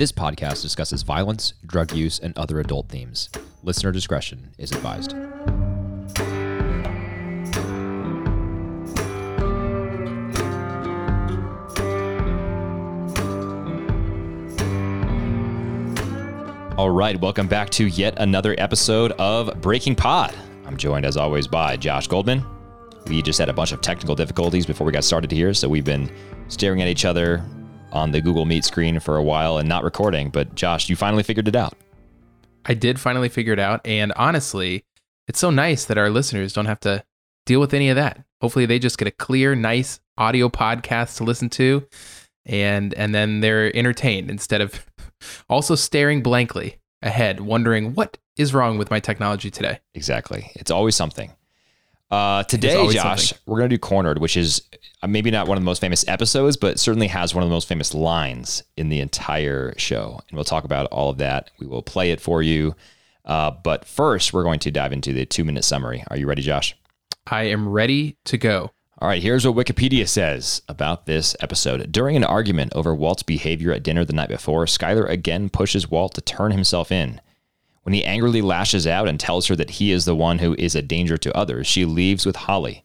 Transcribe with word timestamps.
This 0.00 0.12
podcast 0.12 0.62
discusses 0.62 1.02
violence, 1.02 1.52
drug 1.66 1.92
use, 1.92 2.18
and 2.18 2.34
other 2.38 2.58
adult 2.58 2.88
themes. 2.88 3.28
Listener 3.62 3.92
discretion 3.92 4.48
is 4.56 4.72
advised. 4.72 5.12
All 16.78 16.88
right, 16.88 17.20
welcome 17.20 17.46
back 17.46 17.68
to 17.68 17.86
yet 17.86 18.14
another 18.16 18.54
episode 18.56 19.12
of 19.18 19.60
Breaking 19.60 19.94
Pod. 19.94 20.34
I'm 20.64 20.78
joined 20.78 21.04
as 21.04 21.18
always 21.18 21.46
by 21.46 21.76
Josh 21.76 22.06
Goldman. 22.06 22.42
We 23.06 23.20
just 23.20 23.38
had 23.38 23.50
a 23.50 23.52
bunch 23.52 23.72
of 23.72 23.82
technical 23.82 24.14
difficulties 24.14 24.64
before 24.64 24.86
we 24.86 24.94
got 24.94 25.04
started 25.04 25.30
here, 25.30 25.52
so 25.52 25.68
we've 25.68 25.84
been 25.84 26.10
staring 26.48 26.80
at 26.80 26.88
each 26.88 27.04
other 27.04 27.44
on 27.92 28.10
the 28.10 28.20
Google 28.20 28.44
Meet 28.44 28.64
screen 28.64 29.00
for 29.00 29.16
a 29.16 29.22
while 29.22 29.58
and 29.58 29.68
not 29.68 29.84
recording. 29.84 30.30
But 30.30 30.54
Josh, 30.54 30.88
you 30.88 30.96
finally 30.96 31.22
figured 31.22 31.48
it 31.48 31.56
out. 31.56 31.76
I 32.64 32.74
did 32.74 33.00
finally 33.00 33.28
figure 33.28 33.52
it 33.52 33.58
out. 33.58 33.80
And 33.84 34.12
honestly, 34.16 34.84
it's 35.28 35.38
so 35.38 35.50
nice 35.50 35.84
that 35.86 35.98
our 35.98 36.10
listeners 36.10 36.52
don't 36.52 36.66
have 36.66 36.80
to 36.80 37.04
deal 37.46 37.60
with 37.60 37.74
any 37.74 37.88
of 37.88 37.96
that. 37.96 38.24
Hopefully 38.40 38.66
they 38.66 38.78
just 38.78 38.98
get 38.98 39.08
a 39.08 39.12
clear, 39.12 39.54
nice 39.54 40.00
audio 40.18 40.48
podcast 40.48 41.16
to 41.16 41.24
listen 41.24 41.48
to 41.48 41.86
and 42.46 42.94
and 42.94 43.14
then 43.14 43.40
they're 43.40 43.74
entertained 43.76 44.30
instead 44.30 44.60
of 44.60 44.86
also 45.48 45.74
staring 45.74 46.22
blankly 46.22 46.78
ahead, 47.02 47.40
wondering 47.40 47.94
what 47.94 48.18
is 48.36 48.52
wrong 48.54 48.78
with 48.78 48.90
my 48.90 49.00
technology 49.00 49.50
today. 49.50 49.80
Exactly. 49.94 50.50
It's 50.54 50.70
always 50.70 50.96
something. 50.96 51.32
Uh, 52.10 52.42
today, 52.44 52.88
Josh, 52.88 53.28
something. 53.28 53.38
we're 53.46 53.58
going 53.58 53.70
to 53.70 53.76
do 53.76 53.78
Cornered, 53.78 54.18
which 54.18 54.36
is 54.36 54.62
uh, 55.02 55.06
maybe 55.06 55.30
not 55.30 55.46
one 55.46 55.56
of 55.56 55.62
the 55.62 55.66
most 55.66 55.80
famous 55.80 56.04
episodes, 56.08 56.56
but 56.56 56.78
certainly 56.78 57.06
has 57.06 57.34
one 57.34 57.44
of 57.44 57.48
the 57.48 57.54
most 57.54 57.68
famous 57.68 57.94
lines 57.94 58.64
in 58.76 58.88
the 58.88 59.00
entire 59.00 59.74
show. 59.78 60.20
And 60.28 60.36
we'll 60.36 60.44
talk 60.44 60.64
about 60.64 60.86
all 60.86 61.10
of 61.10 61.18
that. 61.18 61.50
We 61.60 61.66
will 61.66 61.82
play 61.82 62.10
it 62.10 62.20
for 62.20 62.42
you. 62.42 62.74
Uh, 63.24 63.52
but 63.52 63.84
first, 63.84 64.32
we're 64.32 64.42
going 64.42 64.58
to 64.60 64.70
dive 64.72 64.92
into 64.92 65.12
the 65.12 65.24
two 65.24 65.44
minute 65.44 65.64
summary. 65.64 66.02
Are 66.08 66.16
you 66.16 66.26
ready, 66.26 66.42
Josh? 66.42 66.76
I 67.26 67.44
am 67.44 67.68
ready 67.68 68.16
to 68.24 68.36
go. 68.36 68.72
All 68.98 69.08
right, 69.08 69.22
here's 69.22 69.46
what 69.46 69.66
Wikipedia 69.66 70.06
says 70.06 70.60
about 70.68 71.06
this 71.06 71.34
episode. 71.40 71.90
During 71.90 72.16
an 72.16 72.24
argument 72.24 72.74
over 72.74 72.94
Walt's 72.94 73.22
behavior 73.22 73.72
at 73.72 73.82
dinner 73.82 74.04
the 74.04 74.12
night 74.12 74.28
before, 74.28 74.66
Skyler 74.66 75.08
again 75.08 75.48
pushes 75.48 75.90
Walt 75.90 76.14
to 76.14 76.20
turn 76.20 76.52
himself 76.52 76.92
in. 76.92 77.20
When 77.90 77.96
he 77.96 78.04
angrily 78.04 78.40
lashes 78.40 78.86
out 78.86 79.08
and 79.08 79.18
tells 79.18 79.48
her 79.48 79.56
that 79.56 79.70
he 79.70 79.90
is 79.90 80.04
the 80.04 80.14
one 80.14 80.38
who 80.38 80.54
is 80.56 80.76
a 80.76 80.80
danger 80.80 81.16
to 81.16 81.36
others, 81.36 81.66
she 81.66 81.84
leaves 81.84 82.24
with 82.24 82.36
Holly. 82.36 82.84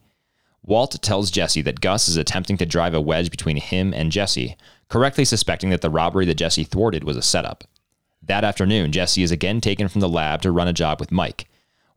Walt 0.64 1.00
tells 1.04 1.30
Jesse 1.30 1.62
that 1.62 1.80
Gus 1.80 2.10
is 2.10 2.18
attempting 2.18 2.58
to 2.58 2.66
drive 2.66 2.96
a 2.96 3.00
wedge 3.00 3.30
between 3.30 3.58
him 3.58 3.94
and 3.94 4.12
Jesse, 4.12 4.58
correctly 4.90 5.24
suspecting 5.24 5.70
that 5.70 5.82
the 5.82 5.92
robbery 5.92 6.26
that 6.26 6.40
Jesse 6.40 6.64
thwarted 6.64 7.04
was 7.04 7.18
a 7.18 7.22
setup. 7.22 7.66
That 8.24 8.44
afternoon, 8.44 8.92
Jesse 8.92 9.22
is 9.22 9.30
again 9.30 9.62
taken 9.62 9.90
from 9.90 10.02
the 10.02 10.10
lab 10.10 10.42
to 10.42 10.52
run 10.52 10.68
a 10.68 10.74
job 10.74 11.00
with 11.00 11.12
Mike. 11.12 11.48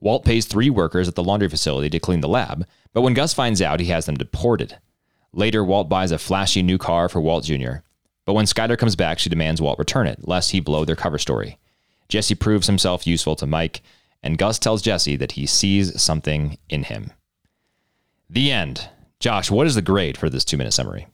Walt 0.00 0.27
pays 0.27 0.45
three 0.45 0.69
workers 0.69 1.09
at 1.09 1.15
the 1.15 1.25
laundry 1.25 1.48
facility 1.48 1.89
to 1.89 1.98
clean 1.98 2.20
the 2.20 2.28
lab, 2.28 2.67
but 2.93 3.00
when 3.00 3.15
Gus 3.15 3.33
finds 3.33 3.62
out, 3.62 3.81
he 3.81 3.87
has 3.87 4.05
them 4.05 4.19
deported. 4.19 4.77
Later, 5.33 5.65
Walt 5.65 5.89
buys 5.89 6.11
a 6.11 6.19
flashy 6.19 6.62
new 6.62 6.77
car 6.77 7.09
for 7.09 7.22
Walt 7.22 7.45
Jr., 7.45 7.77
but 8.27 8.34
when 8.34 8.45
Skyler 8.45 8.77
comes 8.77 8.97
back, 8.97 9.19
she 9.19 9.31
demands 9.31 9.62
Walt 9.62 9.78
return 9.78 10.06
it, 10.06 10.28
lest 10.28 10.50
he 10.50 10.61
blow 10.61 10.84
their 10.84 10.95
cover 10.95 11.17
story. 11.17 11.59
Jesse 12.09 12.34
proves 12.34 12.67
himself 12.67 13.06
useful 13.06 13.37
to 13.37 13.47
Mike, 13.47 13.83
and 14.23 14.39
Gus 14.39 14.59
tells 14.59 14.83
Jesse 14.83 15.17
that 15.17 15.33
he 15.33 15.47
sees 15.47 16.01
something 16.01 16.59
in 16.69 16.84
him. 16.84 17.12
The 18.31 18.50
end. 18.50 18.89
Josh, 19.20 19.50
what 19.50 19.67
is 19.67 19.75
the 19.75 19.83
grade 19.83 20.17
for 20.17 20.31
this 20.31 20.45
two 20.45 20.56
minute 20.56 20.73
summary? 20.73 21.06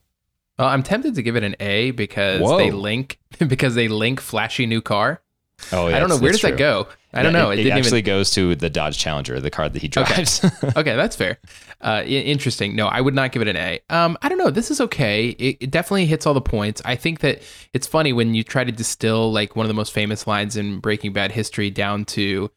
Well, 0.57 0.67
I'm 0.67 0.83
tempted 0.83 1.15
to 1.15 1.23
give 1.23 1.35
it 1.35 1.43
an 1.43 1.55
A 1.59 1.91
because 1.91 2.41
Whoa. 2.41 2.57
they 2.57 2.71
link 2.71 3.19
because 3.47 3.75
they 3.75 3.87
link 3.87 4.21
flashy 4.21 4.65
new 4.65 4.81
car. 4.81 5.21
Oh, 5.71 5.87
I 5.87 5.99
don't 5.99 6.09
know 6.09 6.17
where 6.17 6.31
does 6.31 6.41
that 6.41 6.57
go. 6.57 6.87
I 7.15 7.23
don't 7.23 7.33
know. 7.33 7.49
It, 7.51 7.59
It, 7.59 7.67
it 7.67 7.71
actually 7.71 7.99
even. 7.99 8.13
goes 8.13 8.31
to 8.31 8.55
the 8.55 8.69
Dodge 8.69 8.97
Challenger, 8.97 9.39
the 9.39 9.49
car 9.49 9.69
that 9.69 9.81
he 9.81 9.87
drives. 9.87 10.43
okay, 10.75 10.95
that's 10.95 11.15
fair. 11.15 11.37
Uh, 11.81 12.01
interesting. 12.05 12.75
No, 12.75 12.87
I 12.87 12.99
would 12.99 13.13
not 13.13 13.31
give 13.31 13.43
it 13.43 13.47
an 13.47 13.57
A. 13.57 13.79
Um, 13.91 14.17
I 14.23 14.29
don't 14.29 14.39
know. 14.39 14.49
This 14.49 14.71
is 14.71 14.81
okay. 14.81 15.29
It, 15.29 15.57
it 15.59 15.71
definitely 15.71 16.07
hits 16.07 16.25
all 16.25 16.33
the 16.33 16.41
points. 16.41 16.81
I 16.83 16.95
think 16.95 17.19
that 17.19 17.43
it's 17.73 17.85
funny 17.85 18.11
when 18.11 18.33
you 18.33 18.43
try 18.43 18.63
to 18.63 18.71
distill 18.71 19.31
like 19.31 19.55
one 19.55 19.65
of 19.65 19.67
the 19.67 19.75
most 19.75 19.93
famous 19.93 20.25
lines 20.25 20.55
in 20.57 20.79
Breaking 20.79 21.13
Bad 21.13 21.33
history 21.33 21.69
down 21.69 22.05
to 22.05 22.49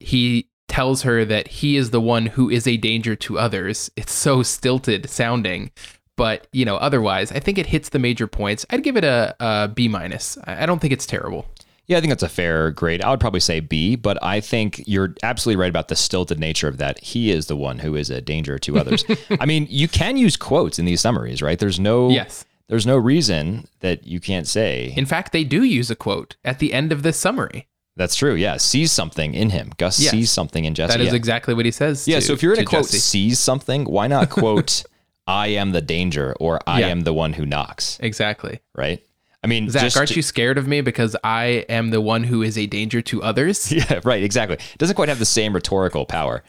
he 0.00 0.48
tells 0.68 1.02
her 1.02 1.24
that 1.24 1.48
he 1.48 1.76
is 1.76 1.90
the 1.90 2.00
one 2.00 2.26
who 2.26 2.50
is 2.50 2.66
a 2.66 2.76
danger 2.76 3.14
to 3.16 3.38
others. 3.38 3.90
It's 3.96 4.12
so 4.12 4.42
stilted 4.42 5.08
sounding. 5.08 5.70
But 6.16 6.46
you 6.52 6.64
know, 6.66 6.76
otherwise, 6.76 7.32
I 7.32 7.38
think 7.40 7.56
it 7.56 7.66
hits 7.66 7.88
the 7.88 7.98
major 7.98 8.26
points. 8.26 8.66
I'd 8.68 8.82
give 8.82 8.96
it 8.96 9.04
a, 9.04 9.34
a 9.40 9.68
B 9.68 9.88
minus. 9.88 10.36
I 10.44 10.66
don't 10.66 10.78
think 10.78 10.92
it's 10.92 11.06
terrible. 11.06 11.46
Yeah, 11.88 11.98
I 11.98 12.00
think 12.00 12.10
that's 12.10 12.22
a 12.22 12.28
fair 12.28 12.70
grade. 12.70 13.02
I 13.02 13.10
would 13.10 13.20
probably 13.20 13.40
say 13.40 13.60
B, 13.60 13.96
but 13.96 14.16
I 14.22 14.40
think 14.40 14.82
you're 14.86 15.14
absolutely 15.22 15.60
right 15.60 15.68
about 15.70 15.88
the 15.88 15.96
stilted 15.96 16.38
nature 16.38 16.68
of 16.68 16.78
that. 16.78 17.00
He 17.02 17.30
is 17.30 17.46
the 17.46 17.56
one 17.56 17.80
who 17.80 17.96
is 17.96 18.08
a 18.08 18.20
danger 18.20 18.58
to 18.60 18.78
others. 18.78 19.04
I 19.40 19.46
mean, 19.46 19.66
you 19.68 19.88
can 19.88 20.16
use 20.16 20.36
quotes 20.36 20.78
in 20.78 20.84
these 20.84 21.00
summaries, 21.00 21.42
right? 21.42 21.58
There's 21.58 21.80
no 21.80 22.08
Yes. 22.10 22.44
there's 22.68 22.86
no 22.86 22.96
reason 22.96 23.66
that 23.80 24.06
you 24.06 24.20
can't 24.20 24.46
say. 24.46 24.94
In 24.96 25.06
fact, 25.06 25.32
they 25.32 25.44
do 25.44 25.62
use 25.64 25.90
a 25.90 25.96
quote 25.96 26.36
at 26.44 26.60
the 26.60 26.72
end 26.72 26.92
of 26.92 27.02
this 27.02 27.16
summary. 27.18 27.66
That's 27.96 28.14
true. 28.14 28.34
Yeah, 28.34 28.56
sees 28.56 28.90
something 28.90 29.34
in 29.34 29.50
him. 29.50 29.70
Gus 29.76 30.00
Yes. 30.00 30.12
sees 30.12 30.30
something 30.30 30.64
in 30.64 30.74
Jesse. 30.74 30.92
That 30.92 31.00
is 31.02 31.08
yeah. 31.08 31.14
exactly 31.16 31.52
what 31.52 31.66
he 31.66 31.70
says. 31.72 32.08
Yeah, 32.08 32.20
to- 32.20 32.22
so 32.22 32.32
if 32.32 32.42
you're 32.42 32.54
in 32.54 32.60
a 32.60 32.62
to 32.62 32.66
quote 32.68 32.84
Jesse. 32.84 32.98
sees 32.98 33.38
something, 33.38 33.84
why 33.84 34.06
not 34.06 34.30
quote 34.30 34.84
I 35.26 35.48
am 35.48 35.72
the 35.72 35.82
danger 35.82 36.34
or 36.40 36.58
I 36.66 36.80
Yeah. 36.80 36.86
am 36.88 37.00
the 37.02 37.12
one 37.12 37.34
who 37.34 37.44
knocks, 37.44 37.98
exactly. 38.00 38.60
right? 38.74 39.02
I 39.44 39.48
mean, 39.48 39.68
Zach, 39.70 39.82
just 39.82 39.96
aren't 39.96 40.10
to- 40.10 40.16
you 40.16 40.22
scared 40.22 40.56
of 40.56 40.68
me 40.68 40.80
because 40.80 41.16
I 41.24 41.64
am 41.68 41.90
the 41.90 42.00
one 42.00 42.24
who 42.24 42.42
is 42.42 42.56
a 42.56 42.66
danger 42.66 43.02
to 43.02 43.22
others? 43.22 43.72
Yeah, 43.72 44.00
right, 44.04 44.22
exactly. 44.22 44.56
It 44.56 44.78
doesn't 44.78 44.94
quite 44.94 45.08
have 45.08 45.18
the 45.18 45.24
same 45.24 45.52
rhetorical 45.54 46.06
power. 46.06 46.44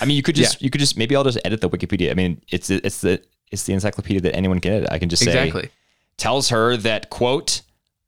I 0.00 0.04
mean, 0.04 0.16
you 0.16 0.22
could 0.22 0.34
just 0.34 0.62
you 0.62 0.70
could 0.70 0.80
just 0.80 0.96
maybe 0.96 1.16
I'll 1.16 1.24
just 1.24 1.38
edit 1.44 1.60
the 1.60 1.70
Wikipedia. 1.70 2.10
I 2.10 2.14
mean, 2.14 2.40
it's 2.50 2.70
it's 2.70 3.00
the 3.00 3.22
it's 3.50 3.64
the 3.64 3.72
encyclopedia 3.72 4.20
that 4.22 4.36
anyone 4.36 4.60
can 4.60 4.72
edit. 4.72 4.88
I 4.90 4.98
can 4.98 5.08
just 5.08 5.24
say 5.24 5.30
exactly. 5.30 5.70
tells 6.16 6.50
her 6.50 6.76
that 6.76 7.10
quote 7.10 7.62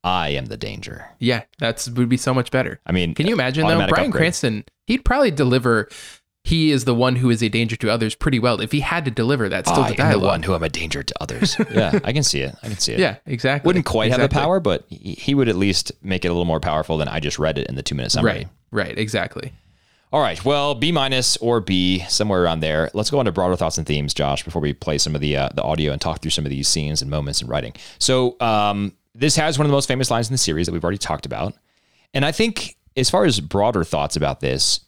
I 0.05 0.31
am 0.31 0.47
the 0.47 0.57
danger. 0.57 1.07
Yeah, 1.19 1.43
that's 1.59 1.89
would 1.89 2.09
be 2.09 2.17
so 2.17 2.33
much 2.33 2.51
better. 2.51 2.81
I 2.87 2.93
mean, 2.93 3.15
Can 3.15 3.27
you 3.27 3.35
imagine 3.35 3.67
though? 3.67 3.77
Bryan 3.77 3.91
upgrade. 3.91 4.13
Cranston, 4.13 4.65
he'd 4.87 5.05
probably 5.05 5.31
deliver. 5.31 5.89
He 6.49 6.71
is 6.71 6.87
the 6.87 6.95
one 6.95 7.17
who 7.17 7.29
is 7.29 7.43
a 7.43 7.51
danger 7.51 7.77
to 7.77 7.91
others 7.91 8.15
pretty 8.15 8.39
well. 8.39 8.63
If 8.63 8.73
he 8.73 8.81
had 8.81 9.05
to 9.05 9.11
deliver 9.11 9.51
that, 9.51 9.67
still 9.67 9.83
I 9.83 9.93
the 9.93 10.03
am 10.03 10.13
the 10.13 10.19
one 10.19 10.43
who 10.43 10.55
am 10.55 10.63
a 10.63 10.71
danger 10.71 11.03
to 11.03 11.15
others. 11.21 11.59
yeah, 11.71 11.99
I 12.05 12.15
can 12.15 12.23
see 12.23 12.41
it. 12.41 12.55
I 12.63 12.69
can 12.69 12.79
see 12.79 12.95
it. 12.95 13.01
yeah, 13.01 13.17
exactly. 13.27 13.69
Wouldn't 13.69 13.85
quite 13.85 14.11
have 14.13 14.21
the 14.23 14.31
power, 14.31 14.59
but 14.59 14.87
he 14.89 15.13
he 15.13 15.35
would 15.35 15.51
at 15.51 15.57
least 15.57 15.93
make 16.03 16.25
it 16.25 16.29
a 16.29 16.31
little 16.33 16.47
more 16.47 16.59
powerful 16.59 16.97
than 16.97 17.07
I 17.07 17.21
just 17.21 17.39
read 17.39 17.59
it 17.59 17.67
in 17.67 17.75
the 17.75 17.83
two 17.83 17.95
minute 17.95 18.13
summary. 18.13 18.33
Right. 18.33 18.49
Right. 18.71 18.99
Exactly. 18.99 19.53
All 20.11 20.23
right. 20.23 20.43
Well, 20.43 20.75
B 20.75 20.91
minus 20.91 21.37
or 21.37 21.61
B, 21.61 22.03
somewhere 22.09 22.43
around 22.43 22.61
there. 22.61 22.91
Let's 22.95 23.11
go 23.11 23.19
on 23.19 23.27
to 23.27 23.33
broader 23.33 23.55
thoughts 23.55 23.77
and 23.77 23.87
themes, 23.87 24.15
Josh, 24.15 24.43
before 24.43 24.63
we 24.63 24.73
play 24.73 24.97
some 24.97 25.15
of 25.15 25.21
the 25.21 25.37
uh, 25.37 25.51
the 25.55 25.63
audio 25.63 25.93
and 25.93 26.01
talk 26.01 26.23
through 26.23 26.31
some 26.31 26.47
of 26.47 26.51
these 26.51 26.67
scenes 26.67 27.03
and 27.03 27.11
moments 27.11 27.43
in 27.43 27.49
writing. 27.49 27.75
So, 27.99 28.41
um, 28.41 28.95
this 29.15 29.37
has 29.37 29.59
one 29.59 29.67
of 29.67 29.69
the 29.71 29.77
most 29.77 29.87
famous 29.87 30.11
lines 30.11 30.29
in 30.29 30.33
the 30.33 30.39
series 30.39 30.67
that 30.67 30.73
we've 30.73 30.85
already 30.85 30.97
talked 30.97 31.27
about, 31.27 31.53
and 32.15 32.25
I 32.25 32.33
think 32.33 32.77
as 32.97 33.11
far 33.11 33.27
as 33.27 33.39
broader 33.39 33.85
thoughts 33.85 34.17
about 34.17 34.41
this, 34.41 34.81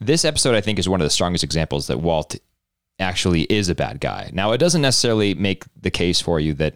this 0.00 0.24
episode 0.24 0.54
I 0.54 0.60
think 0.60 0.78
is 0.78 0.88
one 0.88 1.00
of 1.00 1.06
the 1.06 1.10
strongest 1.10 1.44
examples 1.44 1.86
that 1.86 2.00
Walt 2.00 2.36
actually 2.98 3.42
is 3.42 3.68
a 3.68 3.74
bad 3.74 4.00
guy. 4.00 4.30
Now, 4.32 4.52
it 4.52 4.58
doesn't 4.58 4.82
necessarily 4.82 5.34
make 5.34 5.64
the 5.80 5.90
case 5.90 6.20
for 6.20 6.40
you 6.40 6.54
that 6.54 6.74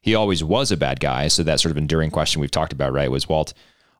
he 0.00 0.14
always 0.14 0.44
was 0.44 0.70
a 0.70 0.76
bad 0.76 1.00
guy. 1.00 1.28
So 1.28 1.42
that 1.42 1.60
sort 1.60 1.72
of 1.72 1.76
enduring 1.76 2.10
question 2.10 2.40
we've 2.40 2.50
talked 2.50 2.72
about, 2.72 2.92
right? 2.92 3.10
Was 3.10 3.28
Walt 3.28 3.52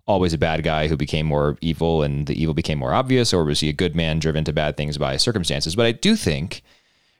always 0.06 0.32
a 0.32 0.38
bad 0.38 0.62
guy 0.62 0.86
who 0.86 0.96
became 0.96 1.26
more 1.26 1.58
evil 1.60 2.02
and 2.02 2.26
the 2.28 2.40
evil 2.40 2.54
became 2.54 2.78
more 2.78 2.94
obvious, 2.94 3.32
or 3.32 3.44
was 3.44 3.60
he 3.60 3.68
a 3.68 3.72
good 3.72 3.96
man 3.96 4.20
driven 4.20 4.44
to 4.44 4.52
bad 4.52 4.76
things 4.76 4.98
by 4.98 5.16
circumstances? 5.16 5.74
But 5.74 5.86
I 5.86 5.92
do 5.92 6.14
think, 6.14 6.62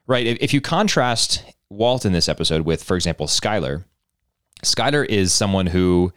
right, 0.07 0.25
if, 0.25 0.55
you 0.55 0.61
contrast 0.61 1.43
Walt 1.69 2.07
in 2.07 2.13
this 2.13 2.29
episode 2.29 2.63
with, 2.63 2.85
for 2.85 2.95
example, 2.95 3.27
Skyler, 3.27 3.85
Skyler 4.63 5.05
is 5.05 5.35
someone 5.35 5.67
who 5.67 6.13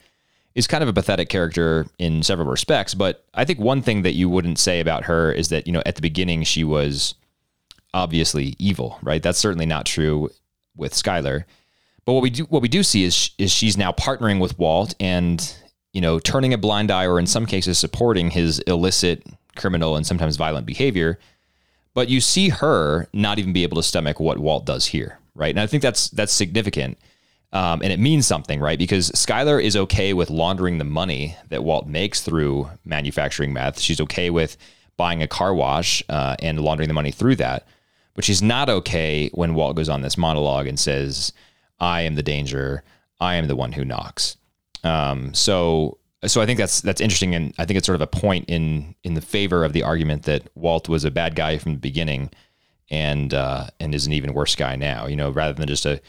is 0.59 0.67
kind 0.67 0.83
of 0.83 0.89
a 0.89 0.94
pathetic 0.94 1.29
character 1.29 1.88
in 1.97 2.21
several 2.21 2.50
respects. 2.50 2.94
But 2.94 3.25
I 3.33 3.45
think 3.45 3.59
one 3.59 3.81
thing 3.81 4.01
that 4.01 4.13
you 4.13 4.27
wouldn't 4.27 4.59
say 4.59 4.81
about 4.81 5.06
her 5.06 5.31
is 5.31 5.47
that, 5.50 5.65
you 5.65 5.71
know, 5.71 5.81
at 5.85 5.95
the 5.95 6.01
beginning 6.01 6.44
she 6.44 6.65
was 6.65 7.15
obviously 7.94 8.56
evil, 8.59 9.00
right? 9.01 9.23
That's 9.23 9.39
certainly 9.39 9.65
not 9.65 9.85
true 9.85 10.29
with 10.75 10.94
Skyler. 10.94 11.45
But 12.06 12.13
what 12.13 12.23
we 12.23 12.29
do 12.29 12.44
what 12.45 12.61
we 12.61 12.67
do 12.67 12.83
see 12.83 13.03
is 13.03 13.31
is 13.38 13.51
she's 13.51 13.77
now 13.77 13.91
partnering 13.94 14.41
with 14.41 14.59
Walt 14.59 14.95
and 15.00 15.56
you 15.94 16.01
know 16.01 16.19
turning 16.19 16.53
a 16.53 16.57
blind 16.57 16.91
eye 16.91 17.05
or 17.05 17.19
in 17.19 17.27
some 17.27 17.45
cases 17.45 17.77
supporting 17.77 18.31
his 18.31 18.59
illicit 18.59 19.23
criminal 19.55 19.95
and 19.95 20.05
sometimes 20.05 20.35
violent 20.35 20.65
behavior. 20.65 21.19
But 21.94 22.09
you 22.09 22.19
see 22.19 22.50
her 22.50 23.07
not 23.13 23.39
even 23.39 23.53
be 23.53 23.63
able 23.63 23.77
to 23.77 23.83
stomach 23.83 24.19
what 24.19 24.39
Walt 24.39 24.65
does 24.65 24.88
here, 24.88 25.19
right? 25.35 25.51
And 25.51 25.59
I 25.59 25.67
think 25.67 25.83
that's 25.83 26.09
that's 26.09 26.33
significant. 26.33 26.97
Um, 27.51 27.81
and 27.81 27.92
it 27.92 28.00
means 28.00 28.28
something, 28.28 28.60
right? 28.60 28.78
Because 28.78 29.10
Skyler 29.12 29.62
is 29.62 29.75
okay 29.75 30.13
with 30.13 30.30
laundering 30.30 30.78
the 30.78 30.84
money 30.84 31.36
that 31.50 31.63
Walt 31.63 31.88
makes 31.88 32.22
through 32.22 32.69
manufacturing 32.86 33.54
meth. 33.54 33.80
She's 33.80 34.00
okay 34.01 34.30
with 34.30 34.56
buying 34.98 35.24
a 35.24 35.28
car 35.28 35.54
wash 35.54 36.04
uh, 36.10 36.36
and 36.40 36.60
laundering 36.60 36.90
the 36.90 36.94
money 36.94 37.12
through 37.12 37.38
that. 37.38 37.68
But 38.13 38.24
she's 38.24 38.42
not 38.42 38.69
okay 38.69 39.30
when 39.34 39.56
Walt 39.56 39.75
goes 39.75 39.90
on 39.90 40.01
this 40.01 40.18
monologue 40.18 40.68
and 40.68 40.80
says, 40.80 41.34
I 41.80 42.01
am 42.01 42.16
the 42.16 42.24
danger. 42.24 42.84
I 43.19 43.36
am 43.36 43.48
the 43.48 43.56
one 43.56 43.72
who 43.72 43.86
knocks. 43.86 44.38
Um, 44.84 45.34
so 45.34 45.98
so 46.25 46.42
I 46.42 46.46
think 46.46 46.60
that's 46.60 46.81
that's 46.81 47.01
interesting, 47.01 47.34
and 47.34 47.54
I 47.57 47.66
think 47.66 47.78
it's 47.78 47.86
sort 47.86 47.96
of 47.96 48.01
a 48.01 48.07
point 48.07 48.46
in 48.50 48.96
in 49.04 49.13
the 49.13 49.22
favor 49.22 49.63
of 49.63 49.74
the 49.74 49.84
argument 49.84 50.24
that 50.24 50.50
Walt 50.56 50.90
was 50.90 51.06
a 51.06 51.12
bad 51.12 51.36
guy 51.36 51.57
from 51.57 51.74
the 51.74 51.80
beginning, 51.80 52.30
and 52.90 53.34
uh, 53.34 53.68
and 53.80 53.96
is 53.96 54.06
an 54.06 54.13
even 54.13 54.34
worse 54.34 54.56
guy 54.56 54.75
now. 54.75 55.07
You 55.07 55.16
know, 55.16 55.30
rather 55.30 55.54
than 55.54 55.68
just 55.68 55.86
a 55.86 56.01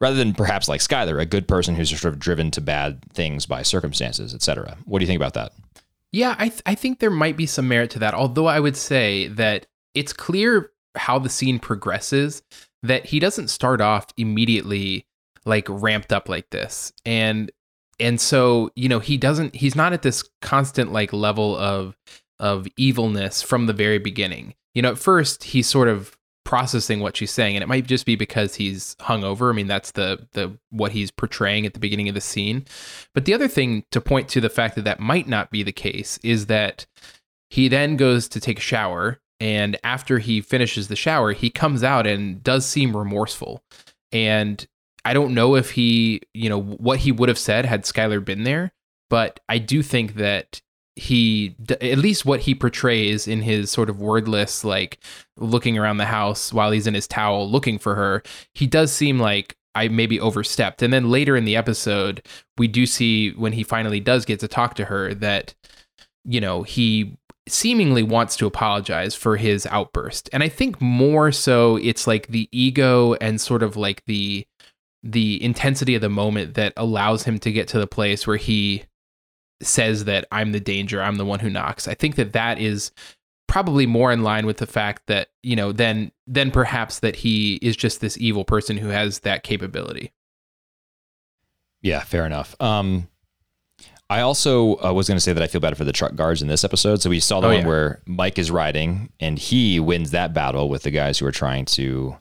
rather 0.00 0.16
than 0.16 0.34
perhaps 0.34 0.68
like 0.68 0.80
Skyler, 0.80 1.20
a 1.20 1.26
good 1.26 1.48
person 1.48 1.74
who's 1.74 1.90
sort 1.90 2.12
of 2.12 2.18
driven 2.18 2.50
to 2.52 2.60
bad 2.60 3.02
things 3.12 3.46
by 3.46 3.62
circumstances, 3.62 4.34
etc. 4.34 4.76
What 4.84 4.98
do 4.98 5.04
you 5.04 5.06
think 5.06 5.20
about 5.20 5.34
that? 5.34 5.52
Yeah, 6.12 6.36
I 6.38 6.48
th- 6.48 6.62
I 6.66 6.74
think 6.74 6.98
there 6.98 7.10
might 7.10 7.36
be 7.36 7.46
some 7.46 7.68
merit 7.68 7.90
to 7.90 7.98
that. 8.00 8.14
Although 8.14 8.46
I 8.46 8.60
would 8.60 8.76
say 8.76 9.28
that 9.28 9.66
it's 9.94 10.12
clear 10.12 10.70
how 10.96 11.18
the 11.18 11.28
scene 11.28 11.58
progresses 11.58 12.42
that 12.82 13.06
he 13.06 13.18
doesn't 13.18 13.48
start 13.48 13.80
off 13.80 14.06
immediately 14.16 15.06
like 15.44 15.66
ramped 15.68 16.12
up 16.12 16.28
like 16.28 16.50
this. 16.50 16.92
And 17.04 17.50
and 18.00 18.20
so, 18.20 18.70
you 18.74 18.88
know, 18.88 18.98
he 18.98 19.16
doesn't 19.16 19.54
he's 19.54 19.76
not 19.76 19.92
at 19.92 20.02
this 20.02 20.28
constant 20.40 20.92
like 20.92 21.12
level 21.12 21.56
of 21.56 21.96
of 22.38 22.66
evilness 22.76 23.42
from 23.42 23.66
the 23.66 23.72
very 23.72 23.98
beginning. 23.98 24.54
You 24.74 24.82
know, 24.82 24.92
at 24.92 24.98
first 24.98 25.44
he's 25.44 25.66
sort 25.66 25.88
of 25.88 26.16
processing 26.44 27.00
what 27.00 27.16
she's 27.16 27.30
saying 27.30 27.56
and 27.56 27.62
it 27.62 27.68
might 27.68 27.86
just 27.86 28.06
be 28.06 28.16
because 28.16 28.54
he's 28.54 28.94
hungover. 28.96 29.50
I 29.50 29.54
mean, 29.54 29.66
that's 29.66 29.92
the 29.92 30.26
the 30.32 30.56
what 30.70 30.92
he's 30.92 31.10
portraying 31.10 31.66
at 31.66 31.74
the 31.74 31.80
beginning 31.80 32.08
of 32.08 32.14
the 32.14 32.20
scene. 32.20 32.64
But 33.14 33.24
the 33.24 33.34
other 33.34 33.48
thing 33.48 33.84
to 33.90 34.00
point 34.00 34.28
to 34.30 34.40
the 34.40 34.50
fact 34.50 34.74
that 34.76 34.84
that 34.84 35.00
might 35.00 35.26
not 35.26 35.50
be 35.50 35.62
the 35.62 35.72
case 35.72 36.18
is 36.22 36.46
that 36.46 36.86
he 37.50 37.68
then 37.68 37.96
goes 37.96 38.28
to 38.28 38.40
take 38.40 38.58
a 38.58 38.62
shower 38.62 39.20
and 39.40 39.76
after 39.84 40.18
he 40.18 40.40
finishes 40.40 40.88
the 40.88 40.96
shower, 40.96 41.32
he 41.32 41.50
comes 41.50 41.82
out 41.82 42.06
and 42.06 42.42
does 42.42 42.64
seem 42.66 42.96
remorseful. 42.96 43.62
And 44.12 44.66
I 45.04 45.12
don't 45.12 45.34
know 45.34 45.54
if 45.56 45.72
he, 45.72 46.22
you 46.32 46.48
know, 46.48 46.60
what 46.60 47.00
he 47.00 47.12
would 47.12 47.28
have 47.28 47.38
said 47.38 47.66
had 47.66 47.82
Skyler 47.82 48.24
been 48.24 48.44
there, 48.44 48.72
but 49.10 49.40
I 49.48 49.58
do 49.58 49.82
think 49.82 50.14
that 50.14 50.62
he 50.96 51.56
at 51.80 51.98
least 51.98 52.24
what 52.24 52.40
he 52.40 52.54
portrays 52.54 53.26
in 53.26 53.42
his 53.42 53.70
sort 53.70 53.90
of 53.90 54.00
wordless 54.00 54.64
like 54.64 54.98
looking 55.36 55.76
around 55.76 55.96
the 55.96 56.04
house 56.04 56.52
while 56.52 56.70
he's 56.70 56.86
in 56.86 56.94
his 56.94 57.08
towel 57.08 57.50
looking 57.50 57.78
for 57.78 57.96
her 57.96 58.22
he 58.54 58.66
does 58.66 58.92
seem 58.92 59.18
like 59.18 59.56
I 59.74 59.88
maybe 59.88 60.20
overstepped. 60.20 60.82
And 60.82 60.92
then 60.92 61.10
later 61.10 61.36
in 61.36 61.44
the 61.44 61.56
episode 61.56 62.24
we 62.58 62.68
do 62.68 62.86
see 62.86 63.30
when 63.32 63.52
he 63.52 63.62
finally 63.62 64.00
does 64.00 64.24
get 64.24 64.40
to 64.40 64.48
talk 64.48 64.74
to 64.76 64.86
her 64.86 65.14
that 65.14 65.54
you 66.24 66.40
know 66.40 66.62
he 66.62 67.18
seemingly 67.46 68.02
wants 68.02 68.36
to 68.36 68.46
apologize 68.46 69.14
for 69.14 69.36
his 69.36 69.66
outburst. 69.66 70.30
And 70.32 70.42
i 70.42 70.48
think 70.48 70.80
more 70.80 71.32
so 71.32 71.76
it's 71.76 72.06
like 72.06 72.28
the 72.28 72.48
ego 72.52 73.14
and 73.14 73.40
sort 73.40 73.62
of 73.62 73.76
like 73.76 74.04
the 74.06 74.46
the 75.02 75.42
intensity 75.42 75.94
of 75.94 76.00
the 76.00 76.08
moment 76.08 76.54
that 76.54 76.72
allows 76.78 77.24
him 77.24 77.38
to 77.38 77.52
get 77.52 77.68
to 77.68 77.78
the 77.78 77.86
place 77.86 78.26
where 78.26 78.38
he 78.38 78.84
says 79.62 80.04
that 80.04 80.26
I'm 80.32 80.52
the 80.52 80.60
danger, 80.60 81.02
I'm 81.02 81.16
the 81.16 81.24
one 81.24 81.40
who 81.40 81.50
knocks. 81.50 81.88
I 81.88 81.94
think 81.94 82.16
that 82.16 82.32
that 82.32 82.58
is 82.58 82.92
probably 83.46 83.86
more 83.86 84.12
in 84.12 84.22
line 84.22 84.46
with 84.46 84.56
the 84.56 84.66
fact 84.66 85.06
that, 85.06 85.28
you 85.42 85.56
know, 85.56 85.72
then 85.72 86.10
then 86.26 86.50
perhaps 86.50 87.00
that 87.00 87.16
he 87.16 87.56
is 87.56 87.76
just 87.76 88.00
this 88.00 88.18
evil 88.18 88.44
person 88.44 88.76
who 88.76 88.88
has 88.88 89.20
that 89.20 89.42
capability. 89.42 90.12
Yeah, 91.82 92.00
fair 92.00 92.26
enough. 92.26 92.56
Um 92.60 93.08
I 94.10 94.20
also 94.20 94.76
uh, 94.84 94.92
was 94.92 95.08
going 95.08 95.16
to 95.16 95.20
say 95.20 95.32
that 95.32 95.42
I 95.42 95.46
feel 95.46 95.62
bad 95.62 95.76
for 95.78 95.84
the 95.84 95.92
truck 95.92 96.14
guards 96.14 96.42
in 96.42 96.48
this 96.48 96.62
episode. 96.62 97.00
So 97.00 97.08
we 97.08 97.20
saw 97.20 97.40
the 97.40 97.46
oh, 97.46 97.50
one 97.50 97.60
yeah. 97.60 97.66
where 97.66 98.02
Mike 98.04 98.38
is 98.38 98.50
riding 98.50 99.10
and 99.18 99.38
he 99.38 99.80
wins 99.80 100.10
that 100.10 100.34
battle 100.34 100.68
with 100.68 100.82
the 100.82 100.90
guys 100.90 101.18
who 101.18 101.26
are 101.26 101.32
trying 101.32 101.64
to 101.66 102.16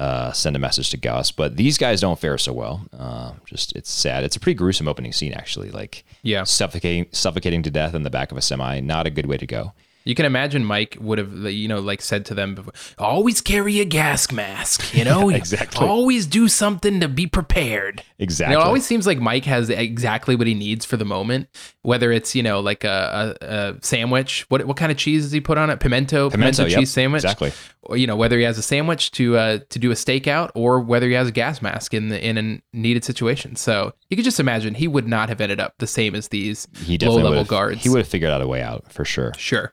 uh, 0.00 0.32
send 0.32 0.56
a 0.56 0.58
message 0.58 0.90
to 0.90 0.96
Gus. 0.96 1.30
But 1.30 1.56
these 1.56 1.76
guys 1.76 2.00
don't 2.00 2.18
fare 2.18 2.38
so 2.38 2.54
well. 2.54 2.80
Uh, 2.98 3.32
just 3.44 3.76
it's 3.76 3.90
sad. 3.90 4.24
It's 4.24 4.34
a 4.34 4.40
pretty 4.40 4.56
gruesome 4.56 4.88
opening 4.88 5.12
scene, 5.12 5.34
actually. 5.34 5.70
Like 5.70 6.04
yeah, 6.22 6.44
suffocating 6.44 7.06
suffocating 7.12 7.62
to 7.62 7.70
death 7.70 7.94
in 7.94 8.02
the 8.02 8.10
back 8.10 8.32
of 8.32 8.38
a 8.38 8.42
semi. 8.42 8.80
Not 8.80 9.06
a 9.06 9.10
good 9.10 9.26
way 9.26 9.36
to 9.36 9.46
go. 9.46 9.72
You 10.04 10.14
can 10.14 10.24
imagine 10.24 10.64
Mike 10.64 10.96
would 11.00 11.18
have, 11.18 11.32
you 11.34 11.68
know, 11.68 11.80
like 11.80 12.00
said 12.00 12.24
to 12.26 12.34
them 12.34 12.54
before, 12.54 12.72
always 12.98 13.40
carry 13.40 13.80
a 13.80 13.84
gas 13.84 14.32
mask, 14.32 14.94
you 14.94 15.04
know? 15.04 15.28
yeah, 15.28 15.36
exactly. 15.36 15.86
Always 15.86 16.26
do 16.26 16.48
something 16.48 17.00
to 17.00 17.08
be 17.08 17.26
prepared. 17.26 18.02
Exactly. 18.18 18.52
You 18.52 18.58
know, 18.58 18.64
it 18.64 18.66
always 18.66 18.86
seems 18.86 19.06
like 19.06 19.18
Mike 19.18 19.44
has 19.44 19.68
exactly 19.68 20.36
what 20.36 20.46
he 20.46 20.54
needs 20.54 20.84
for 20.84 20.96
the 20.96 21.04
moment, 21.04 21.48
whether 21.82 22.12
it's, 22.12 22.34
you 22.34 22.42
know, 22.42 22.60
like 22.60 22.84
a, 22.84 23.36
a, 23.40 23.46
a 23.46 23.76
sandwich. 23.82 24.46
What 24.48 24.64
what 24.66 24.76
kind 24.76 24.90
of 24.90 24.98
cheese 24.98 25.24
does 25.24 25.32
he 25.32 25.40
put 25.40 25.58
on 25.58 25.70
it? 25.70 25.80
Pimento, 25.80 26.30
pimento, 26.30 26.30
pimento 26.30 26.66
yep, 26.66 26.80
cheese 26.80 26.90
sandwich. 26.90 27.24
Exactly. 27.24 27.52
Or, 27.82 27.96
you 27.96 28.06
know, 28.06 28.16
whether 28.16 28.38
he 28.38 28.44
has 28.44 28.58
a 28.58 28.62
sandwich 28.62 29.10
to 29.12 29.36
uh, 29.36 29.58
to 29.68 29.78
do 29.78 29.90
a 29.90 29.94
stakeout 29.94 30.50
or 30.54 30.80
whether 30.80 31.08
he 31.08 31.14
has 31.14 31.28
a 31.28 31.32
gas 31.32 31.62
mask 31.62 31.94
in 31.94 32.08
the 32.08 32.26
in 32.26 32.38
a 32.38 32.76
needed 32.76 33.04
situation. 33.04 33.56
So 33.56 33.92
you 34.08 34.16
could 34.16 34.24
just 34.24 34.40
imagine 34.40 34.74
he 34.74 34.88
would 34.88 35.08
not 35.08 35.28
have 35.28 35.40
ended 35.40 35.60
up 35.60 35.74
the 35.78 35.86
same 35.86 36.14
as 36.14 36.28
these 36.28 36.68
low 37.02 37.14
level 37.16 37.44
guards. 37.44 37.82
He 37.82 37.88
would 37.88 37.98
have 37.98 38.08
figured 38.08 38.30
out 38.30 38.42
a 38.42 38.46
way 38.46 38.62
out 38.62 38.92
for 38.92 39.04
sure. 39.04 39.32
Sure. 39.36 39.72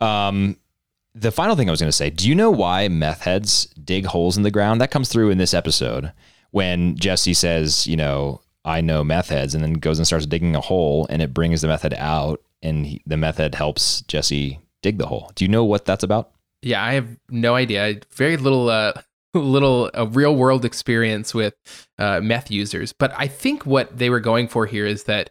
Um, 0.00 0.56
the 1.14 1.32
final 1.32 1.56
thing 1.56 1.68
I 1.68 1.72
was 1.72 1.80
going 1.80 1.88
to 1.88 1.96
say, 1.96 2.10
do 2.10 2.28
you 2.28 2.34
know 2.34 2.50
why 2.50 2.88
meth 2.88 3.22
heads 3.22 3.66
dig 3.84 4.06
holes 4.06 4.36
in 4.36 4.42
the 4.42 4.50
ground? 4.50 4.80
That 4.80 4.90
comes 4.90 5.08
through 5.08 5.30
in 5.30 5.38
this 5.38 5.54
episode 5.54 6.12
when 6.52 6.96
Jesse 6.96 7.34
says, 7.34 7.86
you 7.86 7.96
know, 7.96 8.40
I 8.64 8.80
know 8.80 9.02
meth 9.02 9.30
heads, 9.30 9.54
and 9.54 9.64
then 9.64 9.74
goes 9.74 9.98
and 9.98 10.06
starts 10.06 10.26
digging 10.26 10.54
a 10.54 10.60
hole, 10.60 11.06
and 11.08 11.22
it 11.22 11.32
brings 11.32 11.62
the 11.62 11.68
meth 11.68 11.82
head 11.82 11.94
out, 11.94 12.42
and 12.62 12.86
he, 12.86 13.02
the 13.06 13.16
meth 13.16 13.38
head 13.38 13.54
helps 13.54 14.02
Jesse 14.02 14.60
dig 14.82 14.98
the 14.98 15.06
hole. 15.06 15.32
Do 15.34 15.44
you 15.44 15.48
know 15.48 15.64
what 15.64 15.84
that's 15.84 16.04
about? 16.04 16.32
Yeah, 16.62 16.84
I 16.84 16.92
have 16.92 17.08
no 17.30 17.54
idea. 17.54 18.00
Very 18.12 18.36
little, 18.36 18.68
uh, 18.68 18.92
little 19.34 19.90
a 19.94 20.06
real 20.06 20.36
world 20.36 20.64
experience 20.64 21.32
with 21.32 21.54
uh, 21.98 22.20
meth 22.20 22.50
users, 22.50 22.92
but 22.92 23.12
I 23.16 23.28
think 23.28 23.64
what 23.64 23.96
they 23.96 24.10
were 24.10 24.20
going 24.20 24.46
for 24.46 24.66
here 24.66 24.86
is 24.86 25.04
that 25.04 25.30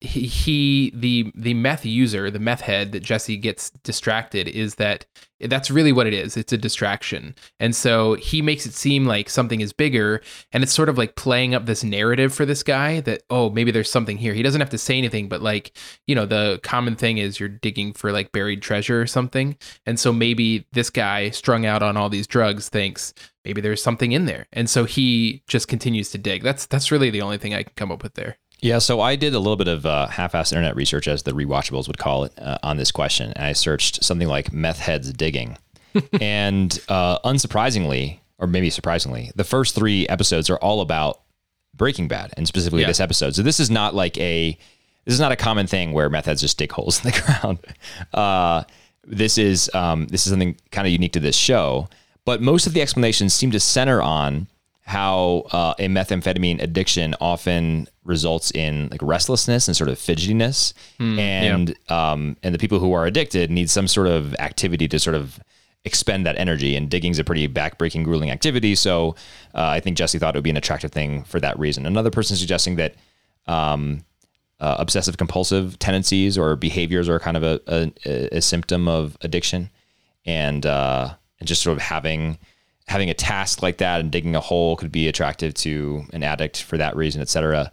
he, 0.00 0.26
he 0.26 0.92
the 0.94 1.32
the 1.34 1.54
meth 1.54 1.84
user, 1.84 2.30
the 2.30 2.38
meth 2.38 2.60
head 2.60 2.92
that 2.92 3.02
Jesse 3.02 3.36
gets 3.36 3.70
distracted 3.70 4.46
is 4.46 4.76
that 4.76 5.06
that's 5.40 5.70
really 5.70 5.92
what 5.92 6.06
it 6.06 6.14
is. 6.14 6.36
It's 6.36 6.52
a 6.52 6.58
distraction. 6.58 7.34
And 7.58 7.74
so 7.74 8.14
he 8.14 8.42
makes 8.42 8.66
it 8.66 8.74
seem 8.74 9.06
like 9.06 9.28
something 9.28 9.60
is 9.60 9.72
bigger 9.72 10.20
and 10.52 10.62
it's 10.62 10.72
sort 10.72 10.88
of 10.88 10.98
like 10.98 11.16
playing 11.16 11.54
up 11.54 11.66
this 11.66 11.82
narrative 11.82 12.32
for 12.32 12.44
this 12.44 12.62
guy 12.62 13.00
that 13.00 13.22
oh, 13.28 13.50
maybe 13.50 13.72
there's 13.72 13.90
something 13.90 14.18
here. 14.18 14.34
He 14.34 14.42
doesn't 14.42 14.60
have 14.60 14.70
to 14.70 14.78
say 14.78 14.98
anything, 14.98 15.28
but 15.28 15.42
like, 15.42 15.76
you 16.06 16.14
know, 16.14 16.26
the 16.26 16.60
common 16.62 16.94
thing 16.94 17.18
is 17.18 17.40
you're 17.40 17.48
digging 17.48 17.92
for 17.92 18.12
like 18.12 18.30
buried 18.30 18.62
treasure 18.62 19.00
or 19.00 19.06
something. 19.06 19.56
And 19.84 19.98
so 19.98 20.12
maybe 20.12 20.66
this 20.72 20.90
guy 20.90 21.30
strung 21.30 21.66
out 21.66 21.82
on 21.82 21.96
all 21.96 22.08
these 22.08 22.26
drugs 22.28 22.68
thinks 22.68 23.14
maybe 23.44 23.60
there's 23.60 23.82
something 23.82 24.12
in 24.12 24.26
there. 24.26 24.46
And 24.52 24.70
so 24.70 24.84
he 24.84 25.42
just 25.48 25.66
continues 25.66 26.10
to 26.10 26.18
dig. 26.18 26.44
That's 26.44 26.66
that's 26.66 26.92
really 26.92 27.10
the 27.10 27.22
only 27.22 27.38
thing 27.38 27.54
I 27.54 27.64
can 27.64 27.72
come 27.74 27.90
up 27.90 28.04
with 28.04 28.14
there. 28.14 28.38
Yeah, 28.60 28.78
so 28.78 29.00
I 29.00 29.14
did 29.16 29.34
a 29.34 29.38
little 29.38 29.56
bit 29.56 29.68
of 29.68 29.86
uh, 29.86 30.08
half-assed 30.08 30.52
internet 30.52 30.74
research, 30.74 31.06
as 31.06 31.22
the 31.22 31.32
rewatchables 31.32 31.86
would 31.86 31.98
call 31.98 32.24
it, 32.24 32.32
uh, 32.38 32.58
on 32.62 32.76
this 32.76 32.90
question. 32.90 33.32
And 33.36 33.44
I 33.44 33.52
searched 33.52 34.02
something 34.02 34.26
like 34.26 34.52
meth 34.52 34.80
heads 34.80 35.12
digging, 35.12 35.56
and 36.20 36.78
uh, 36.88 37.20
unsurprisingly, 37.20 38.18
or 38.38 38.46
maybe 38.46 38.70
surprisingly, 38.70 39.30
the 39.36 39.44
first 39.44 39.74
three 39.74 40.08
episodes 40.08 40.50
are 40.50 40.56
all 40.56 40.80
about 40.80 41.20
Breaking 41.74 42.08
Bad, 42.08 42.34
and 42.36 42.48
specifically 42.48 42.80
yeah. 42.80 42.88
this 42.88 43.00
episode. 43.00 43.36
So 43.36 43.42
this 43.42 43.60
is 43.60 43.70
not 43.70 43.94
like 43.94 44.18
a 44.18 44.58
this 45.04 45.14
is 45.14 45.20
not 45.20 45.32
a 45.32 45.36
common 45.36 45.66
thing 45.66 45.92
where 45.92 46.10
meth 46.10 46.26
heads 46.26 46.40
just 46.40 46.58
dig 46.58 46.72
holes 46.72 47.04
in 47.04 47.12
the 47.12 47.20
ground. 47.40 47.58
Uh, 48.12 48.64
this 49.04 49.38
is 49.38 49.70
um, 49.72 50.06
this 50.08 50.26
is 50.26 50.32
something 50.32 50.56
kind 50.72 50.86
of 50.86 50.92
unique 50.92 51.12
to 51.12 51.20
this 51.20 51.36
show, 51.36 51.88
but 52.24 52.42
most 52.42 52.66
of 52.66 52.74
the 52.74 52.82
explanations 52.82 53.32
seem 53.32 53.52
to 53.52 53.60
center 53.60 54.02
on 54.02 54.48
how 54.88 55.44
uh, 55.52 55.74
a 55.78 55.86
methamphetamine 55.86 56.62
addiction 56.62 57.14
often 57.20 57.86
results 58.04 58.50
in 58.52 58.88
like 58.88 59.02
restlessness 59.02 59.68
and 59.68 59.76
sort 59.76 59.90
of 59.90 59.98
fidgetiness, 59.98 60.72
mm, 60.98 61.18
and 61.18 61.76
yeah. 61.90 62.12
um, 62.12 62.38
and 62.42 62.54
the 62.54 62.58
people 62.58 62.78
who 62.78 62.94
are 62.94 63.04
addicted 63.04 63.50
need 63.50 63.68
some 63.68 63.86
sort 63.86 64.06
of 64.06 64.34
activity 64.36 64.88
to 64.88 64.98
sort 64.98 65.14
of 65.14 65.38
expend 65.84 66.24
that 66.24 66.38
energy. 66.38 66.74
And 66.74 66.88
digging's 66.88 67.18
a 67.18 67.24
pretty 67.24 67.46
backbreaking, 67.46 68.02
grueling 68.02 68.30
activity. 68.30 68.74
So 68.74 69.14
uh, 69.54 69.66
I 69.66 69.80
think 69.80 69.98
Jesse 69.98 70.18
thought 70.18 70.34
it 70.34 70.38
would 70.38 70.44
be 70.44 70.48
an 70.48 70.56
attractive 70.56 70.90
thing 70.90 71.22
for 71.24 71.38
that 71.38 71.58
reason. 71.58 71.84
Another 71.84 72.10
person 72.10 72.36
suggesting 72.36 72.76
that. 72.76 72.94
Um, 73.46 74.04
uh, 74.60 74.74
obsessive 74.80 75.16
compulsive 75.16 75.78
tendencies 75.78 76.36
or 76.36 76.56
behaviors 76.56 77.08
are 77.08 77.20
kind 77.20 77.36
of 77.36 77.44
a, 77.44 77.60
a, 77.68 78.38
a 78.38 78.42
symptom 78.42 78.88
of 78.88 79.16
addiction, 79.20 79.70
and 80.26 80.66
uh, 80.66 81.14
and 81.38 81.46
just 81.46 81.62
sort 81.62 81.76
of 81.76 81.80
having 81.80 82.38
having 82.88 83.10
a 83.10 83.14
task 83.14 83.62
like 83.62 83.78
that 83.78 84.00
and 84.00 84.10
digging 84.10 84.34
a 84.34 84.40
hole 84.40 84.76
could 84.76 84.90
be 84.90 85.08
attractive 85.08 85.54
to 85.54 86.04
an 86.12 86.22
addict 86.22 86.62
for 86.62 86.78
that 86.78 86.96
reason, 86.96 87.20
etc. 87.20 87.70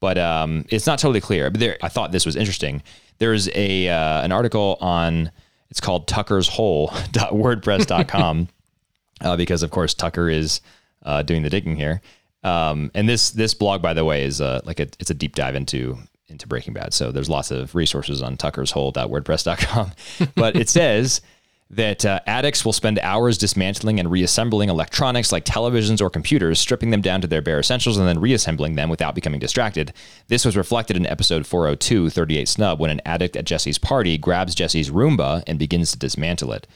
But 0.00 0.18
um, 0.18 0.64
it's 0.68 0.86
not 0.86 0.98
totally 0.98 1.20
clear. 1.20 1.50
But 1.50 1.60
there, 1.60 1.78
I 1.82 1.88
thought 1.88 2.12
this 2.12 2.26
was 2.26 2.36
interesting. 2.36 2.82
There's 3.18 3.48
a 3.54 3.88
uh, 3.88 4.22
an 4.22 4.32
article 4.32 4.76
on 4.80 5.30
it's 5.70 5.80
called 5.80 6.06
Tucker's 6.06 6.48
Hole.wordpress.com 6.48 8.48
uh, 9.20 9.36
because 9.36 9.62
of 9.62 9.70
course 9.70 9.94
Tucker 9.94 10.28
is 10.28 10.60
uh, 11.04 11.22
doing 11.22 11.42
the 11.42 11.50
digging 11.50 11.76
here. 11.76 12.00
Um, 12.42 12.90
and 12.94 13.08
this 13.08 13.30
this 13.30 13.54
blog, 13.54 13.82
by 13.82 13.94
the 13.94 14.04
way, 14.04 14.24
is 14.24 14.40
uh, 14.40 14.60
like 14.64 14.80
a 14.80 14.88
it's 14.98 15.10
a 15.10 15.14
deep 15.14 15.34
dive 15.34 15.54
into 15.54 15.98
into 16.28 16.48
Breaking 16.48 16.74
Bad. 16.74 16.92
So 16.92 17.12
there's 17.12 17.30
lots 17.30 17.52
of 17.52 17.74
resources 17.74 18.20
on 18.20 18.36
Tucker's 18.36 18.72
Hole.wordpress.com. 18.72 19.92
but 20.34 20.56
it 20.56 20.68
says 20.68 21.20
that 21.68 22.04
uh, 22.04 22.20
addicts 22.26 22.64
will 22.64 22.72
spend 22.72 22.98
hours 23.00 23.36
dismantling 23.36 23.98
and 23.98 24.10
reassembling 24.10 24.68
electronics 24.68 25.32
like 25.32 25.44
televisions 25.44 26.00
or 26.00 26.08
computers, 26.08 26.60
stripping 26.60 26.90
them 26.90 27.00
down 27.00 27.20
to 27.20 27.26
their 27.26 27.42
bare 27.42 27.58
essentials 27.58 27.96
and 27.96 28.06
then 28.06 28.20
reassembling 28.20 28.76
them 28.76 28.88
without 28.88 29.16
becoming 29.16 29.40
distracted. 29.40 29.92
This 30.28 30.44
was 30.44 30.56
reflected 30.56 30.96
in 30.96 31.06
episode 31.06 31.44
402, 31.44 32.10
38 32.10 32.48
Snub, 32.48 32.78
when 32.78 32.90
an 32.90 33.00
addict 33.04 33.36
at 33.36 33.44
Jesse's 33.46 33.78
party 33.78 34.16
grabs 34.16 34.54
Jesse's 34.54 34.90
Roomba 34.90 35.42
and 35.46 35.58
begins 35.58 35.90
to 35.90 35.98
dismantle 35.98 36.52
it. 36.52 36.68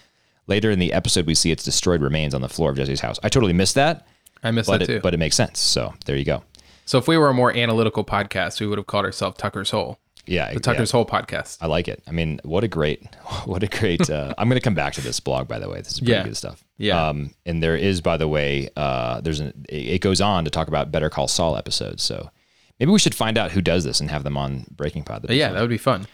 Later 0.49 0.73
in 0.73 0.81
the 0.81 0.93
episode, 0.93 1.27
we 1.27 1.37
see 1.37 1.53
its 1.53 1.63
destroyed 1.63 2.03
remains 2.03 2.35
on 2.35 2.41
the 2.41 2.49
floor 2.49 2.71
of 2.71 2.77
Jesse's 2.77 3.01
house. 3.01 3.21
I 3.23 3.29
totally 3.29 3.53
missed 3.53 3.77
that. 3.77 4.09
I 4.43 4.51
missed 4.51 4.69
that 4.71 4.83
it, 4.83 4.87
too. 4.87 5.01
But 5.01 5.15
it 5.15 5.19
makes 5.19 5.37
sense. 5.37 5.61
So 5.61 5.95
there 6.07 6.17
you 6.17 6.25
go. 6.25 6.43
so 6.85 6.99
if 6.99 7.07
we 7.07 7.17
were 7.17 7.29
a 7.29 7.35
more 7.35 7.57
analytical 7.57 8.05
podcast, 8.05 8.61
we 8.61 8.67
would 8.67 8.79
have 8.79 8.89
called 8.89 9.05
ourselves 9.05 9.37
Tucker's 9.39 9.71
Hole. 9.71 10.01
Yeah, 10.27 10.53
The 10.53 10.61
Tucker's 10.61 10.91
Hole 10.91 11.05
podcast. 11.07 11.59
I 11.61 11.67
like 11.67 11.89
it. 11.89 12.03
I 12.07 12.11
mean, 12.13 12.41
what 12.45 12.63
a 12.65 12.69
great, 12.69 13.03
what 13.45 13.63
a 13.63 13.67
great. 13.67 14.09
Uh, 14.09 14.35
I'm 14.39 14.49
going 14.49 14.61
to 14.61 14.65
come 14.65 14.75
back 14.75 14.93
to 14.95 15.01
this 15.01 15.19
blog, 15.21 15.49
by 15.49 15.59
the 15.59 15.69
way. 15.69 15.79
This 15.79 15.93
is 15.93 16.01
pretty 16.01 16.13
Yeah. 16.13 16.23
good 16.25 16.37
stuff. 16.37 16.65
Yeah. 16.79 17.09
Um, 17.09 17.31
and 17.47 17.63
there 17.63 17.77
is, 17.77 18.01
by 18.01 18.17
the 18.17 18.29
way, 18.29 18.69
uh, 18.77 19.21
there's 19.21 19.41
an. 19.41 19.65
It 19.69 19.95
it 19.97 19.99
goes 20.01 20.21
on 20.21 20.45
to 20.45 20.51
talk 20.51 20.69
about 20.69 20.91
Better 20.93 21.11
Call 21.11 21.29
Saul 21.29 21.57
episodes. 21.57 22.03
So 22.03 22.31
maybe 22.79 22.91
we 22.93 22.99
should 22.99 23.15
find 23.15 23.37
out 23.39 23.51
who 23.53 23.61
does 23.61 23.85
this 23.85 24.01
and 24.01 24.11
have 24.11 24.23
them 24.25 24.37
on 24.37 24.67
Breaking 24.71 25.03
Pod. 25.05 25.27
Yeah, 25.31 25.53
that 25.53 25.61
would 25.61 25.71
be 25.71 25.79
fun. 25.79 26.07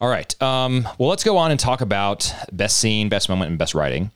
All 0.00 0.08
right. 0.08 0.40
Um, 0.42 0.86
well, 0.98 1.08
let's 1.08 1.24
go 1.24 1.36
on 1.38 1.50
and 1.50 1.58
talk 1.58 1.80
about 1.80 2.32
best 2.52 2.78
scene, 2.78 3.08
best 3.08 3.28
moment, 3.28 3.48
and 3.50 3.58
best 3.58 3.74
writing. 3.74 4.10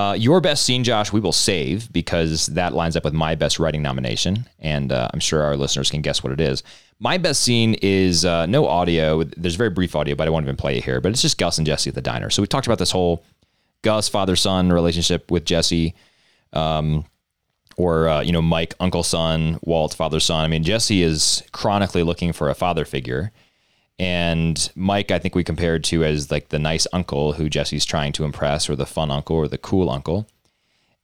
Uh, 0.00 0.14
your 0.14 0.40
best 0.40 0.64
scene, 0.64 0.82
Josh, 0.82 1.12
we 1.12 1.20
will 1.20 1.30
save 1.30 1.92
because 1.92 2.46
that 2.46 2.72
lines 2.72 2.96
up 2.96 3.04
with 3.04 3.12
my 3.12 3.34
best 3.34 3.58
writing 3.58 3.82
nomination, 3.82 4.46
and 4.58 4.92
uh, 4.92 5.10
I'm 5.12 5.20
sure 5.20 5.42
our 5.42 5.58
listeners 5.58 5.90
can 5.90 6.00
guess 6.00 6.24
what 6.24 6.32
it 6.32 6.40
is. 6.40 6.62
My 7.00 7.18
best 7.18 7.42
scene 7.42 7.74
is 7.82 8.24
uh, 8.24 8.46
no 8.46 8.66
audio. 8.66 9.24
There's 9.24 9.56
very 9.56 9.68
brief 9.68 9.94
audio, 9.94 10.14
but 10.14 10.26
I 10.26 10.30
won't 10.30 10.46
even 10.46 10.56
play 10.56 10.78
it 10.78 10.84
here. 10.84 11.02
But 11.02 11.12
it's 11.12 11.20
just 11.20 11.36
Gus 11.36 11.58
and 11.58 11.66
Jesse 11.66 11.90
at 11.90 11.94
the 11.94 12.00
diner. 12.00 12.30
So 12.30 12.40
we 12.40 12.46
talked 12.46 12.66
about 12.66 12.78
this 12.78 12.90
whole 12.90 13.22
Gus 13.82 14.08
father 14.08 14.36
son 14.36 14.72
relationship 14.72 15.30
with 15.30 15.44
Jesse, 15.44 15.94
um, 16.54 17.04
or 17.76 18.08
uh, 18.08 18.22
you 18.22 18.32
know 18.32 18.40
Mike 18.40 18.74
uncle 18.80 19.02
son, 19.02 19.58
Walt 19.60 19.92
father 19.92 20.18
son. 20.18 20.46
I 20.46 20.48
mean 20.48 20.64
Jesse 20.64 21.02
is 21.02 21.42
chronically 21.52 22.04
looking 22.04 22.32
for 22.32 22.48
a 22.48 22.54
father 22.54 22.86
figure. 22.86 23.32
And 24.00 24.70
Mike, 24.74 25.10
I 25.10 25.18
think 25.18 25.34
we 25.34 25.44
compared 25.44 25.84
to 25.84 26.02
as 26.04 26.30
like 26.30 26.48
the 26.48 26.58
nice 26.58 26.86
uncle 26.90 27.34
who 27.34 27.50
Jesse's 27.50 27.84
trying 27.84 28.12
to 28.14 28.24
impress, 28.24 28.70
or 28.70 28.74
the 28.74 28.86
fun 28.86 29.10
uncle, 29.10 29.36
or 29.36 29.46
the 29.46 29.58
cool 29.58 29.90
uncle. 29.90 30.26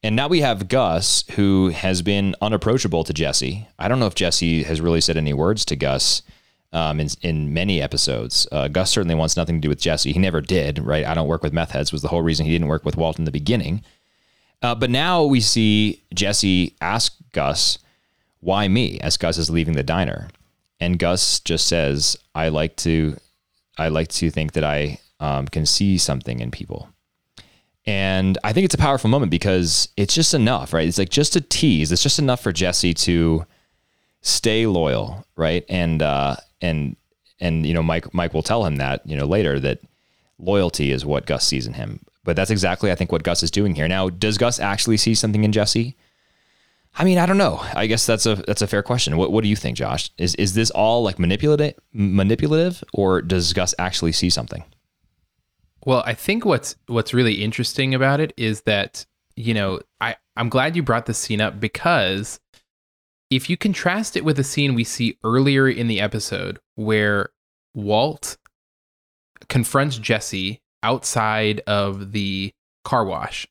And 0.01 0.15
now 0.15 0.27
we 0.27 0.41
have 0.41 0.67
Gus, 0.67 1.23
who 1.35 1.69
has 1.69 2.01
been 2.01 2.35
unapproachable 2.41 3.03
to 3.03 3.13
Jesse. 3.13 3.67
I 3.77 3.87
don't 3.87 3.99
know 3.99 4.07
if 4.07 4.15
Jesse 4.15 4.63
has 4.63 4.81
really 4.81 4.99
said 4.99 5.15
any 5.15 5.31
words 5.31 5.63
to 5.65 5.75
Gus 5.75 6.23
um, 6.73 6.99
in, 6.99 7.09
in 7.21 7.53
many 7.53 7.83
episodes. 7.83 8.47
Uh, 8.51 8.67
Gus 8.67 8.89
certainly 8.89 9.13
wants 9.13 9.37
nothing 9.37 9.57
to 9.57 9.61
do 9.61 9.69
with 9.69 9.79
Jesse. 9.79 10.11
He 10.11 10.17
never 10.17 10.41
did, 10.41 10.79
right? 10.79 11.05
I 11.05 11.13
don't 11.13 11.27
work 11.27 11.43
with 11.43 11.53
meth 11.53 11.69
heads 11.69 11.93
was 11.93 12.01
the 12.01 12.07
whole 12.07 12.23
reason 12.23 12.47
he 12.47 12.51
didn't 12.51 12.67
work 12.67 12.83
with 12.83 12.97
Walt 12.97 13.19
in 13.19 13.25
the 13.25 13.31
beginning. 13.31 13.83
Uh, 14.63 14.73
but 14.73 14.89
now 14.89 15.23
we 15.23 15.39
see 15.39 16.01
Jesse 16.15 16.75
ask 16.81 17.15
Gus, 17.31 17.77
why 18.39 18.67
me? 18.67 18.99
As 19.01 19.17
Gus 19.17 19.37
is 19.37 19.51
leaving 19.51 19.75
the 19.75 19.83
diner. 19.83 20.29
And 20.79 20.99
Gus 20.99 21.39
just 21.39 21.67
says, 21.67 22.17
I 22.35 22.49
like 22.49 22.75
to, 22.77 23.17
I 23.77 23.87
like 23.87 24.09
to 24.09 24.29
think 24.29 24.53
that 24.53 24.63
I 24.63 24.99
um, 25.19 25.47
can 25.47 25.65
see 25.65 25.97
something 25.97 26.39
in 26.39 26.51
people. 26.51 26.89
And 27.85 28.37
I 28.43 28.51
think 28.51 28.65
it's 28.65 28.75
a 28.75 28.79
powerful 28.79 29.09
moment 29.09 29.31
because 29.31 29.87
it's 29.95 30.13
just 30.13 30.33
enough, 30.33 30.73
right? 30.73 30.87
It's 30.87 30.97
like 30.97 31.09
just 31.09 31.37
a 31.37 31.41
tease. 31.41 31.91
It's 31.91 32.03
just 32.03 32.19
enough 32.19 32.41
for 32.41 32.51
Jesse 32.51 32.93
to 32.93 33.45
stay 34.21 34.67
loyal, 34.67 35.25
right? 35.37 35.63
And 35.69 36.01
uh, 36.01 36.35
and 36.61 36.97
and 37.39 37.65
you 37.65 37.73
know, 37.73 37.81
Mike 37.81 38.13
Mike 38.13 38.33
will 38.33 38.43
tell 38.43 38.65
him 38.65 38.75
that 38.75 39.07
you 39.07 39.15
know 39.15 39.25
later 39.25 39.57
that 39.61 39.79
loyalty 40.37 40.91
is 40.91 41.05
what 41.05 41.25
Gus 41.25 41.47
sees 41.47 41.65
in 41.65 41.73
him. 41.73 42.01
But 42.25 42.35
that's 42.35 42.51
exactly 42.51 42.91
I 42.91 42.95
think 42.95 43.11
what 43.11 43.23
Gus 43.23 43.41
is 43.41 43.51
doing 43.51 43.73
here. 43.73 43.87
Now, 43.87 44.09
does 44.09 44.37
Gus 44.37 44.59
actually 44.59 44.97
see 44.97 45.15
something 45.15 45.45
in 45.45 45.53
Jesse? 45.53 45.95
I 46.99 47.03
mean, 47.03 47.19
I 47.19 47.27
don't 47.27 47.37
know. 47.37 47.63
I 47.75 47.85
guess 47.85 48.07
that's 48.07 48.25
a 48.25 48.35
that's 48.35 48.63
a 48.63 48.67
fair 48.67 48.81
question. 48.81 49.17
What 49.17 49.31
what 49.31 49.43
do 49.43 49.49
you 49.49 49.55
think, 49.55 49.77
Josh? 49.77 50.09
Is 50.17 50.33
is 50.35 50.55
this 50.55 50.71
all 50.71 51.03
like 51.03 51.19
manipulative 51.19 51.75
manipulative, 51.93 52.83
or 52.91 53.21
does 53.21 53.53
Gus 53.53 53.75
actually 53.77 54.11
see 54.13 54.31
something? 54.31 54.63
Well, 55.85 56.01
I 56.05 56.15
think 56.15 56.43
what's 56.43 56.75
what's 56.87 57.13
really 57.13 57.43
interesting 57.43 57.93
about 57.93 58.19
it 58.19 58.33
is 58.35 58.61
that 58.61 59.05
you 59.35 59.53
know 59.53 59.79
I 60.01 60.15
I'm 60.35 60.49
glad 60.49 60.75
you 60.75 60.81
brought 60.81 61.05
this 61.05 61.19
scene 61.19 61.39
up 61.39 61.59
because 61.59 62.39
if 63.29 63.47
you 63.47 63.57
contrast 63.57 64.17
it 64.17 64.25
with 64.25 64.39
a 64.39 64.43
scene 64.43 64.73
we 64.73 64.83
see 64.83 65.19
earlier 65.23 65.69
in 65.69 65.87
the 65.87 66.01
episode 66.01 66.59
where 66.75 67.29
Walt 67.75 68.37
confronts 69.49 69.97
Jesse 69.97 70.61
outside 70.81 71.61
of 71.67 72.11
the 72.11 72.53
car 72.83 73.05
wash, 73.05 73.47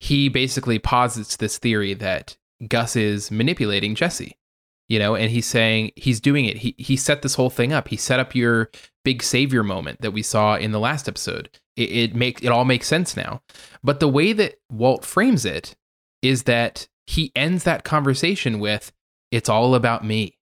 he 0.00 0.30
basically 0.30 0.78
posits 0.78 1.36
this 1.36 1.58
theory 1.58 1.92
that 1.92 2.38
Gus 2.68 2.96
is 2.96 3.30
manipulating 3.30 3.94
Jesse. 3.94 4.36
You 4.88 5.00
know, 5.00 5.16
and 5.16 5.32
he's 5.32 5.46
saying 5.46 5.90
he's 5.96 6.20
doing 6.20 6.44
it. 6.44 6.58
He 6.58 6.76
he 6.78 6.96
set 6.96 7.22
this 7.22 7.34
whole 7.34 7.50
thing 7.50 7.72
up. 7.72 7.88
He 7.88 7.96
set 7.96 8.20
up 8.20 8.36
your 8.36 8.70
big 9.04 9.20
savior 9.20 9.64
moment 9.64 10.00
that 10.00 10.12
we 10.12 10.22
saw 10.22 10.54
in 10.54 10.70
the 10.70 10.78
last 10.78 11.08
episode. 11.08 11.50
It, 11.76 11.90
it 11.90 12.14
make 12.14 12.44
it 12.44 12.50
all 12.50 12.64
makes 12.64 12.86
sense 12.86 13.16
now. 13.16 13.42
But 13.82 13.98
the 13.98 14.08
way 14.08 14.32
that 14.32 14.60
Walt 14.70 15.04
frames 15.04 15.44
it 15.44 15.74
is 16.22 16.44
that 16.44 16.86
he 17.04 17.32
ends 17.34 17.64
that 17.64 17.82
conversation 17.82 18.60
with, 18.60 18.92
"It's 19.32 19.48
all 19.48 19.74
about 19.74 20.04
me. 20.04 20.38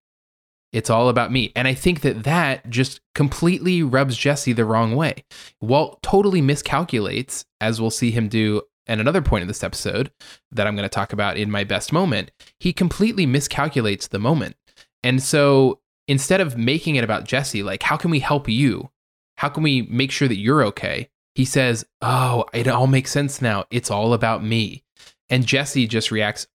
It's 0.75 0.91
all 0.91 1.09
about 1.09 1.33
me." 1.33 1.51
And 1.57 1.67
I 1.67 1.73
think 1.73 2.03
that 2.03 2.25
that 2.25 2.69
just 2.69 3.01
completely 3.15 3.83
rubs 3.83 4.15
Jesse 4.15 4.53
the 4.53 4.67
wrong 4.67 4.95
way. 4.95 5.25
Walt 5.63 6.03
totally 6.03 6.43
miscalculates, 6.43 7.47
as 7.63 7.81
we'll 7.81 7.91
see 7.91 8.11
him 8.11 8.29
do 8.29 8.61
at 8.87 9.01
another 9.01 9.23
point 9.23 9.43
in 9.43 9.49
this 9.49 9.65
episode 9.65 10.11
that 10.53 10.67
I'm 10.67 10.77
going 10.77 10.89
to 10.89 10.95
talk 10.95 11.13
about 11.13 11.37
in 11.37 11.51
my 11.51 11.65
best 11.65 11.93
moment. 11.93 12.31
He 12.59 12.73
completely 12.73 13.27
miscalculates 13.27 14.09
the 14.09 14.19
moment. 14.19 14.57
And 15.03 15.23
so 15.23 15.81
instead 16.09 16.41
of 16.41 16.57
making 16.57 16.97
it 16.97 17.05
about 17.05 17.25
Jesse, 17.25 17.63
like, 17.63 17.83
how 17.83 17.97
can 17.97 18.11
we 18.11 18.21
help 18.21 18.49
you? 18.49 18.91
How 19.37 19.49
can 19.49 19.63
we 19.63 19.83
make 19.83 20.11
sure 20.11 20.29
that 20.29 20.39
you're 20.39 20.65
okay? 20.67 21.09
He 21.35 21.45
says, 21.45 21.85
Oh, 22.01 22.45
it 22.53 22.69
all 22.69 22.87
makes 22.87 23.11
sense 23.11 23.43
now. 23.43 23.65
It's 23.71 23.91
all 23.91 24.13
about 24.13 24.45
me. 24.45 24.85
And 25.29 25.47
Jesse 25.47 25.87
just 25.87 26.11
reacts 26.11 26.47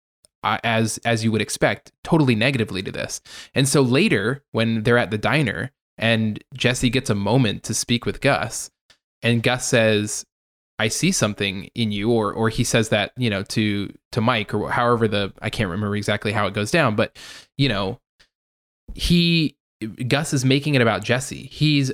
uh, 0.45 0.59
as 0.63 0.99
as 1.05 1.25
you 1.25 1.33
would 1.33 1.43
expect, 1.43 1.91
totally 2.05 2.35
negatively 2.35 2.83
to 2.83 2.93
this. 2.93 3.21
And 3.55 3.69
so 3.69 3.83
later, 3.83 4.45
when 4.53 4.85
they're 4.85 4.99
at 4.99 5.11
the 5.11 5.19
diner 5.19 5.73
and 5.97 6.43
Jesse 6.55 6.91
gets 6.91 7.11
a 7.11 7.15
moment 7.15 7.65
to 7.65 7.75
speak 7.75 8.07
with 8.07 8.21
Gus, 8.21 8.71
and 9.21 9.43
Gus 9.43 9.67
says, 9.67 10.25
I 10.79 10.89
see 10.89 11.13
something 11.13 11.71
in 11.75 11.93
you, 11.93 12.11
or 12.11 12.33
or 12.33 12.49
he 12.49 12.65
says 12.65 12.91
that, 12.91 13.13
you 13.17 13.31
know, 13.31 13.43
to 13.45 13.93
to 14.13 14.21
Mike, 14.21 14.55
or 14.55 14.71
however 14.71 15.09
the 15.09 15.33
I 15.43 15.51
can't 15.51 15.71
remember 15.71 15.97
exactly 15.97 16.33
how 16.33 16.47
it 16.47 16.55
goes 16.55 16.71
down, 16.71 16.95
but 16.97 17.17
you 17.57 17.69
know, 17.69 18.01
he 18.95 19.57
Gus 20.07 20.33
is 20.33 20.45
making 20.45 20.75
it 20.75 20.83
about 20.83 21.05
Jesse. 21.05 21.47
He's 21.47 21.93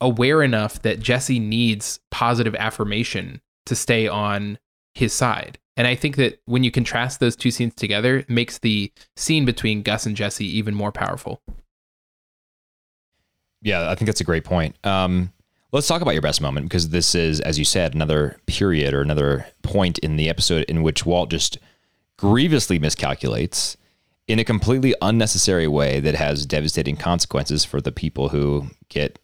aware 0.00 0.42
enough 0.42 0.82
that 0.82 1.00
Jesse 1.00 1.38
needs 1.38 2.00
positive 2.10 2.54
affirmation 2.54 3.40
to 3.66 3.74
stay 3.74 4.06
on 4.06 4.58
his 4.94 5.12
side. 5.12 5.58
And 5.76 5.86
I 5.86 5.94
think 5.94 6.16
that 6.16 6.40
when 6.44 6.62
you 6.62 6.70
contrast 6.70 7.20
those 7.20 7.34
two 7.34 7.50
scenes 7.50 7.74
together, 7.74 8.18
it 8.18 8.30
makes 8.30 8.58
the 8.58 8.92
scene 9.16 9.44
between 9.44 9.82
Gus 9.82 10.06
and 10.06 10.16
Jesse 10.16 10.46
even 10.46 10.74
more 10.74 10.92
powerful. 10.92 11.42
Yeah, 13.62 13.90
I 13.90 13.94
think 13.94 14.06
that's 14.06 14.20
a 14.20 14.24
great 14.24 14.44
point. 14.44 14.76
Um, 14.84 15.32
let's 15.74 15.88
talk 15.88 16.00
about 16.00 16.14
your 16.14 16.22
best 16.22 16.40
moment 16.40 16.66
because 16.66 16.90
this 16.90 17.16
is, 17.16 17.40
as 17.40 17.58
you 17.58 17.64
said, 17.64 17.94
another 17.94 18.38
period 18.46 18.94
or 18.94 19.02
another 19.02 19.44
point 19.62 19.98
in 19.98 20.14
the 20.14 20.28
episode 20.28 20.62
in 20.64 20.84
which 20.84 21.04
Walt 21.04 21.30
just 21.30 21.58
grievously 22.16 22.78
miscalculates 22.78 23.76
in 24.28 24.38
a 24.38 24.44
completely 24.44 24.94
unnecessary 25.02 25.66
way 25.66 25.98
that 25.98 26.14
has 26.14 26.46
devastating 26.46 26.96
consequences 26.96 27.64
for 27.64 27.80
the 27.80 27.90
people 27.90 28.28
who 28.28 28.68
get 28.88 29.18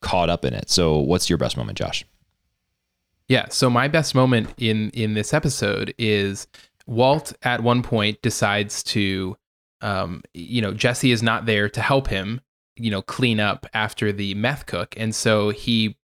caught 0.00 0.28
up 0.28 0.44
in 0.44 0.52
it. 0.52 0.68
So, 0.68 0.98
what's 0.98 1.30
your 1.30 1.38
best 1.38 1.56
moment, 1.56 1.78
Josh? 1.78 2.04
Yeah. 3.28 3.46
So 3.48 3.70
my 3.70 3.86
best 3.86 4.14
moment 4.14 4.52
in 4.58 4.90
in 4.90 5.14
this 5.14 5.32
episode 5.32 5.94
is 5.96 6.48
Walt 6.86 7.32
at 7.42 7.62
one 7.62 7.82
point 7.82 8.20
decides 8.20 8.82
to, 8.82 9.36
um, 9.80 10.22
you 10.34 10.60
know, 10.60 10.74
Jesse 10.74 11.12
is 11.12 11.22
not 11.22 11.46
there 11.46 11.68
to 11.68 11.80
help 11.80 12.08
him, 12.08 12.40
you 12.76 12.90
know, 12.90 13.02
clean 13.02 13.40
up 13.40 13.66
after 13.74 14.12
the 14.12 14.34
meth 14.34 14.66
cook, 14.66 14.94
and 14.96 15.14
so 15.14 15.50
he 15.50 15.96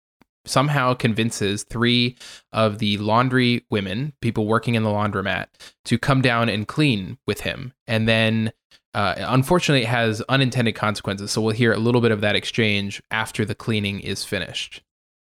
somehow 0.45 0.95
convinces 0.95 1.65
three 1.65 2.17
of 2.53 2.79
the 2.79 2.97
laundry 2.99 3.65
women, 3.71 4.13
people 4.21 4.47
working 4.47 4.75
in 4.75 4.83
the 4.83 4.91
laundromat, 4.91 5.47
to 5.85 5.99
come 5.99 6.23
down 6.23 6.49
and 6.49 6.67
clean 6.69 7.19
with 7.27 7.41
him, 7.41 7.73
and 7.87 8.09
then. 8.09 8.53
Uh, 8.95 9.15
unfortunately, 9.19 9.83
it 9.83 9.89
has 9.89 10.23
unintended 10.31 10.75
consequences. 10.75 11.31
So 11.31 11.43
we'll 11.43 11.55
hear 11.55 11.73
a 11.73 11.79
little 11.79 12.01
bit 12.01 12.11
of 12.11 12.23
that 12.23 12.35
exchange 12.35 13.03
after 13.11 13.45
the 13.45 13.55
cleaning 13.55 14.01
is 14.01 14.25
finished. 14.25 14.83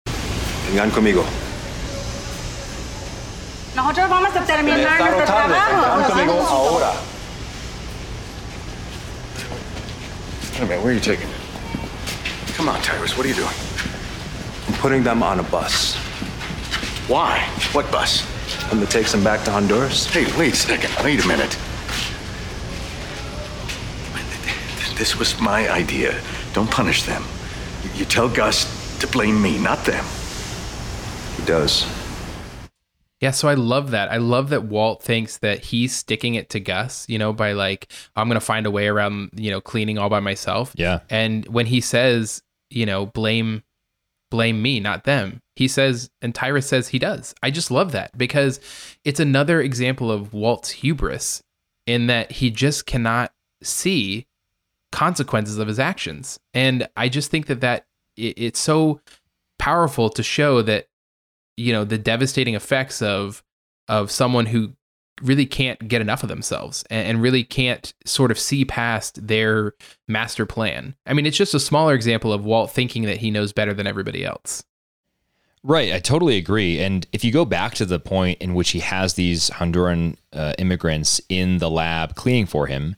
Vengan 0.07 0.91
conmigo. 0.91 1.25
Nosotros 3.75 4.09
vamos 4.09 4.37
a 4.37 4.45
terminar 4.45 4.99
nuestro 4.99 5.25
trabajo. 5.25 6.47
ahora. 6.49 7.12
Wait 10.53 10.59
a 10.61 10.67
minute, 10.67 10.83
where 10.83 10.93
are 10.93 10.95
you 10.95 11.01
taking 11.01 11.29
me? 11.29 11.35
Come 12.55 12.69
on, 12.69 12.81
Tyrus, 12.83 13.17
what 13.17 13.25
are 13.25 13.29
you 13.29 13.35
doing? 13.35 13.55
I'm 14.69 14.75
putting 14.75 15.03
them 15.03 15.23
on 15.23 15.41
a 15.41 15.43
bus. 15.45 15.97
Why? 17.09 17.41
What 17.73 17.91
bus? 17.91 18.23
And 18.71 18.81
that 18.83 18.91
takes 18.91 19.13
them 19.13 19.25
back 19.25 19.45
to 19.45 19.51
Honduras? 19.51 20.07
Hey, 20.07 20.27
wait 20.39 20.53
a 20.53 20.57
second. 20.57 20.95
Wait 21.03 21.25
a 21.25 21.27
minute. 21.27 21.59
This 24.99 25.19
was 25.19 25.41
my 25.41 25.71
idea. 25.71 26.21
Don't 26.53 26.71
punish 26.71 27.05
them. 27.05 27.25
You 27.95 28.05
tell 28.05 28.29
Gus 28.29 28.99
to 28.99 29.07
blame 29.07 29.41
me, 29.41 29.59
not 29.59 29.85
them. 29.85 30.05
He 31.39 31.45
does. 31.47 31.87
Yeah, 33.23 33.31
so 33.31 33.47
I 33.47 33.55
love 33.55 33.93
that. 33.93 34.11
I 34.11 34.17
love 34.17 34.49
that 34.49 34.65
Walt 34.65 35.01
thinks 35.01 35.39
that 35.39 35.61
he's 35.61 35.95
sticking 35.95 36.35
it 36.35 36.51
to 36.51 36.61
Gus, 36.61 37.09
you 37.09 37.21
know, 37.21 37.33
by 37.33 37.53
like, 37.53 37.93
I'm 38.17 38.27
going 38.27 38.35
to 38.35 38.45
find 38.45 38.67
a 38.67 38.71
way 38.71 38.89
around, 38.89 39.31
you 39.37 39.49
know, 39.49 39.61
cleaning 39.61 39.97
all 39.97 40.09
by 40.09 40.19
myself. 40.19 40.75
Yeah. 40.77 41.01
And 41.09 41.47
when 41.47 41.67
he 41.67 41.81
says, 41.81 42.43
you 42.69 42.85
know, 42.85 43.07
blame 43.07 43.63
blame 44.29 44.61
me, 44.61 44.81
not 44.81 45.05
them. 45.05 45.41
He 45.55 45.69
says 45.69 46.11
and 46.21 46.35
Tyrus 46.35 46.67
says 46.67 46.89
he 46.89 46.99
does. 46.99 47.33
I 47.45 47.53
just 47.53 47.71
love 47.71 47.93
that 47.93 48.17
because 48.19 48.59
it's 49.05 49.21
another 49.21 49.61
example 49.61 50.11
of 50.11 50.33
Walt's 50.33 50.71
hubris 50.71 51.45
in 51.87 52.09
that 52.09 52.33
he 52.33 52.51
just 52.51 52.87
cannot 52.87 53.33
see 53.63 54.27
consequences 54.91 55.59
of 55.59 55.69
his 55.69 55.79
actions. 55.79 56.41
And 56.55 56.89
I 56.97 57.09
just 57.09 57.31
think 57.31 57.47
that 57.47 57.61
that 57.61 57.87
it, 58.17 58.35
it's 58.37 58.61
so 58.61 59.01
powerful 59.61 60.11
to 60.11 60.25
show 60.25 60.61
that 60.63 60.89
you 61.57 61.73
know 61.73 61.85
the 61.85 61.99
devastating 61.99 62.55
effects 62.55 63.03
of 63.03 63.43
of 63.89 64.11
someone 64.11 64.47
who 64.47 64.73
really 65.21 65.47
can't 65.47 65.87
get 65.89 66.01
enough 66.01 66.23
of 66.23 66.29
themselves 66.29 66.85
and, 66.91 67.07
and, 67.07 67.23
really 67.23 67.45
can't 67.45 67.93
sort 68.07 68.31
of 68.31 68.39
see 68.39 68.65
past 68.65 69.25
their 69.27 69.75
master 70.09 70.47
plan. 70.47 70.95
I 71.07 71.13
mean, 71.13 71.27
it's 71.27 71.37
just 71.37 71.55
a 71.55 71.61
smaller 71.61 71.95
example 71.95 72.33
of 72.33 72.45
Walt 72.45 72.73
thinking 72.73 73.03
that 73.05 73.19
he 73.19 73.31
knows 73.31 73.53
better 73.53 73.75
than 73.75 73.87
everybody 73.87 74.25
else. 74.25 74.65
Right, 75.63 75.93
I 75.93 76.01
totally 76.01 76.39
agree. 76.39 76.81
And 76.81 77.07
if 77.13 77.23
you 77.23 77.31
go 77.31 77.45
back 77.45 77.75
to 77.75 77.85
the 77.85 78.01
point 78.01 78.41
in 78.43 78.55
which 78.55 78.71
he 78.71 78.81
has 78.81 79.15
these 79.15 79.49
Honduran 79.51 80.17
uh, 80.33 80.55
immigrants 80.59 81.21
in 81.29 81.59
the 81.59 81.71
lab 81.71 82.17
cleaning 82.17 82.47
for 82.47 82.67
him, 82.67 82.97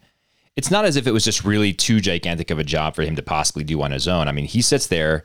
it's 0.56 0.70
not 0.70 0.86
as 0.86 0.96
if 0.96 1.06
it 1.06 1.12
was 1.12 1.24
just 1.24 1.44
really 1.44 1.74
too 1.74 2.00
gigantic 2.00 2.50
of 2.50 2.58
a 2.58 2.64
job 2.64 2.94
for 2.94 3.02
him 3.02 3.16
to 3.16 3.22
possibly 3.22 3.64
do 3.64 3.82
on 3.82 3.90
his 3.90 4.08
own. 4.08 4.28
I 4.28 4.32
mean, 4.32 4.46
he 4.46 4.62
sits 4.62 4.86
there, 4.86 5.24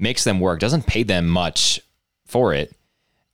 makes 0.00 0.24
them 0.24 0.40
work, 0.40 0.58
doesn't 0.58 0.86
pay 0.86 1.04
them 1.04 1.28
much 1.28 1.80
for 2.30 2.54
it 2.54 2.74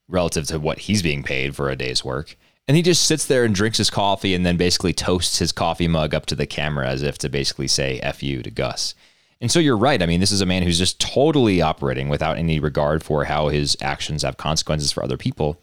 relative 0.08 0.46
to 0.46 0.58
what 0.58 0.80
he's 0.80 1.02
being 1.02 1.22
paid 1.22 1.54
for 1.54 1.68
a 1.68 1.76
day's 1.76 2.04
work. 2.04 2.36
And 2.68 2.76
he 2.76 2.82
just 2.82 3.04
sits 3.04 3.26
there 3.26 3.44
and 3.44 3.54
drinks 3.54 3.78
his 3.78 3.90
coffee 3.90 4.34
and 4.34 4.44
then 4.44 4.56
basically 4.56 4.92
toasts 4.92 5.38
his 5.38 5.52
coffee 5.52 5.86
mug 5.86 6.14
up 6.14 6.26
to 6.26 6.34
the 6.34 6.46
camera 6.46 6.88
as 6.88 7.02
if 7.02 7.16
to 7.18 7.28
basically 7.28 7.68
say 7.68 8.00
F 8.00 8.22
you 8.22 8.42
to 8.42 8.50
Gus. 8.50 8.94
And 9.40 9.50
so 9.50 9.58
you're 9.58 9.76
right. 9.76 10.02
I 10.02 10.06
mean, 10.06 10.20
this 10.20 10.32
is 10.32 10.40
a 10.40 10.46
man 10.46 10.62
who's 10.62 10.78
just 10.78 10.98
totally 10.98 11.60
operating 11.60 12.08
without 12.08 12.38
any 12.38 12.58
regard 12.58 13.04
for 13.04 13.24
how 13.24 13.48
his 13.48 13.76
actions 13.80 14.22
have 14.22 14.36
consequences 14.36 14.90
for 14.90 15.04
other 15.04 15.16
people. 15.16 15.60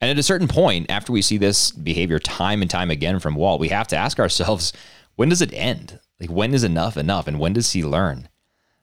And 0.00 0.10
at 0.10 0.18
a 0.18 0.24
certain 0.24 0.48
point, 0.48 0.90
after 0.90 1.12
we 1.12 1.22
see 1.22 1.38
this 1.38 1.70
behavior 1.70 2.18
time 2.18 2.62
and 2.62 2.70
time 2.70 2.90
again 2.90 3.20
from 3.20 3.36
Walt, 3.36 3.60
we 3.60 3.68
have 3.68 3.88
to 3.88 3.96
ask 3.96 4.18
ourselves, 4.18 4.72
when 5.16 5.28
does 5.28 5.42
it 5.42 5.52
end? 5.52 6.00
Like, 6.18 6.30
when 6.30 6.54
is 6.54 6.64
enough 6.64 6.96
enough? 6.96 7.26
And 7.26 7.38
when 7.38 7.52
does 7.52 7.72
he 7.72 7.84
learn? 7.84 8.28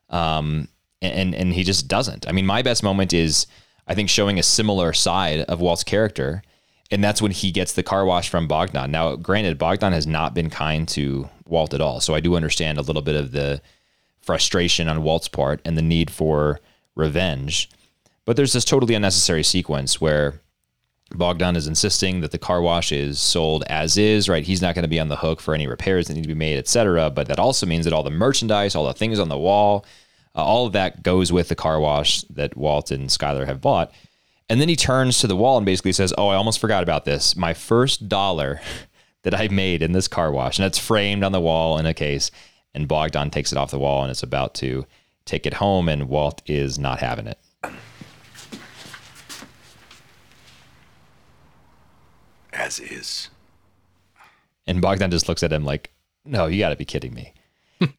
Um, 0.09 0.67
and, 1.01 1.33
and 1.33 1.53
he 1.53 1.63
just 1.63 1.87
doesn't. 1.87 2.27
I 2.27 2.31
mean, 2.31 2.45
my 2.45 2.61
best 2.61 2.83
moment 2.83 3.13
is, 3.13 3.47
I 3.91 3.95
think, 3.95 4.09
showing 4.09 4.39
a 4.39 4.43
similar 4.43 4.93
side 4.93 5.41
of 5.41 5.59
Walt's 5.59 5.83
character 5.83 6.41
and 6.91 7.01
that's 7.01 7.21
when 7.21 7.31
he 7.31 7.51
gets 7.51 7.71
the 7.71 7.83
car 7.83 8.05
wash 8.05 8.29
from 8.29 8.47
Bogdan. 8.47 8.91
Now, 8.91 9.15
granted, 9.15 9.57
Bogdan 9.57 9.93
has 9.93 10.05
not 10.05 10.33
been 10.33 10.49
kind 10.49 10.87
to 10.89 11.29
Walt 11.47 11.73
at 11.73 11.79
all, 11.79 12.01
so 12.01 12.13
I 12.13 12.19
do 12.19 12.35
understand 12.35 12.77
a 12.77 12.81
little 12.81 13.01
bit 13.01 13.15
of 13.15 13.31
the 13.31 13.61
frustration 14.21 14.89
on 14.89 15.01
Walt's 15.01 15.29
part 15.29 15.61
and 15.63 15.77
the 15.77 15.81
need 15.81 16.11
for 16.11 16.59
revenge. 16.95 17.69
But 18.25 18.35
there's 18.35 18.53
this 18.53 18.65
totally 18.65 18.93
unnecessary 18.93 19.43
sequence 19.43 20.01
where 20.01 20.41
Bogdan 21.15 21.55
is 21.55 21.65
insisting 21.65 22.19
that 22.21 22.31
the 22.31 22.37
car 22.37 22.61
wash 22.61 22.91
is 22.91 23.19
sold 23.19 23.63
as 23.67 23.97
is, 23.97 24.27
right? 24.27 24.43
He's 24.43 24.61
not 24.61 24.75
going 24.75 24.83
to 24.83 24.89
be 24.89 24.99
on 24.99 25.07
the 25.07 25.15
hook 25.15 25.39
for 25.39 25.53
any 25.53 25.67
repairs 25.67 26.07
that 26.07 26.13
need 26.13 26.23
to 26.23 26.27
be 26.27 26.33
made, 26.33 26.57
etc. 26.57 27.09
But 27.09 27.27
that 27.27 27.39
also 27.39 27.65
means 27.65 27.85
that 27.85 27.93
all 27.93 28.03
the 28.03 28.09
merchandise, 28.09 28.75
all 28.75 28.85
the 28.85 28.93
things 28.93 29.17
on 29.17 29.29
the 29.29 29.37
wall, 29.37 29.85
uh, 30.35 30.43
all 30.43 30.65
of 30.65 30.73
that 30.73 31.03
goes 31.03 31.31
with 31.31 31.49
the 31.49 31.55
car 31.55 31.79
wash 31.79 32.21
that 32.23 32.55
Walt 32.55 32.91
and 32.91 33.09
Skyler 33.09 33.45
have 33.45 33.61
bought. 33.61 33.91
And 34.49 34.59
then 34.59 34.69
he 34.69 34.75
turns 34.75 35.19
to 35.19 35.27
the 35.27 35.35
wall 35.35 35.57
and 35.57 35.65
basically 35.65 35.93
says, 35.93 36.13
Oh, 36.17 36.27
I 36.27 36.35
almost 36.35 36.59
forgot 36.59 36.83
about 36.83 37.05
this. 37.05 37.35
My 37.35 37.53
first 37.53 38.09
dollar 38.09 38.61
that 39.23 39.35
I 39.35 39.47
made 39.47 39.81
in 39.81 39.91
this 39.91 40.07
car 40.07 40.31
wash, 40.31 40.57
and 40.57 40.65
it's 40.65 40.79
framed 40.79 41.23
on 41.23 41.31
the 41.31 41.39
wall 41.39 41.77
in 41.77 41.85
a 41.85 41.93
case. 41.93 42.31
And 42.73 42.87
Bogdan 42.87 43.29
takes 43.29 43.51
it 43.51 43.57
off 43.57 43.71
the 43.71 43.79
wall 43.79 44.03
and 44.03 44.11
is 44.11 44.23
about 44.23 44.53
to 44.55 44.85
take 45.25 45.45
it 45.45 45.55
home, 45.55 45.89
and 45.89 46.09
Walt 46.09 46.41
is 46.45 46.79
not 46.79 46.99
having 46.99 47.27
it. 47.27 47.37
As 52.53 52.79
is. 52.79 53.29
And 54.65 54.81
Bogdan 54.81 55.11
just 55.11 55.27
looks 55.27 55.43
at 55.43 55.53
him 55.53 55.65
like, 55.65 55.91
No, 56.25 56.47
you 56.47 56.59
got 56.59 56.69
to 56.69 56.75
be 56.75 56.85
kidding 56.85 57.13
me. 57.13 57.33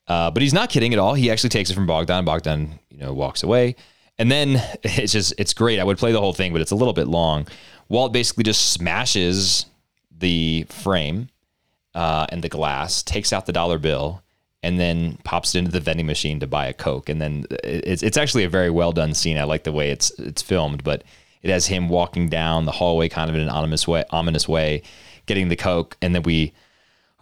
Uh, 0.08 0.30
but 0.30 0.42
he's 0.42 0.54
not 0.54 0.70
kidding 0.70 0.92
at 0.92 0.98
all. 0.98 1.14
He 1.14 1.30
actually 1.30 1.50
takes 1.50 1.70
it 1.70 1.74
from 1.74 1.86
Bogdan. 1.86 2.24
Bogdan, 2.24 2.78
you 2.90 2.98
know, 2.98 3.12
walks 3.12 3.42
away. 3.42 3.76
And 4.18 4.30
then 4.30 4.62
it's 4.82 5.12
just 5.12 5.34
it's 5.38 5.54
great. 5.54 5.78
I 5.78 5.84
would 5.84 5.98
play 5.98 6.12
the 6.12 6.20
whole 6.20 6.32
thing, 6.32 6.52
but 6.52 6.60
it's 6.60 6.70
a 6.70 6.76
little 6.76 6.94
bit 6.94 7.08
long. 7.08 7.46
Walt 7.88 8.12
basically 8.12 8.44
just 8.44 8.72
smashes 8.72 9.66
the 10.16 10.64
frame 10.68 11.28
uh, 11.94 12.26
and 12.30 12.42
the 12.42 12.48
glass, 12.48 13.02
takes 13.02 13.32
out 13.32 13.46
the 13.46 13.52
dollar 13.52 13.78
bill, 13.78 14.22
and 14.62 14.78
then 14.78 15.18
pops 15.24 15.54
it 15.54 15.58
into 15.58 15.70
the 15.70 15.80
vending 15.80 16.06
machine 16.06 16.40
to 16.40 16.46
buy 16.46 16.66
a 16.66 16.72
coke. 16.72 17.08
And 17.08 17.20
then 17.20 17.44
it's 17.64 18.02
it's 18.02 18.16
actually 18.16 18.44
a 18.44 18.48
very 18.48 18.70
well 18.70 18.92
done 18.92 19.14
scene. 19.14 19.38
I 19.38 19.44
like 19.44 19.64
the 19.64 19.72
way 19.72 19.90
it's 19.90 20.10
it's 20.18 20.42
filmed, 20.42 20.84
but 20.84 21.04
it 21.42 21.50
has 21.50 21.66
him 21.66 21.88
walking 21.88 22.28
down 22.28 22.64
the 22.64 22.72
hallway, 22.72 23.08
kind 23.08 23.28
of 23.28 23.34
in 23.34 23.42
an 23.42 23.48
ominous 23.48 23.86
way, 23.88 24.04
ominous 24.10 24.48
way, 24.48 24.82
getting 25.26 25.48
the 25.48 25.56
coke, 25.56 25.96
and 26.00 26.14
then 26.14 26.22
we 26.22 26.52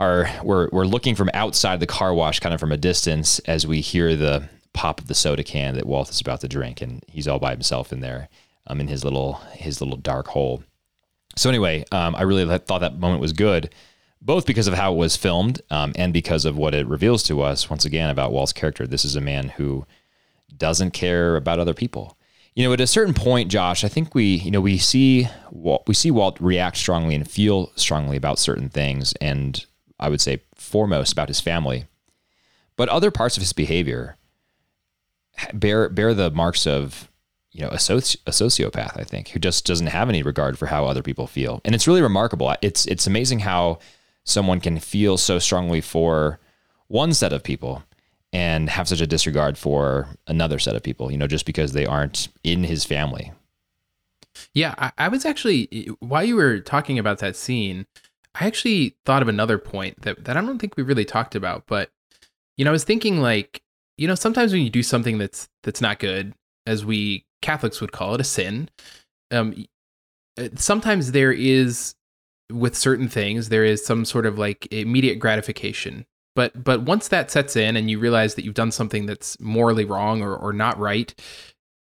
are 0.01 0.29
we're 0.43 0.69
we're 0.73 0.87
looking 0.87 1.15
from 1.15 1.31
outside 1.35 1.79
the 1.79 1.87
car 1.87 2.13
wash, 2.15 2.41
kind 2.41 2.55
of 2.55 2.61
from 2.61 2.73
a 2.73 2.77
distance, 2.77 3.39
as 3.41 3.67
we 3.67 3.81
hear 3.81 4.17
the 4.17 4.49
pop 4.73 5.01
of 5.01 5.07
the 5.07 5.15
soda 5.15 5.45
can 5.45 5.75
that 5.75 5.87
Walt 5.87 6.11
is 6.11 6.21
about 6.21 6.41
to 6.41 6.49
drink, 6.49 6.81
and 6.81 7.05
he's 7.07 7.29
all 7.29 7.39
by 7.39 7.53
himself 7.53 7.93
in 7.93 8.01
there, 8.01 8.29
um, 8.67 8.81
in 8.81 8.89
his 8.89 9.05
little 9.05 9.35
his 9.53 9.81
little 9.81 9.99
dark 9.99 10.29
hole. 10.29 10.65
So 11.37 11.49
anyway, 11.49 11.85
um, 11.93 12.17
I 12.17 12.23
really 12.23 12.45
thought 12.59 12.81
that 12.81 12.99
moment 12.99 13.21
was 13.21 13.33
good, 13.33 13.73
both 14.21 14.47
because 14.47 14.67
of 14.67 14.75
how 14.75 14.93
it 14.93 14.97
was 14.97 15.17
filmed 15.17 15.61
um, 15.71 15.93
and 15.95 16.13
because 16.13 16.45
of 16.45 16.57
what 16.57 16.75
it 16.75 16.87
reveals 16.87 17.23
to 17.25 17.43
us 17.43 17.71
once 17.71 17.85
again 17.85 18.11
about 18.11 18.33
Walt's 18.33 18.53
character. 18.53 18.87
This 18.87 19.05
is 19.05 19.17
a 19.17 19.21
man 19.21 19.51
who 19.51 19.87
doesn't 20.57 20.91
care 20.91 21.37
about 21.37 21.61
other 21.61 21.75
people. 21.75 22.17
You 22.55 22.65
know, 22.67 22.73
at 22.73 22.81
a 22.81 22.87
certain 22.87 23.15
point, 23.15 23.49
Josh, 23.49 23.85
I 23.85 23.89
think 23.89 24.13
we, 24.13 24.25
you 24.25 24.51
know, 24.51 24.61
we 24.61 24.77
see 24.77 25.29
Walt, 25.53 25.85
we 25.87 25.95
see 25.95 26.11
Walt 26.11 26.37
react 26.41 26.79
strongly 26.79 27.15
and 27.15 27.31
feel 27.31 27.71
strongly 27.77 28.17
about 28.17 28.41
certain 28.41 28.69
things, 28.69 29.13
and 29.21 29.65
I 30.01 30.09
would 30.09 30.21
say 30.21 30.43
foremost 30.55 31.13
about 31.13 31.29
his 31.29 31.41
family. 31.41 31.87
But 32.77 32.89
other 32.89 33.11
parts 33.11 33.37
of 33.37 33.43
his 33.43 33.53
behavior, 33.53 34.17
bear 35.53 35.89
bear 35.89 36.15
the 36.15 36.31
marks 36.31 36.67
of 36.67 37.09
you 37.53 37.63
know 37.63 37.69
a, 37.69 37.77
soci- 37.77 38.17
a 38.27 38.31
sociopath 38.31 38.99
i 38.99 39.05
think 39.05 39.29
who 39.29 39.39
just 39.39 39.67
doesn't 39.67 39.89
have 39.89 40.09
any 40.09 40.23
regard 40.23 40.59
for 40.59 40.67
how 40.67 40.87
other 40.87 41.03
people 41.03 41.27
feel. 41.27 41.61
And 41.65 41.75
it's 41.75 41.87
really 41.87 42.03
remarkable. 42.03 42.55
It's 42.63 42.87
it's 42.87 43.07
amazing 43.07 43.41
how 43.41 43.79
someone 44.25 44.61
can 44.61 44.79
feel 44.79 45.17
so 45.17 45.39
strongly 45.39 45.81
for 45.81 46.39
one 46.89 47.13
set 47.13 47.33
of 47.33 47.43
people 47.43 47.83
and 48.33 48.71
have 48.71 48.87
such 48.89 49.01
a 49.01 49.07
disregard 49.07 49.59
for 49.59 50.09
another 50.27 50.59
set 50.59 50.77
of 50.77 50.83
people 50.83 51.11
you 51.11 51.19
know 51.19 51.27
just 51.27 51.47
because 51.47 51.73
they 51.73 51.87
aren't 51.87 52.29
in 52.45 52.65
his 52.65 52.85
family. 52.85 53.33
Yeah 54.55 54.75
I, 54.79 54.93
I 54.97 55.09
was 55.09 55.25
actually 55.25 55.89
while 55.99 56.25
you 56.25 56.37
were 56.37 56.61
talking 56.61 56.99
about 56.99 57.19
that 57.19 57.37
scene 57.37 57.87
i 58.35 58.47
actually 58.47 58.97
thought 59.05 59.23
of 59.23 59.29
another 59.29 59.59
point 59.59 60.01
that, 60.03 60.25
that 60.25 60.37
i 60.37 60.41
don't 60.41 60.59
think 60.59 60.77
we 60.77 60.83
really 60.83 61.05
talked 61.05 61.35
about 61.35 61.65
but 61.67 61.91
you 62.57 62.65
know 62.65 62.71
i 62.71 62.73
was 62.73 62.85
thinking 62.85 63.21
like 63.21 63.63
you 64.01 64.07
know, 64.07 64.15
sometimes 64.15 64.51
when 64.51 64.63
you 64.63 64.71
do 64.71 64.83
something 64.83 65.19
that's 65.19 65.51
that's 65.63 65.83
not 65.83 65.99
good, 65.99 66.33
as 66.67 66.87
we 66.87 67.27
Catholics 67.43 67.83
would 67.83 67.93
call 67.93 68.15
it, 68.15 68.21
a 68.21 68.25
sin, 68.25 68.71
um, 69.31 69.67
uh, 70.39 70.49
sometimes 70.57 71.13
there 71.13 71.33
is 71.33 71.95
with 72.51 72.75
certain 72.75 73.09
things 73.09 73.49
there 73.49 73.65
is 73.65 73.85
some 73.85 74.05
sort 74.05 74.27
of 74.27 74.39
like 74.39 74.67
immediate 74.73 75.17
gratification. 75.17 76.07
But 76.35 76.65
but 76.65 76.81
once 76.81 77.09
that 77.09 77.31
sets 77.31 77.57
in 77.57 77.77
and 77.77 77.91
you 77.91 77.99
realize 77.99 78.37
that 78.37 78.45
you've 78.47 78.55
done 78.55 78.73
something 78.73 79.05
that's 79.05 79.39
morally 79.39 79.85
wrong 79.85 80.23
or, 80.23 80.35
or 80.35 80.55
not 80.55 80.79
right, 80.79 81.15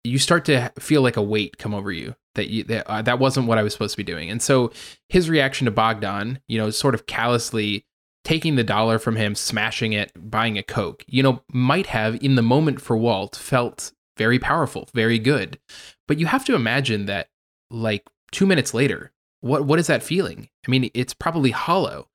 you 0.04 0.20
start 0.20 0.44
to 0.46 0.70
feel 0.80 1.02
like 1.02 1.16
a 1.16 1.24
weight 1.24 1.58
come 1.58 1.74
over 1.74 1.94
you 1.94 2.16
that 2.36 2.50
you, 2.50 2.64
that, 2.66 2.88
uh, 2.90 3.02
that 3.02 3.20
wasn't 3.20 3.48
what 3.48 3.58
I 3.58 3.64
was 3.64 3.74
supposed 3.74 3.94
to 3.94 3.98
be 3.98 4.04
doing. 4.04 4.30
And 4.30 4.42
so 4.42 4.72
his 5.10 5.30
reaction 5.30 5.66
to 5.66 5.72
Bogdan, 5.72 6.40
you 6.48 6.58
know, 6.58 6.70
sort 6.70 6.96
of 6.96 7.06
callously 7.06 7.86
taking 8.24 8.56
the 8.56 8.64
dollar 8.64 9.00
from 9.00 9.16
him, 9.16 9.36
smashing 9.36 9.94
it, 9.94 10.12
buying 10.16 10.58
a 10.58 10.64
Coke, 10.64 11.04
you 11.08 11.24
know, 11.24 11.42
might 11.52 11.88
have 11.88 12.24
in 12.24 12.36
the 12.36 12.42
moment 12.42 12.82
for 12.82 12.96
Walt 12.96 13.36
felt 13.36 13.92
very 14.18 14.40
powerful, 14.40 14.90
very 14.94 15.20
good. 15.20 15.60
But 16.08 16.20
you 16.20 16.28
have 16.28 16.46
to 16.46 16.56
imagine 16.56 17.06
that 17.06 17.30
like 17.70 18.08
two 18.32 18.46
minutes 18.46 18.74
later, 18.74 19.12
what 19.42 19.66
what 19.66 19.80
is 19.80 19.88
that 19.88 20.04
feeling? 20.04 20.50
I 20.68 20.72
mean, 20.72 20.92
it's 20.94 21.14
probably 21.14 21.52
hollow. 21.52 22.08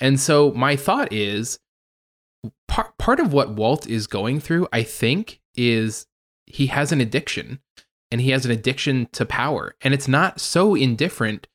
And 0.00 0.20
so 0.20 0.52
my 0.52 0.76
thought 0.76 1.12
is 1.12 1.58
part 2.68 2.96
part 2.98 3.20
of 3.20 3.32
what 3.32 3.50
Walt 3.50 3.86
is 3.86 4.06
going 4.06 4.40
through, 4.40 4.68
I 4.72 4.82
think, 4.82 5.40
is 5.56 6.06
he 6.46 6.66
has 6.66 6.92
an 6.92 7.00
addiction 7.00 7.60
and 8.14 8.20
he 8.20 8.30
has 8.30 8.44
an 8.44 8.52
addiction 8.52 9.08
to 9.10 9.26
power. 9.26 9.74
And 9.82 9.92
it's 9.92 10.06
not 10.06 10.38
so 10.38 10.76
indifferent 10.76 11.48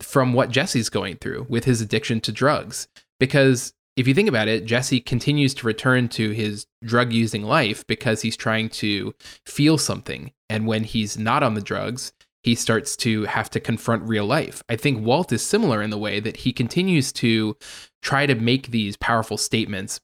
from 0.00 0.34
what 0.34 0.50
Jesse's 0.50 0.90
going 0.90 1.16
through 1.16 1.46
with 1.48 1.64
his 1.64 1.80
addiction 1.80 2.20
to 2.20 2.30
drugs. 2.30 2.88
Because 3.18 3.72
if 3.96 4.06
you 4.06 4.12
think 4.12 4.28
about 4.28 4.48
it, 4.48 4.66
Jesse 4.66 5.00
continues 5.00 5.54
to 5.54 5.66
return 5.66 6.10
to 6.10 6.32
his 6.32 6.66
drug 6.84 7.14
using 7.14 7.42
life 7.42 7.86
because 7.86 8.20
he's 8.20 8.36
trying 8.36 8.68
to 8.68 9.14
feel 9.46 9.78
something. 9.78 10.30
And 10.50 10.66
when 10.66 10.84
he's 10.84 11.16
not 11.16 11.42
on 11.42 11.54
the 11.54 11.62
drugs, 11.62 12.12
he 12.42 12.54
starts 12.54 12.94
to 12.98 13.24
have 13.24 13.48
to 13.48 13.58
confront 13.58 14.02
real 14.02 14.26
life. 14.26 14.62
I 14.68 14.76
think 14.76 15.02
Walt 15.02 15.32
is 15.32 15.40
similar 15.40 15.80
in 15.80 15.88
the 15.88 15.96
way 15.96 16.20
that 16.20 16.36
he 16.36 16.52
continues 16.52 17.14
to 17.14 17.56
try 18.02 18.26
to 18.26 18.34
make 18.34 18.66
these 18.66 18.98
powerful 18.98 19.38
statements, 19.38 20.00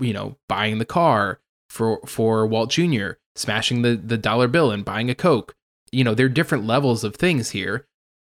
you 0.00 0.14
know, 0.14 0.38
buying 0.48 0.78
the 0.78 0.86
car 0.86 1.40
for 1.68 2.00
for 2.06 2.46
Walt 2.46 2.70
Jr., 2.70 3.12
smashing 3.34 3.82
the 3.82 3.96
the 3.96 4.18
dollar 4.18 4.48
bill 4.48 4.70
and 4.70 4.84
buying 4.84 5.10
a 5.10 5.14
Coke. 5.14 5.54
You 5.90 6.04
know, 6.04 6.14
there 6.14 6.26
are 6.26 6.30
different 6.30 6.66
levels 6.66 7.04
of 7.04 7.16
things 7.16 7.50
here, 7.50 7.86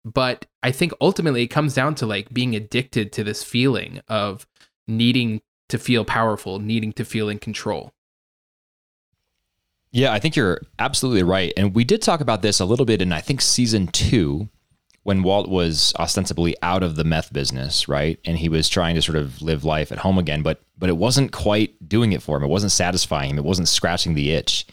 but 0.04 0.46
I 0.62 0.70
think 0.70 0.92
ultimately 1.00 1.42
it 1.42 1.48
comes 1.48 1.74
down 1.74 1.94
to 1.96 2.06
like 2.06 2.32
being 2.32 2.56
addicted 2.56 3.12
to 3.12 3.24
this 3.24 3.42
feeling 3.42 4.00
of 4.08 4.46
needing 4.86 5.42
to 5.68 5.78
feel 5.78 6.04
powerful, 6.04 6.58
needing 6.58 6.92
to 6.94 7.04
feel 7.04 7.28
in 7.28 7.38
control. 7.38 7.92
Yeah, 9.90 10.12
I 10.12 10.18
think 10.18 10.36
you're 10.36 10.62
absolutely 10.78 11.22
right. 11.22 11.52
And 11.56 11.74
we 11.74 11.84
did 11.84 12.00
talk 12.00 12.20
about 12.20 12.40
this 12.40 12.60
a 12.60 12.64
little 12.64 12.86
bit 12.86 13.02
in, 13.02 13.12
I 13.12 13.20
think, 13.20 13.42
season 13.42 13.88
two, 13.88 14.48
when 15.04 15.22
Walt 15.22 15.48
was 15.48 15.92
ostensibly 15.98 16.54
out 16.62 16.82
of 16.82 16.96
the 16.96 17.04
meth 17.04 17.32
business, 17.32 17.88
right? 17.88 18.18
And 18.24 18.38
he 18.38 18.48
was 18.48 18.68
trying 18.68 18.94
to 18.94 19.02
sort 19.02 19.18
of 19.18 19.42
live 19.42 19.64
life 19.64 19.90
at 19.90 19.98
home 19.98 20.18
again, 20.18 20.42
but 20.42 20.62
but 20.78 20.88
it 20.88 20.96
wasn't 20.96 21.32
quite 21.32 21.88
doing 21.88 22.12
it 22.12 22.22
for 22.22 22.36
him. 22.36 22.44
It 22.44 22.48
wasn't 22.48 22.72
satisfying 22.72 23.30
him. 23.30 23.38
It 23.38 23.44
wasn't 23.44 23.68
scratching 23.68 24.14
the 24.14 24.32
itch. 24.32 24.66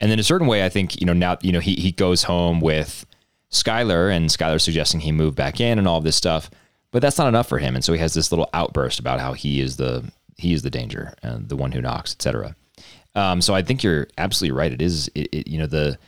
And 0.00 0.10
then 0.10 0.14
in 0.14 0.20
a 0.20 0.24
certain 0.24 0.46
way, 0.46 0.64
I 0.64 0.68
think, 0.68 1.00
you 1.00 1.06
know, 1.06 1.12
now, 1.12 1.36
you 1.42 1.52
know, 1.52 1.60
he 1.60 1.74
he 1.74 1.92
goes 1.92 2.24
home 2.24 2.60
with 2.60 3.04
Skyler 3.50 4.14
and 4.14 4.30
Skyler 4.30 4.60
suggesting 4.60 5.00
he 5.00 5.12
move 5.12 5.34
back 5.34 5.60
in 5.60 5.78
and 5.78 5.86
all 5.86 6.00
this 6.00 6.16
stuff. 6.16 6.50
But 6.90 7.02
that's 7.02 7.18
not 7.18 7.28
enough 7.28 7.48
for 7.48 7.58
him. 7.58 7.76
And 7.76 7.84
so 7.84 7.92
he 7.92 7.98
has 8.00 8.14
this 8.14 8.32
little 8.32 8.48
outburst 8.52 8.98
about 8.98 9.20
how 9.20 9.34
he 9.34 9.60
is 9.60 9.76
the 9.76 10.10
he 10.36 10.52
is 10.54 10.62
the 10.62 10.70
danger 10.70 11.14
and 11.22 11.48
the 11.48 11.56
one 11.56 11.72
who 11.72 11.82
knocks, 11.82 12.14
etc. 12.14 12.56
Um, 13.14 13.42
so 13.42 13.54
I 13.54 13.62
think 13.62 13.82
you're 13.82 14.08
absolutely 14.18 14.56
right. 14.56 14.72
It 14.72 14.80
is, 14.80 15.10
it, 15.14 15.28
it, 15.32 15.48
you 15.48 15.58
know, 15.58 15.66
the 15.66 15.98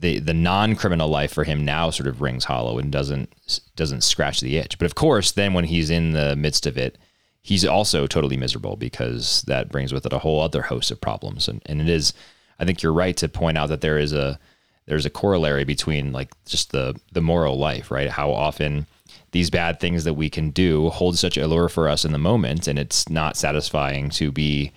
the 0.00 0.18
the 0.18 0.34
non 0.34 0.76
criminal 0.76 1.08
life 1.08 1.32
for 1.32 1.44
him 1.44 1.64
now 1.64 1.90
sort 1.90 2.06
of 2.06 2.20
rings 2.20 2.44
hollow 2.44 2.78
and 2.78 2.90
doesn't 2.90 3.32
doesn't 3.76 4.02
scratch 4.02 4.40
the 4.40 4.56
itch. 4.56 4.78
But 4.78 4.86
of 4.86 4.94
course, 4.94 5.32
then 5.32 5.54
when 5.54 5.64
he's 5.64 5.90
in 5.90 6.12
the 6.12 6.36
midst 6.36 6.66
of 6.66 6.76
it, 6.76 6.98
he's 7.42 7.64
also 7.64 8.06
totally 8.06 8.36
miserable 8.36 8.76
because 8.76 9.42
that 9.42 9.70
brings 9.70 9.92
with 9.92 10.06
it 10.06 10.12
a 10.12 10.18
whole 10.18 10.40
other 10.40 10.62
host 10.62 10.90
of 10.90 11.00
problems. 11.00 11.48
And 11.48 11.62
and 11.66 11.80
it 11.80 11.88
is, 11.88 12.12
I 12.58 12.64
think 12.64 12.82
you're 12.82 12.92
right 12.92 13.16
to 13.18 13.28
point 13.28 13.58
out 13.58 13.68
that 13.68 13.80
there 13.80 13.98
is 13.98 14.12
a 14.12 14.38
there's 14.86 15.06
a 15.06 15.10
corollary 15.10 15.64
between 15.64 16.12
like 16.12 16.32
just 16.44 16.72
the 16.72 16.98
the 17.12 17.22
moral 17.22 17.58
life, 17.58 17.90
right? 17.90 18.10
How 18.10 18.30
often 18.32 18.86
these 19.32 19.50
bad 19.50 19.80
things 19.80 20.04
that 20.04 20.14
we 20.14 20.30
can 20.30 20.50
do 20.50 20.90
hold 20.90 21.18
such 21.18 21.36
allure 21.36 21.68
for 21.68 21.88
us 21.88 22.04
in 22.04 22.12
the 22.12 22.18
moment, 22.18 22.68
and 22.68 22.78
it's 22.78 23.08
not 23.08 23.36
satisfying 23.36 24.10
to 24.10 24.30
be 24.30 24.72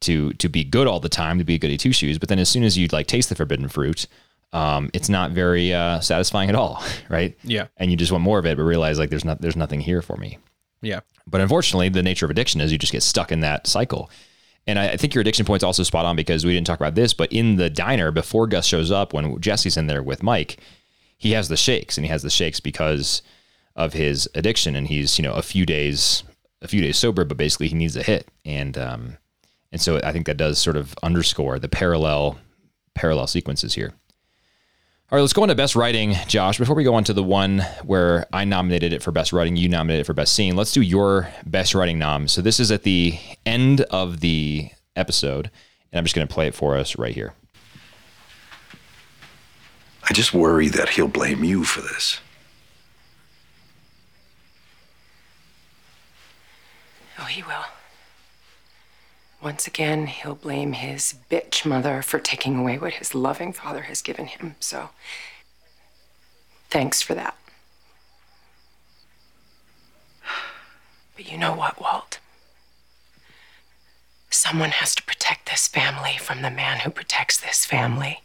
to 0.00 0.32
to 0.34 0.48
be 0.48 0.64
good 0.64 0.86
all 0.86 1.00
the 1.00 1.08
time, 1.08 1.38
to 1.38 1.44
be 1.44 1.54
a 1.54 1.58
goody 1.58 1.76
two 1.76 1.92
shoes. 1.92 2.18
But 2.18 2.28
then 2.28 2.38
as 2.38 2.48
soon 2.48 2.64
as 2.64 2.76
you 2.76 2.88
like 2.92 3.06
taste 3.06 3.28
the 3.28 3.34
forbidden 3.34 3.68
fruit, 3.68 4.06
um, 4.52 4.90
it's 4.94 5.08
not 5.08 5.32
very 5.32 5.72
uh, 5.72 6.00
satisfying 6.00 6.48
at 6.48 6.54
all, 6.54 6.82
right? 7.08 7.36
Yeah. 7.42 7.68
And 7.76 7.90
you 7.90 7.96
just 7.96 8.12
want 8.12 8.24
more 8.24 8.38
of 8.38 8.46
it, 8.46 8.56
but 8.56 8.62
realize 8.62 8.98
like 8.98 9.10
there's 9.10 9.24
not 9.24 9.40
there's 9.40 9.56
nothing 9.56 9.80
here 9.80 10.02
for 10.02 10.16
me. 10.16 10.38
Yeah. 10.80 11.00
But 11.26 11.40
unfortunately, 11.40 11.88
the 11.88 12.02
nature 12.02 12.24
of 12.24 12.30
addiction 12.30 12.60
is 12.60 12.72
you 12.72 12.78
just 12.78 12.92
get 12.92 13.02
stuck 13.02 13.32
in 13.32 13.40
that 13.40 13.66
cycle. 13.66 14.10
And 14.66 14.78
I, 14.78 14.90
I 14.90 14.96
think 14.96 15.14
your 15.14 15.20
addiction 15.22 15.46
point's 15.46 15.64
also 15.64 15.82
spot 15.82 16.06
on 16.06 16.16
because 16.16 16.44
we 16.44 16.52
didn't 16.52 16.66
talk 16.66 16.80
about 16.80 16.94
this, 16.94 17.14
but 17.14 17.32
in 17.32 17.56
the 17.56 17.70
diner 17.70 18.10
before 18.10 18.46
Gus 18.46 18.66
shows 18.66 18.90
up, 18.90 19.12
when 19.12 19.40
Jesse's 19.40 19.76
in 19.76 19.86
there 19.86 20.02
with 20.02 20.22
Mike, 20.22 20.58
he 21.16 21.32
has 21.32 21.48
the 21.48 21.56
shakes, 21.56 21.98
and 21.98 22.04
he 22.04 22.10
has 22.10 22.22
the 22.22 22.30
shakes 22.30 22.60
because 22.60 23.22
of 23.74 23.92
his 23.92 24.28
addiction, 24.34 24.76
and 24.76 24.86
he's 24.86 25.18
you 25.18 25.22
know 25.22 25.34
a 25.34 25.42
few 25.42 25.66
days 25.66 26.22
a 26.62 26.68
few 26.68 26.80
days 26.80 26.96
sober, 26.96 27.24
but 27.24 27.36
basically 27.36 27.68
he 27.68 27.74
needs 27.74 27.96
a 27.96 28.02
hit, 28.02 28.28
and 28.44 28.78
um, 28.78 29.18
and 29.72 29.80
so 29.80 30.00
I 30.02 30.12
think 30.12 30.26
that 30.26 30.36
does 30.36 30.58
sort 30.58 30.76
of 30.76 30.94
underscore 31.02 31.58
the 31.58 31.68
parallel 31.68 32.38
parallel 32.94 33.26
sequences 33.26 33.74
here. 33.74 33.92
All 35.10 35.16
right, 35.16 35.22
let's 35.22 35.32
go 35.32 35.40
on 35.40 35.48
to 35.48 35.54
best 35.54 35.74
writing, 35.74 36.16
Josh. 36.26 36.58
Before 36.58 36.76
we 36.76 36.84
go 36.84 36.92
on 36.92 37.02
to 37.04 37.14
the 37.14 37.24
one 37.24 37.60
where 37.82 38.26
I 38.30 38.44
nominated 38.44 38.92
it 38.92 39.02
for 39.02 39.10
best 39.10 39.32
writing, 39.32 39.56
you 39.56 39.66
nominated 39.66 40.02
it 40.02 40.04
for 40.04 40.12
best 40.12 40.34
scene. 40.34 40.54
Let's 40.54 40.70
do 40.70 40.82
your 40.82 41.30
best 41.46 41.74
writing 41.74 41.98
nom. 41.98 42.28
So 42.28 42.42
this 42.42 42.60
is 42.60 42.70
at 42.70 42.82
the 42.82 43.18
end 43.46 43.80
of 43.80 44.20
the 44.20 44.68
episode, 44.96 45.50
and 45.90 45.98
I'm 45.98 46.04
just 46.04 46.14
going 46.14 46.28
to 46.28 46.34
play 46.34 46.46
it 46.46 46.54
for 46.54 46.76
us 46.76 46.98
right 46.98 47.14
here. 47.14 47.32
I 50.10 50.12
just 50.12 50.34
worry 50.34 50.68
that 50.68 50.90
he'll 50.90 51.08
blame 51.08 51.42
you 51.42 51.64
for 51.64 51.80
this. 51.80 52.20
Oh, 57.18 57.24
he 57.24 57.42
will. 57.44 57.64
Once 59.40 59.66
again, 59.66 60.08
he'll 60.08 60.34
blame 60.34 60.72
his 60.72 61.14
bitch 61.30 61.64
mother 61.64 62.02
for 62.02 62.18
taking 62.18 62.58
away 62.58 62.76
what 62.76 62.94
his 62.94 63.14
loving 63.14 63.52
father 63.52 63.82
has 63.82 64.02
given 64.02 64.26
him. 64.26 64.56
So, 64.58 64.90
thanks 66.70 67.02
for 67.02 67.14
that. 67.14 67.36
But 71.14 71.30
you 71.30 71.38
know 71.38 71.54
what, 71.54 71.80
Walt? 71.80 72.18
Someone 74.30 74.70
has 74.70 74.94
to 74.96 75.02
protect 75.02 75.50
this 75.50 75.66
family 75.66 76.16
from 76.18 76.42
the 76.42 76.50
man 76.50 76.80
who 76.80 76.90
protects 76.90 77.40
this 77.40 77.64
family. 77.64 78.20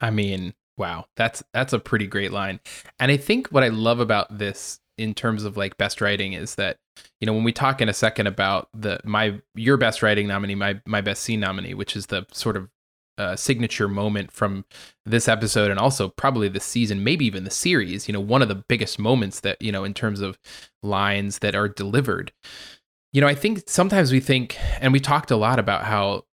I 0.00 0.10
mean, 0.10 0.54
wow, 0.76 1.06
that's 1.16 1.42
that's 1.52 1.72
a 1.72 1.78
pretty 1.78 2.06
great 2.06 2.32
line. 2.32 2.60
And 2.98 3.10
I 3.12 3.16
think 3.16 3.48
what 3.48 3.62
I 3.62 3.68
love 3.68 4.00
about 4.00 4.38
this 4.38 4.80
in 4.98 5.14
terms 5.14 5.44
of 5.44 5.56
like 5.56 5.78
best 5.78 6.00
writing 6.00 6.32
is 6.32 6.56
that 6.56 6.78
you 7.20 7.26
know 7.26 7.32
when 7.32 7.44
we 7.44 7.52
talk 7.52 7.80
in 7.80 7.88
a 7.88 7.94
second 7.94 8.26
about 8.26 8.68
the 8.74 9.00
my 9.04 9.40
your 9.54 9.76
best 9.76 10.02
writing 10.02 10.26
nominee, 10.26 10.54
my 10.54 10.80
my 10.86 11.00
best 11.00 11.22
scene 11.22 11.40
nominee, 11.40 11.74
which 11.74 11.96
is 11.96 12.06
the 12.06 12.26
sort 12.32 12.56
of 12.56 12.68
uh, 13.18 13.34
signature 13.34 13.88
moment 13.88 14.30
from 14.30 14.64
this 15.04 15.28
episode 15.28 15.70
and 15.70 15.80
also 15.80 16.08
probably 16.08 16.48
the 16.48 16.60
season, 16.60 17.02
maybe 17.02 17.26
even 17.26 17.44
the 17.44 17.50
series. 17.50 18.06
You 18.06 18.12
know, 18.12 18.20
one 18.20 18.42
of 18.42 18.48
the 18.48 18.64
biggest 18.68 18.98
moments 18.98 19.40
that 19.40 19.60
you 19.60 19.72
know 19.72 19.84
in 19.84 19.94
terms 19.94 20.20
of 20.20 20.38
lines 20.82 21.38
that 21.38 21.54
are 21.54 21.68
delivered. 21.68 22.32
You 23.12 23.20
know, 23.20 23.26
I 23.26 23.34
think 23.34 23.62
sometimes 23.66 24.12
we 24.12 24.20
think, 24.20 24.58
and 24.80 24.92
we 24.92 25.00
talked 25.00 25.30
a 25.30 25.36
lot 25.36 25.58
about 25.58 25.84
how 25.84 26.24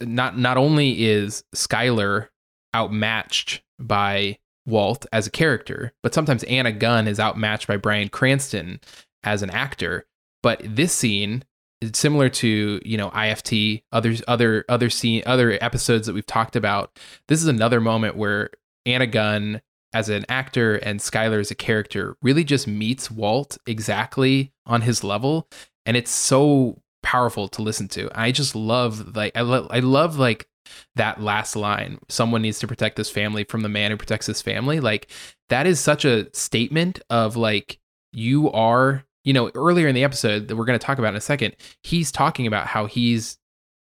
not 0.00 0.38
not 0.38 0.56
only 0.56 1.04
is 1.04 1.44
Skyler 1.54 2.28
outmatched 2.74 3.62
by 3.78 4.38
Walt 4.70 5.06
as 5.12 5.26
a 5.26 5.30
character, 5.30 5.92
but 6.02 6.14
sometimes 6.14 6.44
Anna 6.44 6.72
Gunn 6.72 7.08
is 7.08 7.20
outmatched 7.20 7.66
by 7.66 7.76
Bryan 7.76 8.08
Cranston 8.08 8.80
as 9.22 9.42
an 9.42 9.50
actor. 9.50 10.06
But 10.42 10.62
this 10.64 10.92
scene 10.92 11.44
is 11.80 11.92
similar 11.94 12.28
to 12.28 12.80
you 12.84 12.96
know 12.96 13.10
IFT, 13.10 13.82
others, 13.92 14.22
other 14.28 14.64
other 14.68 14.90
scene, 14.90 15.22
other 15.26 15.58
episodes 15.60 16.06
that 16.06 16.14
we've 16.14 16.26
talked 16.26 16.56
about. 16.56 16.98
This 17.28 17.42
is 17.42 17.48
another 17.48 17.80
moment 17.80 18.16
where 18.16 18.50
Anna 18.86 19.06
Gunn 19.06 19.60
as 19.92 20.08
an 20.08 20.24
actor 20.28 20.76
and 20.76 21.00
Skyler 21.00 21.40
as 21.40 21.50
a 21.50 21.56
character 21.56 22.16
really 22.22 22.44
just 22.44 22.68
meets 22.68 23.10
Walt 23.10 23.58
exactly 23.66 24.52
on 24.66 24.82
his 24.82 25.02
level, 25.02 25.48
and 25.84 25.96
it's 25.96 26.10
so 26.10 26.80
powerful 27.02 27.48
to 27.48 27.62
listen 27.62 27.88
to. 27.88 28.10
I 28.14 28.30
just 28.32 28.54
love 28.54 29.16
like 29.16 29.36
I, 29.36 29.40
lo- 29.42 29.68
I 29.70 29.80
love 29.80 30.18
like 30.18 30.48
that 30.96 31.20
last 31.20 31.56
line 31.56 31.98
someone 32.08 32.42
needs 32.42 32.58
to 32.58 32.66
protect 32.66 32.96
this 32.96 33.10
family 33.10 33.44
from 33.44 33.62
the 33.62 33.68
man 33.68 33.90
who 33.90 33.96
protects 33.96 34.26
his 34.26 34.42
family 34.42 34.80
like 34.80 35.10
that 35.48 35.66
is 35.66 35.80
such 35.80 36.04
a 36.04 36.32
statement 36.34 37.00
of 37.10 37.36
like 37.36 37.78
you 38.12 38.50
are 38.52 39.04
you 39.24 39.32
know 39.32 39.50
earlier 39.54 39.88
in 39.88 39.94
the 39.94 40.04
episode 40.04 40.48
that 40.48 40.56
we're 40.56 40.64
going 40.64 40.78
to 40.78 40.84
talk 40.84 40.98
about 40.98 41.10
in 41.10 41.16
a 41.16 41.20
second 41.20 41.54
he's 41.82 42.12
talking 42.12 42.46
about 42.46 42.66
how 42.66 42.86
he's 42.86 43.38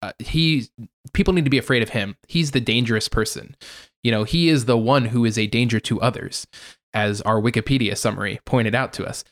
uh, 0.02 0.12
he 0.18 0.68
people 1.12 1.32
need 1.32 1.44
to 1.44 1.50
be 1.50 1.58
afraid 1.58 1.82
of 1.82 1.90
him. 1.90 2.16
He's 2.26 2.50
the 2.50 2.60
dangerous 2.60 3.08
person. 3.08 3.56
You 4.02 4.10
know 4.10 4.24
he 4.24 4.48
is 4.48 4.64
the 4.64 4.76
one 4.76 5.06
who 5.06 5.24
is 5.24 5.38
a 5.38 5.46
danger 5.46 5.80
to 5.80 6.00
others 6.00 6.46
as 6.92 7.20
our 7.22 7.40
wikipedia 7.40 7.96
summary 7.96 8.40
pointed 8.44 8.74
out 8.74 8.92
to 8.94 9.06
us. 9.06 9.24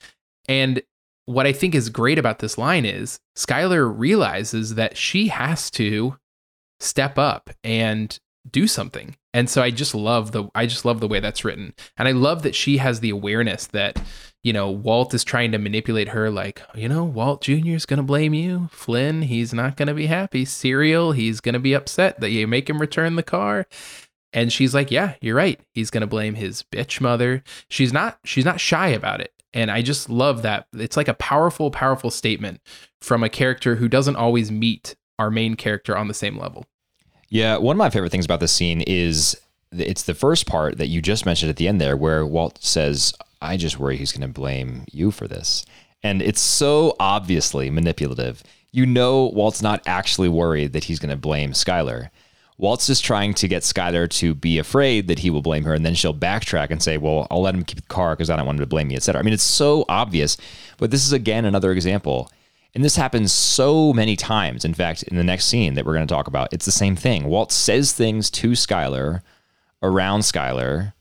And 0.49 0.83
what 1.27 1.47
i 1.47 1.53
think 1.53 1.75
is 1.75 1.91
great 1.91 2.19
about 2.19 2.41
this 2.41 2.59
line 2.59 2.85
is 2.85 3.21
skyler 3.37 3.93
realizes 3.97 4.75
that 4.75 4.97
she 4.97 5.29
has 5.29 5.71
to 5.71 6.17
step 6.81 7.19
up 7.19 7.51
and 7.63 8.19
do 8.51 8.67
something. 8.67 9.17
And 9.33 9.49
so 9.49 9.63
I 9.63 9.71
just 9.71 9.95
love 9.95 10.33
the 10.33 10.49
I 10.55 10.67
just 10.67 10.85
love 10.85 11.01
the 11.01 11.09
way 11.09 11.21
that's 11.21 11.45
written. 11.45 11.75
And 11.97 12.09
I 12.09 12.13
love 12.13 12.43
that 12.43 12.55
she 12.55 12.79
has 12.79 13.01
the 13.01 13.11
awareness 13.11 13.67
that 13.69 14.01
you 14.43 14.53
know 14.53 14.71
Walt 14.71 15.15
is 15.15 15.23
trying 15.23 15.53
to 15.53 15.59
manipulate 15.59 16.09
her 16.09 16.31
like, 16.31 16.63
you 16.75 16.89
know, 16.89 17.05
Walt 17.05 17.43
Jr. 17.43 17.71
is 17.71 17.87
going 17.87 17.99
to 17.99 18.03
blame 18.03 18.35
you. 18.35 18.69
Flynn, 18.73 19.23
he's 19.23 19.55
not 19.55 19.77
going 19.77 19.89
to 19.89 19.95
be 19.95 20.07
happy. 20.07 20.45
Serial, 20.45 21.13
he's 21.13 21.41
going 21.41 21.53
to 21.53 21.61
be 21.61 21.75
upset 21.75 22.21
that 22.21 22.31
you 22.31 22.47
make 22.47 22.69
him 22.69 22.81
return 22.81 23.17
the 23.17 23.23
car. 23.23 23.67
And 24.33 24.53
she's 24.53 24.75
like, 24.75 24.91
"Yeah, 24.91 25.15
you're 25.21 25.37
right. 25.37 25.61
He's 25.75 25.91
going 25.91 26.03
to 26.03 26.07
blame 26.07 26.35
his 26.35 26.63
bitch 26.63 27.01
mother." 27.01 27.43
She's 27.69 27.93
not 27.93 28.19
she's 28.25 28.45
not 28.45 28.61
shy 28.61 28.89
about 28.89 29.21
it. 29.21 29.33
And 29.53 29.71
I 29.71 29.83
just 29.83 30.09
love 30.09 30.43
that. 30.43 30.67
It's 30.73 30.97
like 30.97 31.09
a 31.09 31.15
powerful 31.15 31.71
powerful 31.71 32.11
statement 32.11 32.61
from 33.01 33.23
a 33.23 33.29
character 33.29 33.77
who 33.77 33.89
doesn't 33.89 34.17
always 34.17 34.51
meet 34.51 34.97
our 35.19 35.31
main 35.31 35.55
character 35.55 35.97
on 35.97 36.09
the 36.09 36.15
same 36.15 36.39
level. 36.39 36.67
Yeah, 37.31 37.59
one 37.59 37.77
of 37.77 37.79
my 37.79 37.91
favorite 37.91 38.11
things 38.11 38.25
about 38.25 38.41
this 38.41 38.53
scene 38.53 38.81
is 38.81 39.41
it's 39.71 40.03
the 40.03 40.15
first 40.15 40.47
part 40.47 40.79
that 40.79 40.89
you 40.89 41.01
just 41.01 41.25
mentioned 41.25 41.49
at 41.49 41.57
the 41.57 41.69
end 41.69 41.81
there, 41.81 41.97
where 41.97 42.27
Walt 42.27 42.59
says, 42.61 43.15
"I 43.41 43.57
just 43.57 43.79
worry 43.79 43.97
he's 43.97 44.11
going 44.11 44.27
to 44.27 44.41
blame 44.41 44.85
you 44.91 45.13
for 45.13 45.29
this," 45.29 45.65
and 46.03 46.21
it's 46.21 46.41
so 46.41 46.97
obviously 46.99 47.71
manipulative. 47.71 48.43
You 48.73 48.85
know, 48.85 49.27
Walt's 49.27 49.63
not 49.63 49.83
actually 49.87 50.29
worried 50.29 50.73
that 50.73 50.85
he's 50.85 50.99
going 50.99 51.11
to 51.11 51.17
blame 51.17 51.53
Skyler. 51.53 52.11
Walt's 52.59 52.89
just 52.89 53.05
trying 53.05 53.33
to 53.35 53.49
get 53.49 53.63
Skyler 53.63 54.11
to 54.11 54.35
be 54.35 54.59
afraid 54.59 55.07
that 55.09 55.21
he 55.21 55.31
will 55.31 55.41
blame 55.41 55.65
her, 55.65 55.73
and 55.73 55.87
then 55.87 55.95
she'll 55.95 56.13
backtrack 56.13 56.71
and 56.71 56.83
say, 56.83 56.99
"Well, 56.99 57.29
I'll 57.31 57.43
let 57.43 57.55
him 57.55 57.65
keep 57.65 57.77
the 57.81 57.95
car 57.95 58.17
because 58.17 58.29
I 58.29 58.37
don't 58.37 58.47
want 58.47 58.59
him 58.59 58.65
to 58.65 58.69
blame 58.69 58.89
me, 58.89 58.97
etc." 58.97 59.21
I 59.21 59.23
mean, 59.23 59.35
it's 59.35 59.45
so 59.45 59.85
obvious, 59.89 60.37
but 60.79 60.91
this 60.91 61.07
is 61.07 61.13
again 61.13 61.45
another 61.45 61.71
example, 61.71 62.29
and 62.75 62.85
this 62.85 62.97
happens 62.97 63.33
so 63.33 63.93
many 63.93 64.17
times. 64.17 64.65
In 64.65 64.75
fact, 64.75 65.03
in 65.05 65.17
the 65.17 65.25
next 65.25 65.47
scene 65.47 65.75
that 65.75 65.85
we're 65.85 65.95
going 65.95 66.07
to 66.07 66.15
talk 66.15 66.29
about, 66.29 66.53
it's 66.53 66.67
the 66.67 66.73
same 66.73 66.97
thing. 66.97 67.25
Walt 67.25 67.53
says 67.53 67.93
things 67.93 68.31
to 68.31 68.53
Skyler, 68.53 69.23
around 69.83 70.21
Skyler, 70.21 70.93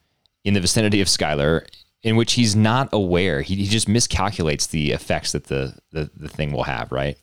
in 0.44 0.54
the 0.54 0.62
vicinity 0.62 1.02
of 1.02 1.08
Skyler, 1.08 1.68
in 2.02 2.16
which 2.16 2.34
he's 2.34 2.56
not 2.56 2.90
aware. 2.92 3.42
He, 3.42 3.56
he 3.56 3.68
just 3.68 3.88
miscalculates 3.88 4.70
the 4.70 4.92
effects 4.92 5.34
that 5.34 5.46
the, 5.46 5.76
the 5.92 6.10
the 6.16 6.30
thing 6.30 6.52
will 6.52 6.64
have, 6.64 6.92
right? 6.92 7.18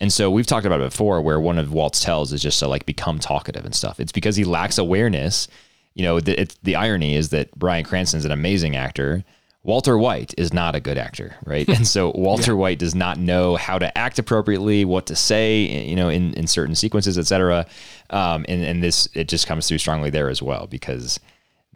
And 0.00 0.12
so 0.12 0.30
we've 0.30 0.46
talked 0.46 0.66
about 0.66 0.80
it 0.80 0.90
before 0.90 1.20
where 1.22 1.40
one 1.40 1.58
of 1.58 1.72
Walt's 1.72 2.00
tells 2.00 2.32
is 2.32 2.42
just 2.42 2.58
to 2.60 2.68
like 2.68 2.86
become 2.86 3.18
talkative 3.18 3.64
and 3.64 3.74
stuff. 3.74 3.98
It's 3.98 4.12
because 4.12 4.36
he 4.36 4.44
lacks 4.44 4.78
awareness. 4.78 5.48
You 5.94 6.02
know, 6.02 6.20
the, 6.20 6.54
the 6.62 6.76
irony 6.76 7.14
is 7.14 7.30
that 7.30 7.50
Bryan 7.58 7.84
Cranston's 7.84 8.26
an 8.26 8.32
amazing 8.32 8.76
actor. 8.76 9.24
Walter 9.66 9.98
White 9.98 10.32
is 10.38 10.52
not 10.52 10.76
a 10.76 10.80
good 10.80 10.96
actor, 10.96 11.34
right? 11.44 11.68
and 11.68 11.86
so 11.86 12.10
Walter 12.14 12.52
yeah. 12.52 12.58
White 12.58 12.78
does 12.78 12.94
not 12.94 13.18
know 13.18 13.56
how 13.56 13.78
to 13.78 13.98
act 13.98 14.18
appropriately, 14.18 14.84
what 14.84 15.06
to 15.06 15.16
say, 15.16 15.62
you 15.86 15.96
know, 15.96 16.08
in, 16.08 16.32
in 16.34 16.46
certain 16.46 16.76
sequences, 16.76 17.18
et 17.18 17.26
cetera. 17.26 17.66
Um, 18.10 18.46
and, 18.48 18.62
and 18.62 18.82
this, 18.82 19.08
it 19.12 19.26
just 19.26 19.48
comes 19.48 19.66
through 19.66 19.78
strongly 19.78 20.08
there 20.08 20.30
as 20.30 20.40
well, 20.40 20.68
because 20.68 21.18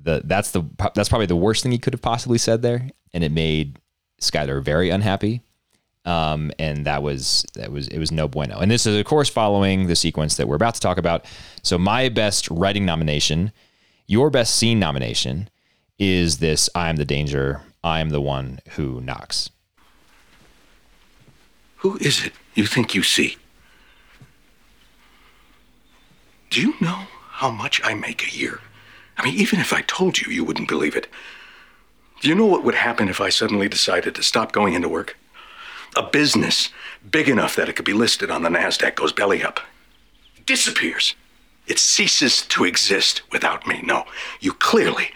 the, 0.00 0.22
that's 0.24 0.52
the, 0.52 0.62
that's 0.94 1.08
probably 1.08 1.26
the 1.26 1.34
worst 1.34 1.64
thing 1.64 1.72
he 1.72 1.78
could 1.78 1.92
have 1.92 2.00
possibly 2.00 2.38
said 2.38 2.62
there. 2.62 2.88
And 3.12 3.24
it 3.24 3.32
made 3.32 3.80
Skyler 4.20 4.62
very 4.62 4.90
unhappy 4.90 5.42
um, 6.04 6.50
and 6.58 6.86
that 6.86 7.02
was 7.02 7.44
that 7.54 7.70
was 7.70 7.88
it 7.88 7.98
was 7.98 8.10
no 8.10 8.26
bueno. 8.26 8.58
And 8.58 8.70
this 8.70 8.86
is 8.86 8.98
of 8.98 9.04
course 9.04 9.28
following 9.28 9.86
the 9.86 9.96
sequence 9.96 10.36
that 10.36 10.48
we're 10.48 10.56
about 10.56 10.74
to 10.74 10.80
talk 10.80 10.98
about. 10.98 11.24
So 11.62 11.76
my 11.76 12.08
best 12.08 12.50
writing 12.50 12.86
nomination, 12.86 13.52
your 14.06 14.30
best 14.30 14.56
scene 14.56 14.78
nomination, 14.78 15.50
is 15.98 16.38
this: 16.38 16.70
I 16.74 16.88
am 16.88 16.96
the 16.96 17.04
danger. 17.04 17.62
I 17.82 18.00
am 18.00 18.10
the 18.10 18.20
one 18.20 18.60
who 18.70 19.00
knocks. 19.00 19.50
Who 21.76 21.96
is 21.98 22.24
it 22.24 22.32
you 22.54 22.66
think 22.66 22.94
you 22.94 23.02
see? 23.02 23.36
Do 26.50 26.60
you 26.60 26.74
know 26.80 27.06
how 27.30 27.50
much 27.50 27.80
I 27.82 27.94
make 27.94 28.26
a 28.26 28.36
year? 28.36 28.60
I 29.16 29.24
mean, 29.24 29.34
even 29.34 29.60
if 29.60 29.72
I 29.72 29.82
told 29.82 30.18
you, 30.18 30.30
you 30.32 30.44
wouldn't 30.44 30.68
believe 30.68 30.96
it. 30.96 31.06
Do 32.20 32.28
you 32.28 32.34
know 32.34 32.46
what 32.46 32.64
would 32.64 32.74
happen 32.74 33.08
if 33.08 33.20
I 33.20 33.30
suddenly 33.30 33.68
decided 33.68 34.14
to 34.14 34.22
stop 34.22 34.52
going 34.52 34.74
into 34.74 34.88
work? 34.88 35.16
A 35.96 36.02
business 36.02 36.68
big 37.10 37.28
enough 37.28 37.56
that 37.56 37.68
it 37.68 37.76
could 37.76 37.84
be 37.84 37.94
listed 37.94 38.30
on 38.30 38.42
the 38.42 38.50
NASDAQ 38.50 38.94
goes 38.96 39.12
belly 39.12 39.42
up. 39.42 39.60
Disappears. 40.44 41.14
It 41.66 41.78
ceases 41.78 42.42
to 42.46 42.64
exist 42.64 43.22
without 43.32 43.66
me. 43.66 43.80
No, 43.82 44.04
you 44.40 44.52
clearly 44.52 45.10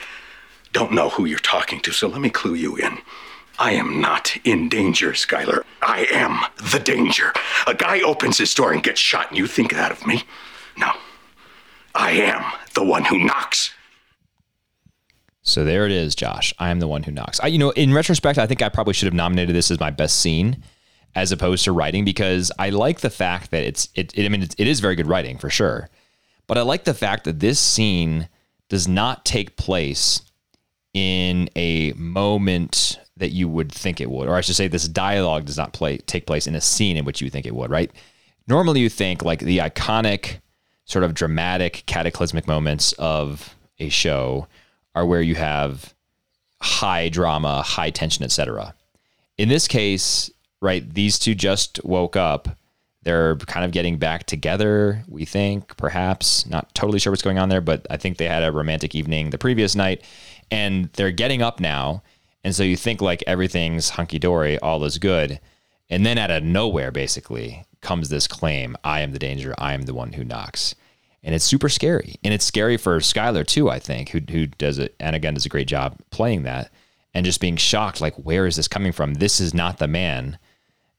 don't 0.75 0.93
know 0.93 1.09
who 1.09 1.25
you're 1.25 1.39
talking 1.39 1.81
to, 1.81 1.93
so 1.93 2.09
let 2.09 2.21
me 2.21 2.29
clue 2.29 2.55
you 2.55 2.77
in. 2.77 2.99
I 3.59 3.73
am 3.73 4.01
not 4.01 4.37
in 4.45 4.69
danger, 4.69 5.13
Skyler. 5.13 5.63
I 5.81 6.07
am 6.11 6.41
the 6.73 6.81
danger. 6.81 7.33
A 7.67 7.75
guy 7.75 8.01
opens 8.01 8.39
his 8.39 8.53
door 8.53 8.73
and 8.73 8.83
gets 8.83 9.01
shot, 9.01 9.29
and 9.29 9.39
you 9.39 9.47
think 9.47 9.73
that 9.73 9.93
of 9.93 10.07
me? 10.07 10.25
No. 10.77 10.91
I 11.95 12.11
am 12.11 12.45
the 12.75 12.85
one 12.85 13.05
who 13.05 13.25
knocks. 13.25 13.73
So 15.43 15.65
there 15.65 15.87
it 15.87 15.93
is, 15.93 16.17
Josh. 16.17 16.53
I 16.59 16.71
am 16.71 16.81
the 16.81 16.89
one 16.89 17.05
who 17.05 17.13
knocks. 17.13 17.39
I, 17.41 17.47
you 17.47 17.59
know, 17.59 17.71
in 17.71 17.95
retrospect, 17.95 18.39
I 18.39 18.47
think 18.47 18.61
I 18.61 18.69
probably 18.69 18.95
should 18.95 19.07
have 19.07 19.15
nominated 19.15 19.55
this 19.55 19.71
as 19.71 19.79
my 19.79 19.91
best 19.91 20.19
scene 20.19 20.65
as 21.15 21.31
opposed 21.31 21.63
to 21.65 21.73
writing 21.73 22.05
because 22.05 22.51
I 22.59 22.71
like 22.71 23.01
the 23.01 23.11
fact 23.11 23.53
that 23.53 23.63
it's 23.63 23.89
it. 23.95 24.13
it 24.19 24.27
I 24.27 24.29
mean, 24.29 24.43
it 24.43 24.67
is 24.67 24.81
very 24.81 24.97
good 24.97 25.07
writing 25.07 25.39
for 25.39 25.51
sure, 25.51 25.89
but 26.49 26.59
I 26.59 26.63
like 26.63 26.85
the 26.85 26.95
fact 26.95 27.25
that 27.25 27.39
this 27.39 27.61
scene 27.61 28.29
does 28.69 28.89
not 28.89 29.25
take 29.25 29.57
place 29.57 30.23
in 30.95 31.51
a 31.57 31.93
moment 31.93 32.99
that 33.17 33.31
you 33.31 33.49
would 33.49 33.71
think 33.71 34.01
it 34.01 34.11
would, 34.11 34.29
or 34.29 34.35
I 34.35 34.41
should 34.41 34.57
say, 34.57 34.69
this 34.69 34.89
dialogue 34.89 35.45
does 35.45 35.57
not 35.57 35.73
play 35.73 35.99
take 35.99 36.27
place 36.27 36.47
in 36.47 36.55
a 36.55 36.61
scene 36.61 36.97
in 36.97 37.05
which 37.05 37.21
you 37.21 37.31
think 37.31 37.47
it 37.47 37.55
would. 37.55 37.71
Right? 37.71 37.91
Normally, 38.49 38.81
you 38.81 38.89
think 38.89 39.23
like 39.23 39.41
the 39.41 39.59
iconic, 39.59 40.39
sort 40.85 41.05
of 41.05 41.15
dramatic, 41.15 41.85
cataclysmic 41.87 42.47
moments 42.47 42.93
of 42.95 43.55
a 43.79 43.89
show 43.89 44.47
are 44.95 45.07
where 45.07 45.23
you 45.23 45.35
have 45.35 45.95
high 46.61 47.09
drama, 47.09 47.63
high 47.63 47.91
tension, 47.91 48.25
etc. 48.25 48.75
In 49.37 49.49
this 49.49 49.67
case, 49.69 50.31
right, 50.61 50.95
these 50.95 51.19
two 51.19 51.35
just 51.35 51.83
woke 51.85 52.17
up. 52.17 52.49
They're 53.03 53.37
kind 53.37 53.67
of 53.67 53.73
getting 53.73 53.99
back 53.99 54.25
together, 54.25 55.05
we 55.07 55.27
think, 55.27 55.77
perhaps. 55.77 56.47
Not 56.47 56.75
totally 56.75 56.99
sure 56.99 57.11
what's 57.13 57.23
going 57.23 57.39
on 57.39 57.51
there, 57.51 57.61
but 57.61 57.87
I 57.91 57.99
think 57.99 58.17
they 58.17 58.27
had 58.27 58.43
a 58.43 58.53
romantic 58.53 58.95
evening 58.95 59.29
the 59.29 59.37
previous 59.37 59.75
night 59.75 60.03
and 60.51 60.91
they're 60.95 61.11
getting 61.11 61.43
up 61.43 61.61
now. 61.61 62.03
And 62.43 62.55
so 62.55 62.63
you 62.63 62.77
think 62.77 63.01
like 63.01 63.25
everything's 63.27 63.91
hunky 63.91 64.19
dory, 64.19 64.59
all 64.59 64.85
is 64.85 64.99
good. 64.99 65.41
And 65.91 66.05
then 66.05 66.19
out 66.19 66.31
of 66.31 66.43
nowhere, 66.43 66.91
basically, 66.91 67.65
comes 67.81 68.09
this 68.09 68.27
claim 68.27 68.77
I 68.85 69.01
am 69.01 69.13
the 69.13 69.19
danger, 69.19 69.55
I 69.59 69.75
am 69.75 69.83
the 69.83 69.95
one 69.95 70.13
who 70.13 70.25
knocks 70.25 70.75
and 71.25 71.35
it's 71.35 71.45
super 71.45 71.71
scary. 71.71 72.17
And 72.23 72.35
it's 72.35 72.45
scary 72.45 72.77
for 72.77 72.99
Skyler 72.99 73.47
too, 73.47 73.71
I 73.71 73.79
think, 73.79 74.11
who 74.11 74.21
who 74.31 74.47
does 74.47 74.79
it 74.79 74.95
and 75.01 75.17
again 75.17 75.35
does 75.35 75.47
a 75.47 75.49
great 75.49 75.67
job 75.67 75.97
playing 76.11 76.43
that 76.43 76.71
and 77.15 77.25
just 77.25 77.41
being 77.41 77.57
shocked 77.57 78.01
like 78.01 78.15
where 78.17 78.47
is 78.47 78.57
this 78.57 78.69
coming 78.69 78.93
from? 78.93 79.15
This 79.15 79.41
is 79.41 79.55
not 79.55 79.79
the 79.79 79.89
man 79.89 80.39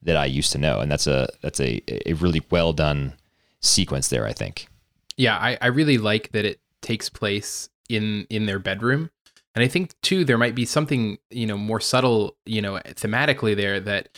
that 0.01 0.17
I 0.17 0.25
used 0.25 0.51
to 0.53 0.58
know. 0.58 0.79
And 0.79 0.91
that's 0.91 1.08
a 1.08 1.29
that's 1.41 1.62
a 1.62 1.81
a 2.10 2.13
really 2.13 2.41
well 2.49 2.73
done 2.73 3.13
sequence 3.62 4.10
there, 4.10 4.25
I 4.25 4.34
think. 4.34 4.67
Yeah, 5.15 5.38
I, 5.38 5.58
I 5.62 5.67
really 5.67 5.97
like 5.97 6.31
that 6.31 6.43
it 6.43 6.60
takes 6.81 7.08
place 7.08 7.69
in 7.88 8.25
in 8.29 8.47
their 8.47 8.60
bedroom. 8.60 9.12
And 9.55 9.63
I 9.63 9.67
think 9.67 9.93
too 10.01 10.25
there 10.25 10.37
might 10.37 10.55
be 10.55 10.65
something, 10.65 11.17
you 11.31 11.47
know, 11.47 11.57
more 11.57 11.79
subtle, 11.79 12.37
you 12.45 12.61
know, 12.61 12.79
thematically 12.85 13.55
there 13.55 13.79
that 13.79 14.09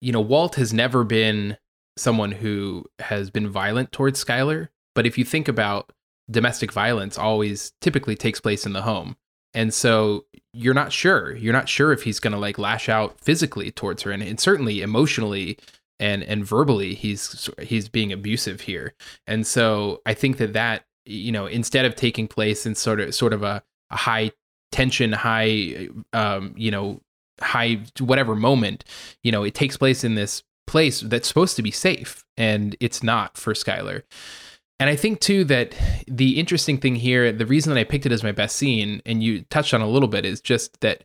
you 0.00 0.12
know, 0.12 0.20
Walt 0.20 0.56
has 0.56 0.74
never 0.74 1.02
been 1.02 1.56
someone 1.96 2.30
who 2.30 2.84
has 2.98 3.30
been 3.30 3.48
violent 3.48 3.90
towards 3.90 4.22
Skyler. 4.22 4.68
but 4.94 5.06
if 5.06 5.16
you 5.16 5.24
think 5.24 5.48
about 5.48 5.90
domestic 6.30 6.72
violence, 6.72 7.18
always 7.18 7.72
typically 7.80 8.14
takes 8.14 8.40
place 8.40 8.66
in 8.66 8.74
the 8.74 8.82
home. 8.82 9.16
And 9.54 9.72
so 9.72 10.26
you're 10.52 10.74
not 10.74 10.92
sure. 10.92 11.34
You're 11.36 11.52
not 11.52 11.68
sure 11.68 11.92
if 11.92 12.02
he's 12.02 12.20
going 12.20 12.32
to 12.32 12.38
like 12.38 12.58
lash 12.58 12.88
out 12.88 13.18
physically 13.20 13.70
towards 13.70 14.02
her, 14.02 14.10
and, 14.10 14.22
and 14.22 14.38
certainly 14.38 14.82
emotionally 14.82 15.58
and 16.00 16.22
and 16.24 16.44
verbally, 16.44 16.94
he's 16.94 17.48
he's 17.62 17.88
being 17.88 18.12
abusive 18.12 18.62
here. 18.62 18.94
And 19.26 19.46
so 19.46 20.02
I 20.04 20.14
think 20.14 20.38
that 20.38 20.52
that 20.54 20.84
you 21.06 21.32
know 21.32 21.46
instead 21.46 21.84
of 21.84 21.94
taking 21.94 22.28
place 22.28 22.66
in 22.66 22.74
sort 22.74 23.00
of 23.00 23.14
sort 23.14 23.32
of 23.32 23.42
a, 23.42 23.62
a 23.90 23.96
high 23.96 24.32
tension, 24.74 25.12
high 25.12 25.88
um, 26.12 26.52
you 26.56 26.70
know 26.70 27.00
high 27.40 27.80
whatever 28.00 28.34
moment, 28.34 28.84
you 29.22 29.30
know 29.30 29.44
it 29.44 29.54
takes 29.54 29.76
place 29.76 30.02
in 30.02 30.16
this 30.16 30.42
place 30.66 31.00
that's 31.00 31.28
supposed 31.28 31.54
to 31.56 31.62
be 31.62 31.70
safe, 31.70 32.24
and 32.36 32.76
it's 32.80 33.02
not 33.02 33.38
for 33.38 33.54
Skyler. 33.54 34.02
And 34.80 34.90
I 34.90 34.96
think 34.96 35.20
too 35.20 35.44
that 35.44 35.76
the 36.08 36.40
interesting 36.40 36.78
thing 36.78 36.96
here, 36.96 37.30
the 37.30 37.46
reason 37.46 37.72
that 37.72 37.78
I 37.78 37.84
picked 37.84 38.06
it 38.06 38.12
as 38.12 38.24
my 38.24 38.32
best 38.32 38.56
scene, 38.56 39.00
and 39.06 39.22
you 39.22 39.42
touched 39.42 39.72
on 39.72 39.80
a 39.80 39.88
little 39.88 40.08
bit, 40.08 40.24
is 40.24 40.40
just 40.40 40.80
that 40.80 41.04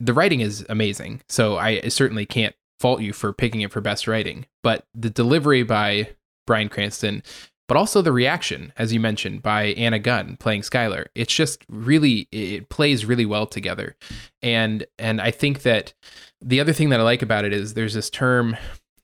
the 0.00 0.14
writing 0.14 0.40
is 0.40 0.64
amazing. 0.70 1.20
So 1.28 1.58
I 1.58 1.80
certainly 1.88 2.24
can't 2.24 2.54
fault 2.80 3.02
you 3.02 3.12
for 3.12 3.34
picking 3.34 3.60
it 3.60 3.70
for 3.70 3.82
best 3.82 4.08
writing. 4.08 4.46
But 4.62 4.86
the 4.94 5.10
delivery 5.10 5.62
by 5.62 6.08
Bryan 6.46 6.70
Cranston, 6.70 7.22
but 7.70 7.76
also 7.76 8.02
the 8.02 8.10
reaction, 8.10 8.72
as 8.76 8.92
you 8.92 8.98
mentioned, 8.98 9.44
by 9.44 9.66
Anna 9.66 10.00
Gunn 10.00 10.36
playing 10.38 10.62
Skyler. 10.62 11.06
it's 11.14 11.32
just 11.32 11.64
really 11.68 12.26
it 12.32 12.68
plays 12.68 13.04
really 13.04 13.24
well 13.24 13.46
together. 13.46 13.94
And 14.42 14.88
and 14.98 15.20
I 15.20 15.30
think 15.30 15.62
that 15.62 15.94
the 16.40 16.58
other 16.58 16.72
thing 16.72 16.88
that 16.88 16.98
I 16.98 17.04
like 17.04 17.22
about 17.22 17.44
it 17.44 17.52
is 17.52 17.74
there's 17.74 17.94
this 17.94 18.10
term, 18.10 18.56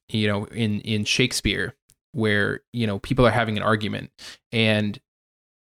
you 0.08 0.26
know, 0.26 0.46
in 0.46 0.80
in 0.80 1.04
Shakespeare 1.04 1.76
where 2.10 2.62
you 2.72 2.88
know 2.88 2.98
people 2.98 3.24
are 3.24 3.30
having 3.30 3.56
an 3.56 3.62
argument 3.62 4.10
and 4.50 4.98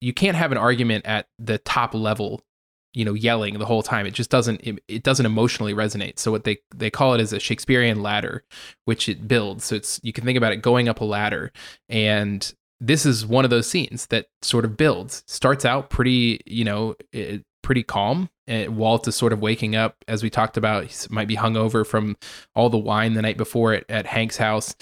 you 0.01 0.14
can't 0.14 0.38
have 0.38 0.51
an 0.51 0.57
argument 0.57 1.05
at 1.05 1.27
the 1.38 1.59
top 1.59 1.93
level 1.93 2.40
you 2.95 3.05
know 3.05 3.12
yelling 3.12 3.59
the 3.59 3.67
whole 3.67 3.83
time 3.83 4.07
it 4.07 4.14
just 4.14 4.31
doesn't 4.31 4.62
it, 4.62 4.83
it, 4.88 5.03
doesn't 5.03 5.27
emotionally 5.27 5.75
resonate 5.75 6.19
so 6.19 6.31
what 6.31 6.45
they 6.45 6.57
they 6.75 6.90
call 6.90 7.12
it 7.12 7.21
is 7.21 7.33
a 7.33 7.40
shakespearean 7.40 8.03
ladder 8.03 8.45
which 8.85 9.09
it 9.09 9.27
builds 9.27 9.64
so 9.64 9.75
it's 9.75 10.01
you 10.05 10.12
can 10.12 10.25
think 10.25 10.38
about 10.38 10.53
it 10.53 10.62
going 10.62 10.88
up 10.88 11.01
a 11.01 11.05
ladder 11.05 11.51
and 11.88 12.55
this 12.80 13.06
is 13.06 13.26
one 13.26 13.44
of 13.44 13.50
those 13.50 13.68
scenes 13.68 14.06
that 14.06 14.26
sort 14.42 14.64
of 14.64 14.76
builds 14.76 15.24
starts 15.26 15.64
out 15.64 15.90
pretty 15.90 16.40
you 16.46 16.64
know 16.64 16.94
it, 17.12 17.42
pretty 17.62 17.82
calm 17.82 18.28
and 18.46 18.76
walt 18.76 19.08
is 19.08 19.16
sort 19.16 19.32
of 19.32 19.40
waking 19.40 19.74
up 19.74 19.96
as 20.06 20.22
we 20.22 20.28
talked 20.28 20.56
about 20.56 20.84
he 20.84 20.94
might 21.08 21.28
be 21.28 21.37
hungover 21.37 21.87
from 21.87 22.16
all 22.54 22.68
the 22.68 22.76
wine 22.76 23.14
the 23.14 23.22
night 23.22 23.38
before 23.38 23.72
at, 23.72 23.84
at 23.88 24.06
hank's 24.06 24.37
house 24.37 24.74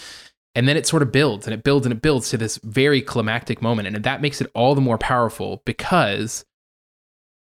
and 0.54 0.68
then 0.68 0.76
it 0.76 0.86
sort 0.86 1.02
of 1.02 1.10
builds 1.12 1.46
and 1.46 1.54
it 1.54 1.64
builds 1.64 1.86
and 1.86 1.92
it 1.92 2.02
builds 2.02 2.30
to 2.30 2.36
this 2.36 2.58
very 2.58 3.00
climactic 3.00 3.62
moment. 3.62 3.88
And 3.88 4.04
that 4.04 4.20
makes 4.20 4.40
it 4.40 4.50
all 4.54 4.74
the 4.74 4.80
more 4.80 4.98
powerful 4.98 5.62
because 5.64 6.44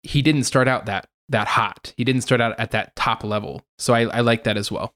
he 0.03 0.23
didn't 0.23 0.45
start 0.45 0.69
out 0.69 0.87
that 0.87 1.09
that 1.31 1.49
hot. 1.49 1.93
He 1.97 2.05
didn't 2.05 2.23
start 2.23 2.41
out 2.41 2.59
at 2.59 2.71
that 2.71 2.97
top 2.97 3.23
level. 3.23 3.63
So 3.79 3.95
I, 3.95 4.03
I 4.05 4.21
like 4.21 4.45
that 4.45 4.57
as 4.57 4.71
well. 4.71 4.95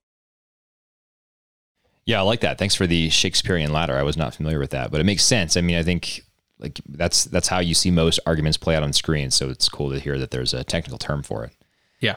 Yeah, 2.05 2.19
I 2.19 2.23
like 2.23 2.41
that. 2.41 2.59
Thanks 2.59 2.75
for 2.75 2.87
the 2.87 3.11
Shakespearean 3.11 3.73
ladder. 3.73 3.97
I 3.97 4.03
was 4.03 4.17
not 4.17 4.35
familiar 4.35 4.59
with 4.59 4.71
that, 4.71 4.91
but 4.91 5.01
it 5.01 5.05
makes 5.05 5.25
sense. 5.25 5.57
I 5.57 5.61
mean, 5.61 5.77
I 5.77 5.83
think 5.83 6.23
like 6.59 6.81
that's 6.89 7.25
that's 7.25 7.49
how 7.49 7.61
you 7.61 7.75
see 7.75 7.91
most 7.91 8.19
arguments 8.27 8.57
play 8.57 8.75
out 8.75 8.83
on 8.83 8.93
screen. 8.93 9.31
So 9.31 9.51
it's 9.51 9.69
cool 9.69 9.91
to 9.91 10.01
hear 10.01 10.19
that 10.19 10.31
there's 10.31 10.55
a 10.55 10.65
technical 10.65 10.99
term 10.99 11.23
for 11.23 11.45
it. 11.45 11.53
Yeah. 12.01 12.17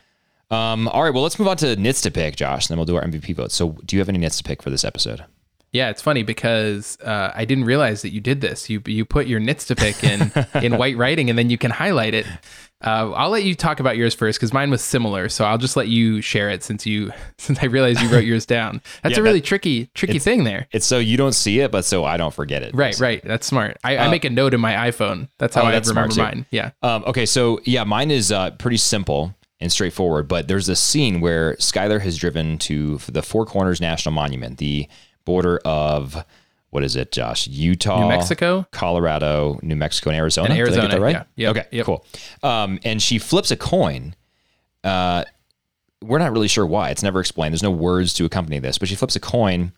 Um, 0.52 0.88
all 0.88 1.04
right, 1.04 1.14
well, 1.14 1.24
let's 1.24 1.40
move 1.40 1.48
on 1.48 1.58
to 1.58 1.76
nits 1.76 2.02
to 2.02 2.12
pick, 2.12 2.36
Josh, 2.36 2.66
and 2.66 2.70
then 2.70 2.78
we'll 2.78 2.86
do 2.86 2.96
our 2.96 3.04
MVP 3.04 3.36
vote. 3.36 3.52
So, 3.52 3.78
do 3.86 3.96
you 3.96 4.00
have 4.00 4.10
any 4.10 4.20
nits 4.20 4.38
to 4.38 4.44
pick 4.44 4.62
for 4.62 4.70
this 4.70 4.84
episode? 4.84 5.26
Yeah, 5.76 5.90
it's 5.90 6.02
funny 6.02 6.24
because 6.24 6.98
uh, 7.02 7.32
I 7.36 7.44
didn't 7.44 7.66
realize 7.66 8.02
that 8.04 8.12
you 8.12 8.22
did 8.22 8.40
this. 8.40 8.70
You 8.70 8.82
you 8.86 9.04
put 9.04 9.28
your 9.28 9.42
nits 9.42 9.66
to 9.66 9.76
pick 9.76 10.04
in 10.06 10.32
in 10.64 10.78
white 10.78 10.96
writing, 10.96 11.30
and 11.30 11.38
then 11.38 11.50
you 11.50 11.58
can 11.58 11.70
highlight 11.72 12.14
it. 12.14 12.26
Uh, 12.82 13.12
I'll 13.12 13.30
let 13.30 13.44
you 13.44 13.56
talk 13.56 13.80
about 13.82 13.98
yours 13.98 14.14
first 14.14 14.38
because 14.40 14.54
mine 14.54 14.70
was 14.70 14.82
similar. 14.82 15.28
So 15.28 15.44
I'll 15.44 15.58
just 15.58 15.76
let 15.76 15.88
you 15.88 16.22
share 16.22 16.50
it 16.50 16.64
since 16.64 16.86
you 16.86 17.12
since 17.38 17.60
I 17.62 17.66
realized 17.66 18.00
you 18.02 18.10
wrote 18.10 18.24
yours 18.24 18.46
down. 18.46 18.82
That's 19.04 19.16
Yeah, 19.16 19.20
a 19.20 19.24
really 19.24 19.40
that- 19.42 19.46
tricky 19.48 19.90
tricky 19.94 20.20
thing 20.20 20.46
there. 20.46 20.68
It's 20.72 20.86
so 20.86 20.98
you 21.00 21.18
don't 21.18 21.34
see 21.34 21.60
it, 21.60 21.72
but 21.72 21.84
so 21.84 22.06
I 22.06 22.16
don't 22.16 22.34
forget 22.34 22.64
it. 22.64 22.74
Right, 22.74 22.98
right. 23.00 23.22
That's 23.24 23.46
smart. 23.46 23.78
I, 23.84 23.98
I 23.98 24.10
make 24.10 24.24
a 24.24 24.30
note 24.30 24.54
in 24.54 24.62
my 24.62 24.74
iPhone. 24.90 25.28
That's 25.40 25.56
how 25.56 25.62
Uh, 25.62 25.66
oh, 25.66 25.68
I 25.68 25.72
that's 25.74 25.90
smart 25.90 26.12
remember 26.16 26.36
mine. 26.38 26.46
Yeah. 26.52 26.72
Um, 26.82 27.04
okay, 27.08 27.26
so 27.26 27.60
yeah, 27.66 27.84
mine 27.84 28.12
is 28.12 28.32
uh, 28.32 28.52
pretty 28.52 28.78
simple 28.78 29.36
and 29.60 29.72
straightforward, 29.72 30.28
but 30.28 30.48
there's 30.48 30.70
a 30.70 30.76
scene 30.76 31.22
where 31.22 31.56
Skyler 31.56 32.02
has 32.02 32.18
driven 32.18 32.58
to 32.60 32.98
the 33.10 33.22
Four 33.22 33.46
Corners 33.46 33.80
National 33.82 34.14
Monument, 34.14 34.58
the 34.58 34.88
border 35.26 35.60
of 35.66 36.24
what 36.70 36.84
is 36.84 36.96
it, 36.96 37.12
Josh? 37.12 37.48
Utah, 37.48 38.02
New 38.02 38.10
Mexico? 38.10 38.68
Colorado, 38.72 39.60
New 39.64 39.76
Mexico, 39.76 40.10
and 40.10 40.18
Arizona. 40.18 40.50
And 40.50 40.56
Did 40.56 40.62
I 40.62 40.66
get 40.66 40.74
Arizona, 40.78 40.96
that 40.96 41.02
right? 41.02 41.26
yeah. 41.36 41.48
Yep, 41.48 41.56
Okay, 41.58 41.68
yep. 41.72 41.86
cool. 41.86 42.06
Um, 42.44 42.80
and 42.84 43.02
she 43.02 43.18
flips 43.18 43.50
a 43.52 43.56
coin. 43.56 44.14
Uh, 44.84 45.24
we're 46.04 46.20
not 46.20 46.32
really 46.34 46.48
sure 46.50 46.66
why. 46.66 46.90
It's 46.90 47.02
never 47.04 47.20
explained. 47.20 47.54
There's 47.54 47.64
no 47.64 47.72
words 47.72 48.14
to 48.16 48.26
accompany 48.26 48.60
this, 48.60 48.78
but 48.78 48.90
she 48.90 48.96
flips 48.96 49.16
a 49.16 49.20
coin, 49.20 49.72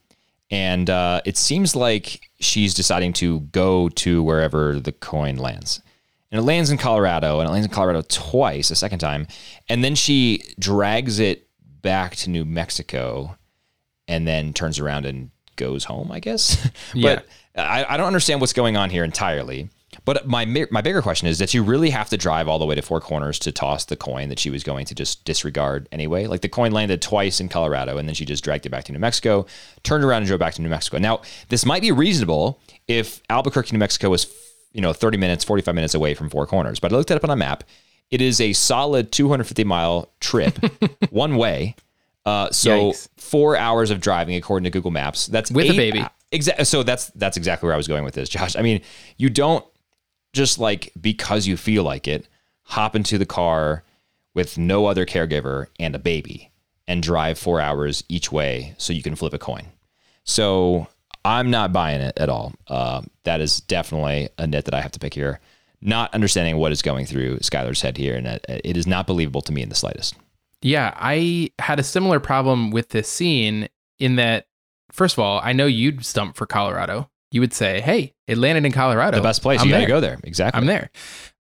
and 0.50 0.90
uh, 0.90 1.22
it 1.26 1.38
seems 1.38 1.76
like 1.76 2.22
she's 2.40 2.74
deciding 2.74 3.14
to 3.14 3.42
go 3.42 3.90
to 3.90 4.24
wherever 4.24 4.80
the 4.80 4.92
coin 4.92 5.38
lands. 5.38 5.82
And 6.32 6.40
it 6.40 6.44
lands 6.44 6.70
in 6.72 6.78
Colorado, 6.78 7.40
and 7.40 7.48
it 7.48 7.52
lands 7.52 7.68
in 7.68 7.72
Colorado 7.72 8.02
twice, 8.10 8.72
a 8.72 8.76
second 8.76 9.00
time. 9.00 9.28
And 9.70 9.84
then 9.84 9.96
she 9.96 10.42
drags 10.60 11.20
it 11.20 11.48
back 11.82 12.16
to 12.18 12.30
New 12.30 12.44
Mexico 12.44 13.38
and 14.10 14.28
then 14.28 14.52
turns 14.52 14.80
around 14.80 15.06
and 15.06 15.30
goes 15.58 15.84
home, 15.84 16.12
I 16.12 16.20
guess. 16.20 16.70
Yeah. 16.94 17.16
but 17.16 17.28
I, 17.62 17.86
I 17.90 17.98
don't 17.98 18.08
understand 18.08 18.40
what's 18.40 18.54
going 18.54 18.78
on 18.78 18.90
here 18.90 19.04
entirely. 19.04 19.70
But 20.06 20.28
my 20.28 20.46
my 20.72 20.82
bigger 20.82 21.02
question 21.02 21.28
is 21.28 21.40
that 21.40 21.54
you 21.54 21.64
really 21.64 21.90
have 21.90 22.10
to 22.10 22.18
drive 22.18 22.48
all 22.48 22.60
the 22.60 22.66
way 22.66 22.76
to 22.76 22.82
Four 22.82 23.02
Corners 23.02 23.40
to 23.40 23.52
toss 23.52 23.86
the 23.86 23.96
coin 23.96 24.30
that 24.30 24.40
she 24.40 24.50
was 24.50 24.64
going 24.64 24.86
to 24.86 24.96
just 24.96 25.26
disregard 25.26 25.88
anyway. 25.92 26.28
Like 26.28 26.42
the 26.42 26.50
coin 26.50 26.72
landed 26.72 27.02
twice 27.02 27.40
in 27.40 27.50
Colorado, 27.50 27.98
and 27.98 28.08
then 28.08 28.14
she 28.16 28.26
just 28.26 28.44
dragged 28.44 28.66
it 28.66 28.70
back 28.70 28.84
to 28.86 28.92
New 28.92 29.00
Mexico, 29.00 29.46
turned 29.84 30.04
around 30.04 30.20
and 30.20 30.28
drove 30.28 30.40
back 30.40 30.54
to 30.56 30.62
New 30.62 30.70
Mexico. 30.70 30.98
Now 30.98 31.22
this 31.50 31.66
might 31.66 31.82
be 31.82 31.92
reasonable 31.92 32.62
if 32.88 33.22
Albuquerque, 33.30 33.72
New 33.74 33.80
Mexico 33.80 34.10
was 34.10 34.28
you 34.74 34.82
know 34.82 34.94
30 34.94 35.18
minutes, 35.18 35.44
45 35.44 35.74
minutes 35.74 35.94
away 35.94 36.14
from 36.14 36.30
Four 36.30 36.46
Corners. 36.48 36.80
But 36.80 36.92
I 36.92 36.96
looked 36.96 37.12
it 37.12 37.16
up 37.16 37.24
on 37.24 37.32
a 37.32 37.36
map. 37.36 37.64
It 38.12 38.22
is 38.22 38.40
a 38.40 38.54
solid 38.54 39.12
250 39.12 39.64
mile 39.64 40.10
trip 40.20 40.58
one 41.10 41.38
way. 41.38 41.76
Uh, 42.28 42.52
so 42.52 42.92
Yikes. 42.92 43.08
four 43.16 43.56
hours 43.56 43.90
of 43.90 44.02
driving 44.02 44.36
according 44.36 44.66
to 44.66 44.70
Google 44.70 44.92
Maps. 44.92 45.28
That's 45.28 45.50
With 45.50 45.70
a 45.70 45.78
baby. 45.78 46.06
Exactly. 46.34 46.66
So 46.66 46.84
that's 46.84 47.08
that's 47.12 47.38
exactly 47.38 47.68
where 47.68 47.74
I 47.74 47.78
was 47.78 47.88
going 47.88 48.04
with 48.04 48.16
this, 48.16 48.28
Josh. 48.28 48.58
I 48.58 48.62
mean, 48.62 48.82
you 49.16 49.30
don't 49.30 49.64
just 50.34 50.60
like 50.60 50.92
because 51.00 51.48
you 51.48 51.56
feel 51.56 51.84
like 51.84 52.06
it, 52.06 52.28
hop 52.64 52.98
into 52.98 53.18
the 53.18 53.26
car 53.26 53.86
with 54.34 54.58
no 54.58 54.88
other 54.88 55.06
caregiver 55.06 55.68
and 55.80 55.96
a 55.96 56.00
baby 56.00 56.52
and 56.86 57.02
drive 57.02 57.40
four 57.40 57.62
hours 57.62 58.04
each 58.10 58.30
way 58.30 58.76
so 58.78 58.92
you 58.92 59.02
can 59.02 59.16
flip 59.16 59.34
a 59.34 59.40
coin. 59.40 59.68
So 60.26 60.88
I'm 61.24 61.50
not 61.50 61.72
buying 61.72 62.02
it 62.02 62.18
at 62.18 62.28
all. 62.28 62.52
Uh, 62.68 63.04
that 63.24 63.40
is 63.40 63.62
definitely 63.62 64.28
a 64.38 64.46
nit 64.46 64.66
that 64.66 64.74
I 64.74 64.82
have 64.82 64.92
to 64.92 65.00
pick 65.00 65.14
here. 65.14 65.40
Not 65.80 66.14
understanding 66.14 66.58
what 66.58 66.74
is 66.74 66.82
going 66.82 67.06
through 67.06 67.38
Skyler's 67.38 67.82
head 67.82 67.96
here, 67.96 68.18
and 68.18 68.28
it, 68.28 68.46
it 68.50 68.76
is 68.76 68.86
not 68.86 69.08
believable 69.08 69.42
to 69.44 69.54
me 69.54 69.62
in 69.62 69.70
the 69.70 69.76
slightest. 69.76 70.16
Yeah, 70.62 70.94
I 70.96 71.52
had 71.60 71.80
a 71.80 71.84
similar 71.84 72.20
problem 72.20 72.72
with 72.72 72.90
this 72.90 73.08
scene 73.08 73.70
in 74.00 74.16
that, 74.16 74.48
first 74.92 75.16
of 75.16 75.20
all, 75.20 75.40
I 75.44 75.54
know 75.54 75.66
you'd 75.66 76.06
stump 76.06 76.36
for 76.36 76.46
Colorado. 76.46 77.10
You 77.32 77.42
would 77.42 77.54
say, 77.54 77.82
hey, 77.82 78.14
it 78.26 78.38
landed 78.38 78.66
in 78.66 78.72
Colorado. 78.72 79.18
The 79.18 79.24
best 79.24 79.42
place. 79.42 79.60
I'm 79.60 79.68
you 79.68 79.74
got 79.74 79.82
to 79.82 79.86
go 79.86 80.00
there. 80.00 80.18
Exactly. 80.24 80.60
I'm 80.60 80.66
there. 80.66 80.90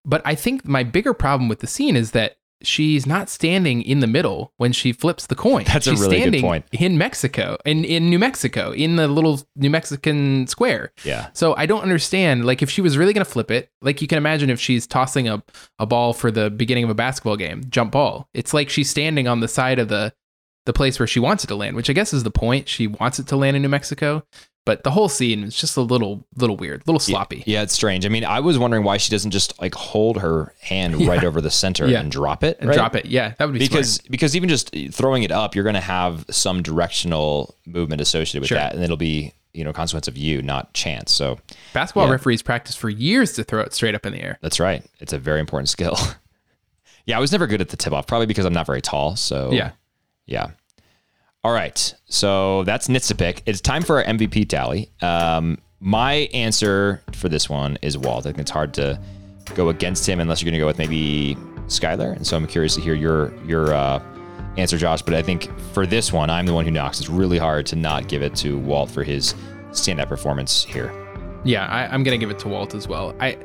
But 0.03 0.21
I 0.25 0.35
think 0.35 0.65
my 0.67 0.83
bigger 0.83 1.13
problem 1.13 1.49
with 1.49 1.59
the 1.59 1.67
scene 1.67 1.95
is 1.95 2.11
that 2.11 2.37
she's 2.61 3.05
not 3.05 3.29
standing 3.29 3.81
in 3.81 3.99
the 3.99 4.07
middle 4.07 4.53
when 4.57 4.71
she 4.71 4.91
flips 4.91 5.27
the 5.27 5.35
coin. 5.35 5.63
That's 5.65 5.87
a 5.87 5.91
she's 5.91 6.01
really 6.01 6.15
good 6.15 6.21
standing 6.21 6.41
point. 6.41 6.65
In 6.71 6.97
Mexico, 6.97 7.57
in, 7.65 7.85
in 7.85 8.09
New 8.09 8.19
Mexico, 8.19 8.71
in 8.71 8.95
the 8.95 9.07
little 9.07 9.41
New 9.55 9.69
Mexican 9.69 10.47
square. 10.47 10.91
Yeah. 11.03 11.29
So 11.33 11.55
I 11.55 11.65
don't 11.65 11.81
understand. 11.81 12.45
Like, 12.45 12.61
if 12.61 12.69
she 12.69 12.81
was 12.81 12.97
really 12.97 13.13
going 13.13 13.25
to 13.25 13.31
flip 13.31 13.51
it, 13.51 13.69
like 13.81 14.01
you 14.01 14.07
can 14.07 14.17
imagine 14.17 14.49
if 14.49 14.59
she's 14.59 14.87
tossing 14.87 15.27
a, 15.27 15.43
a 15.79 15.85
ball 15.85 16.13
for 16.13 16.31
the 16.31 16.49
beginning 16.49 16.83
of 16.83 16.89
a 16.89 16.95
basketball 16.95 17.37
game, 17.37 17.63
jump 17.69 17.91
ball. 17.91 18.27
It's 18.33 18.53
like 18.53 18.69
she's 18.69 18.89
standing 18.89 19.27
on 19.27 19.39
the 19.39 19.47
side 19.47 19.79
of 19.79 19.87
the 19.87 20.13
the 20.65 20.73
place 20.73 20.99
where 20.99 21.07
she 21.07 21.19
wants 21.21 21.45
it 21.45 21.47
to 21.47 21.55
land, 21.55 21.77
which 21.77 21.89
I 21.89 21.93
guess 21.93 22.11
is 22.13 22.23
the 22.23 22.31
point. 22.31 22.67
She 22.67 22.87
wants 22.87 23.19
it 23.19 23.27
to 23.27 23.37
land 23.37 23.55
in 23.55 23.61
New 23.61 23.69
Mexico, 23.69 24.23
but 24.67 24.83
the 24.83 24.91
whole 24.91 25.09
scene 25.09 25.43
is 25.45 25.55
just 25.55 25.75
a 25.77 25.81
little 25.81 26.27
little 26.35 26.55
weird, 26.55 26.81
a 26.81 26.83
little 26.85 26.99
sloppy. 26.99 27.43
Yeah, 27.47 27.63
it's 27.63 27.73
strange. 27.73 28.05
I 28.05 28.09
mean, 28.09 28.23
I 28.23 28.39
was 28.41 28.59
wondering 28.59 28.83
why 28.83 28.97
she 28.97 29.09
doesn't 29.09 29.31
just 29.31 29.59
like 29.59 29.73
hold 29.73 30.19
her 30.19 30.53
hand 30.61 31.01
right 31.07 31.23
over 31.23 31.41
the 31.41 31.49
center 31.49 31.87
Yeah. 31.87 32.01
and 32.01 32.11
drop 32.11 32.43
it. 32.43 32.57
And 32.59 32.69
right? 32.69 32.75
drop 32.77 32.95
it. 32.95 33.05
Yeah, 33.07 33.33
that 33.39 33.45
would 33.45 33.53
be 33.53 33.59
because 33.59 33.95
smart. 33.95 34.11
because 34.11 34.35
even 34.35 34.47
just 34.49 34.75
throwing 34.91 35.23
it 35.23 35.31
up, 35.31 35.55
you're 35.55 35.63
going 35.63 35.73
to 35.73 35.79
have 35.81 36.25
some 36.29 36.61
directional 36.61 37.55
movement 37.65 38.01
associated 38.01 38.41
with 38.41 38.49
Sure. 38.49 38.57
that, 38.59 38.75
and 38.75 38.83
it'll 38.83 38.97
be 38.97 39.33
you 39.53 39.63
know 39.63 39.73
consequence 39.73 40.07
of 40.07 40.15
you, 40.17 40.43
not 40.43 40.73
chance. 40.73 41.11
So 41.11 41.39
Basketball 41.73 42.05
Yeah. 42.05 42.11
referees 42.11 42.43
practice 42.43 42.75
for 42.75 42.89
years 42.89 43.31
to 43.33 43.43
throw 43.43 43.61
it 43.61 43.73
straight 43.73 43.95
up 43.95 44.05
in 44.05 44.13
the 44.13 44.21
air. 44.21 44.37
that's 44.41 44.59
right. 44.59 44.83
It's 44.99 45.13
a 45.13 45.17
very 45.17 45.39
important 45.39 45.69
skill. 45.77 45.97
yeah, 47.05 47.17
I 47.17 47.19
was 47.19 47.31
never 47.31 47.47
good 47.47 47.61
at 47.61 47.69
the 47.69 47.77
tip 47.77 47.93
off, 47.93 48.05
probably 48.05 48.27
because 48.27 48.45
I'm 48.45 48.53
not 48.53 48.65
very 48.67 48.81
tall. 48.81 49.15
So 49.15 49.51
Yeah. 49.51 49.71
yeah. 50.25 50.51
All 51.43 51.53
right. 51.53 51.93
So 52.05 52.63
that's 52.63 52.89
nits 52.89 53.07
to 53.09 53.15
pick. 53.15 53.43
It's 53.45 53.61
time 53.61 53.83
for 53.83 53.97
our 53.97 54.03
MVP 54.03 54.49
tally. 54.49 54.91
Um, 55.01 55.59
my 55.79 56.29
answer 56.33 57.01
for 57.13 57.29
this 57.29 57.49
one 57.49 57.77
is 57.81 57.97
Walt. 57.97 58.25
I 58.25 58.29
think 58.29 58.39
it's 58.39 58.51
hard 58.51 58.73
to 58.75 58.99
go 59.55 59.69
against 59.69 60.07
him 60.07 60.19
unless 60.19 60.41
you're 60.41 60.47
going 60.51 60.59
to 60.59 60.63
go 60.63 60.65
with 60.65 60.77
maybe 60.77 61.37
Skyler. 61.67 62.15
And 62.15 62.25
so 62.25 62.35
I'm 62.35 62.47
curious 62.47 62.75
to 62.75 62.81
hear 62.81 62.95
your 62.95 63.33
your 63.45 63.73
uh, 63.73 64.01
answer, 64.57 64.77
Josh. 64.77 65.01
But 65.01 65.13
I 65.13 65.21
think 65.21 65.49
for 65.73 65.85
this 65.85 66.11
one, 66.11 66.29
I'm 66.29 66.45
the 66.45 66.53
one 66.53 66.65
who 66.65 66.71
knocks. 66.71 66.99
It's 66.99 67.09
really 67.09 67.37
hard 67.37 67.65
to 67.67 67.75
not 67.75 68.07
give 68.07 68.21
it 68.21 68.35
to 68.37 68.57
Walt 68.57 68.89
for 68.89 69.03
his 69.03 69.35
stand-up 69.71 70.09
performance 70.09 70.63
here. 70.63 70.91
Yeah, 71.43 71.65
I, 71.67 71.87
I'm 71.93 72.03
gonna 72.03 72.17
give 72.17 72.31
it 72.31 72.39
to 72.39 72.47
Walt 72.47 72.73
as 72.73 72.87
well. 72.87 73.15
I 73.19 73.37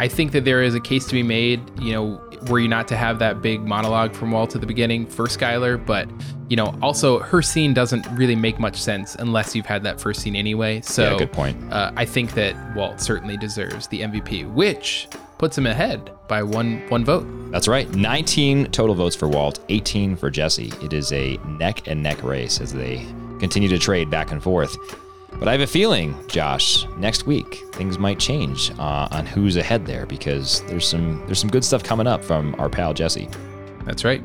I 0.00 0.08
think 0.08 0.32
that 0.32 0.44
there 0.44 0.62
is 0.62 0.74
a 0.74 0.80
case 0.80 1.06
to 1.06 1.12
be 1.12 1.22
made, 1.22 1.60
you 1.80 1.92
know, 1.92 2.20
were 2.48 2.58
you 2.58 2.68
not 2.68 2.88
to 2.88 2.96
have 2.96 3.18
that 3.20 3.40
big 3.40 3.62
monologue 3.62 4.14
from 4.14 4.32
Walt 4.32 4.54
at 4.54 4.60
the 4.60 4.66
beginning 4.66 5.06
for 5.06 5.26
Skyler, 5.26 5.84
but 5.84 6.08
you 6.48 6.56
know, 6.56 6.76
also 6.82 7.18
her 7.18 7.42
scene 7.42 7.74
doesn't 7.74 8.06
really 8.12 8.36
make 8.36 8.58
much 8.58 8.76
sense 8.76 9.16
unless 9.16 9.54
you've 9.54 9.66
had 9.66 9.82
that 9.82 10.00
first 10.00 10.20
scene 10.20 10.36
anyway. 10.36 10.80
So 10.80 11.12
Yeah, 11.12 11.18
good 11.18 11.32
point. 11.32 11.72
Uh, 11.72 11.92
I 11.96 12.04
think 12.04 12.34
that 12.34 12.54
Walt 12.76 13.00
certainly 13.00 13.36
deserves 13.36 13.88
the 13.88 14.02
MVP, 14.02 14.52
which 14.52 15.08
puts 15.38 15.58
him 15.58 15.66
ahead 15.66 16.10
by 16.28 16.42
one 16.42 16.82
one 16.88 17.04
vote. 17.04 17.26
That's 17.50 17.68
right. 17.68 17.88
19 17.94 18.66
total 18.70 18.94
votes 18.94 19.16
for 19.16 19.28
Walt, 19.28 19.60
18 19.68 20.16
for 20.16 20.30
Jesse. 20.30 20.72
It 20.82 20.92
is 20.92 21.12
a 21.12 21.36
neck 21.58 21.86
and 21.86 22.02
neck 22.02 22.22
race 22.22 22.60
as 22.60 22.72
they 22.72 23.06
continue 23.38 23.68
to 23.68 23.78
trade 23.78 24.10
back 24.10 24.32
and 24.32 24.42
forth. 24.42 24.76
But 25.38 25.48
I 25.48 25.52
have 25.52 25.60
a 25.60 25.66
feeling, 25.66 26.16
Josh, 26.28 26.86
next 26.96 27.26
week 27.26 27.62
things 27.74 27.98
might 27.98 28.18
change 28.18 28.70
uh, 28.78 29.08
on 29.10 29.26
who's 29.26 29.56
ahead 29.56 29.84
there 29.84 30.06
because 30.06 30.62
there's 30.62 30.88
some 30.88 31.22
there's 31.26 31.38
some 31.38 31.50
good 31.50 31.64
stuff 31.64 31.82
coming 31.82 32.06
up 32.06 32.24
from 32.24 32.54
our 32.58 32.68
pal 32.68 32.94
Jesse. 32.94 33.28
That's 33.84 34.04
right. 34.04 34.22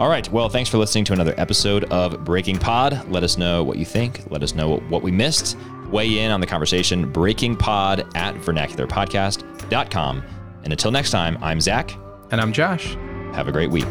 All 0.00 0.08
right. 0.08 0.28
Well, 0.30 0.48
thanks 0.48 0.68
for 0.68 0.78
listening 0.78 1.04
to 1.06 1.12
another 1.12 1.34
episode 1.36 1.84
of 1.84 2.24
Breaking 2.24 2.58
Pod. 2.58 3.08
Let 3.08 3.22
us 3.22 3.38
know 3.38 3.62
what 3.62 3.78
you 3.78 3.84
think. 3.84 4.28
Let 4.30 4.42
us 4.42 4.54
know 4.54 4.68
what, 4.68 4.82
what 4.88 5.02
we 5.02 5.12
missed. 5.12 5.56
Weigh 5.90 6.18
in 6.18 6.32
on 6.32 6.40
the 6.40 6.46
conversation. 6.46 7.10
Breaking 7.10 7.54
Pod 7.54 8.00
at 8.16 8.34
vernacularpodcast.com. 8.34 10.24
And 10.64 10.72
until 10.72 10.90
next 10.90 11.10
time, 11.10 11.38
I'm 11.40 11.60
Zach. 11.60 11.96
And 12.32 12.40
I'm 12.40 12.52
Josh. 12.52 12.94
Have 13.34 13.46
a 13.46 13.52
great 13.52 13.70
week. 13.70 13.86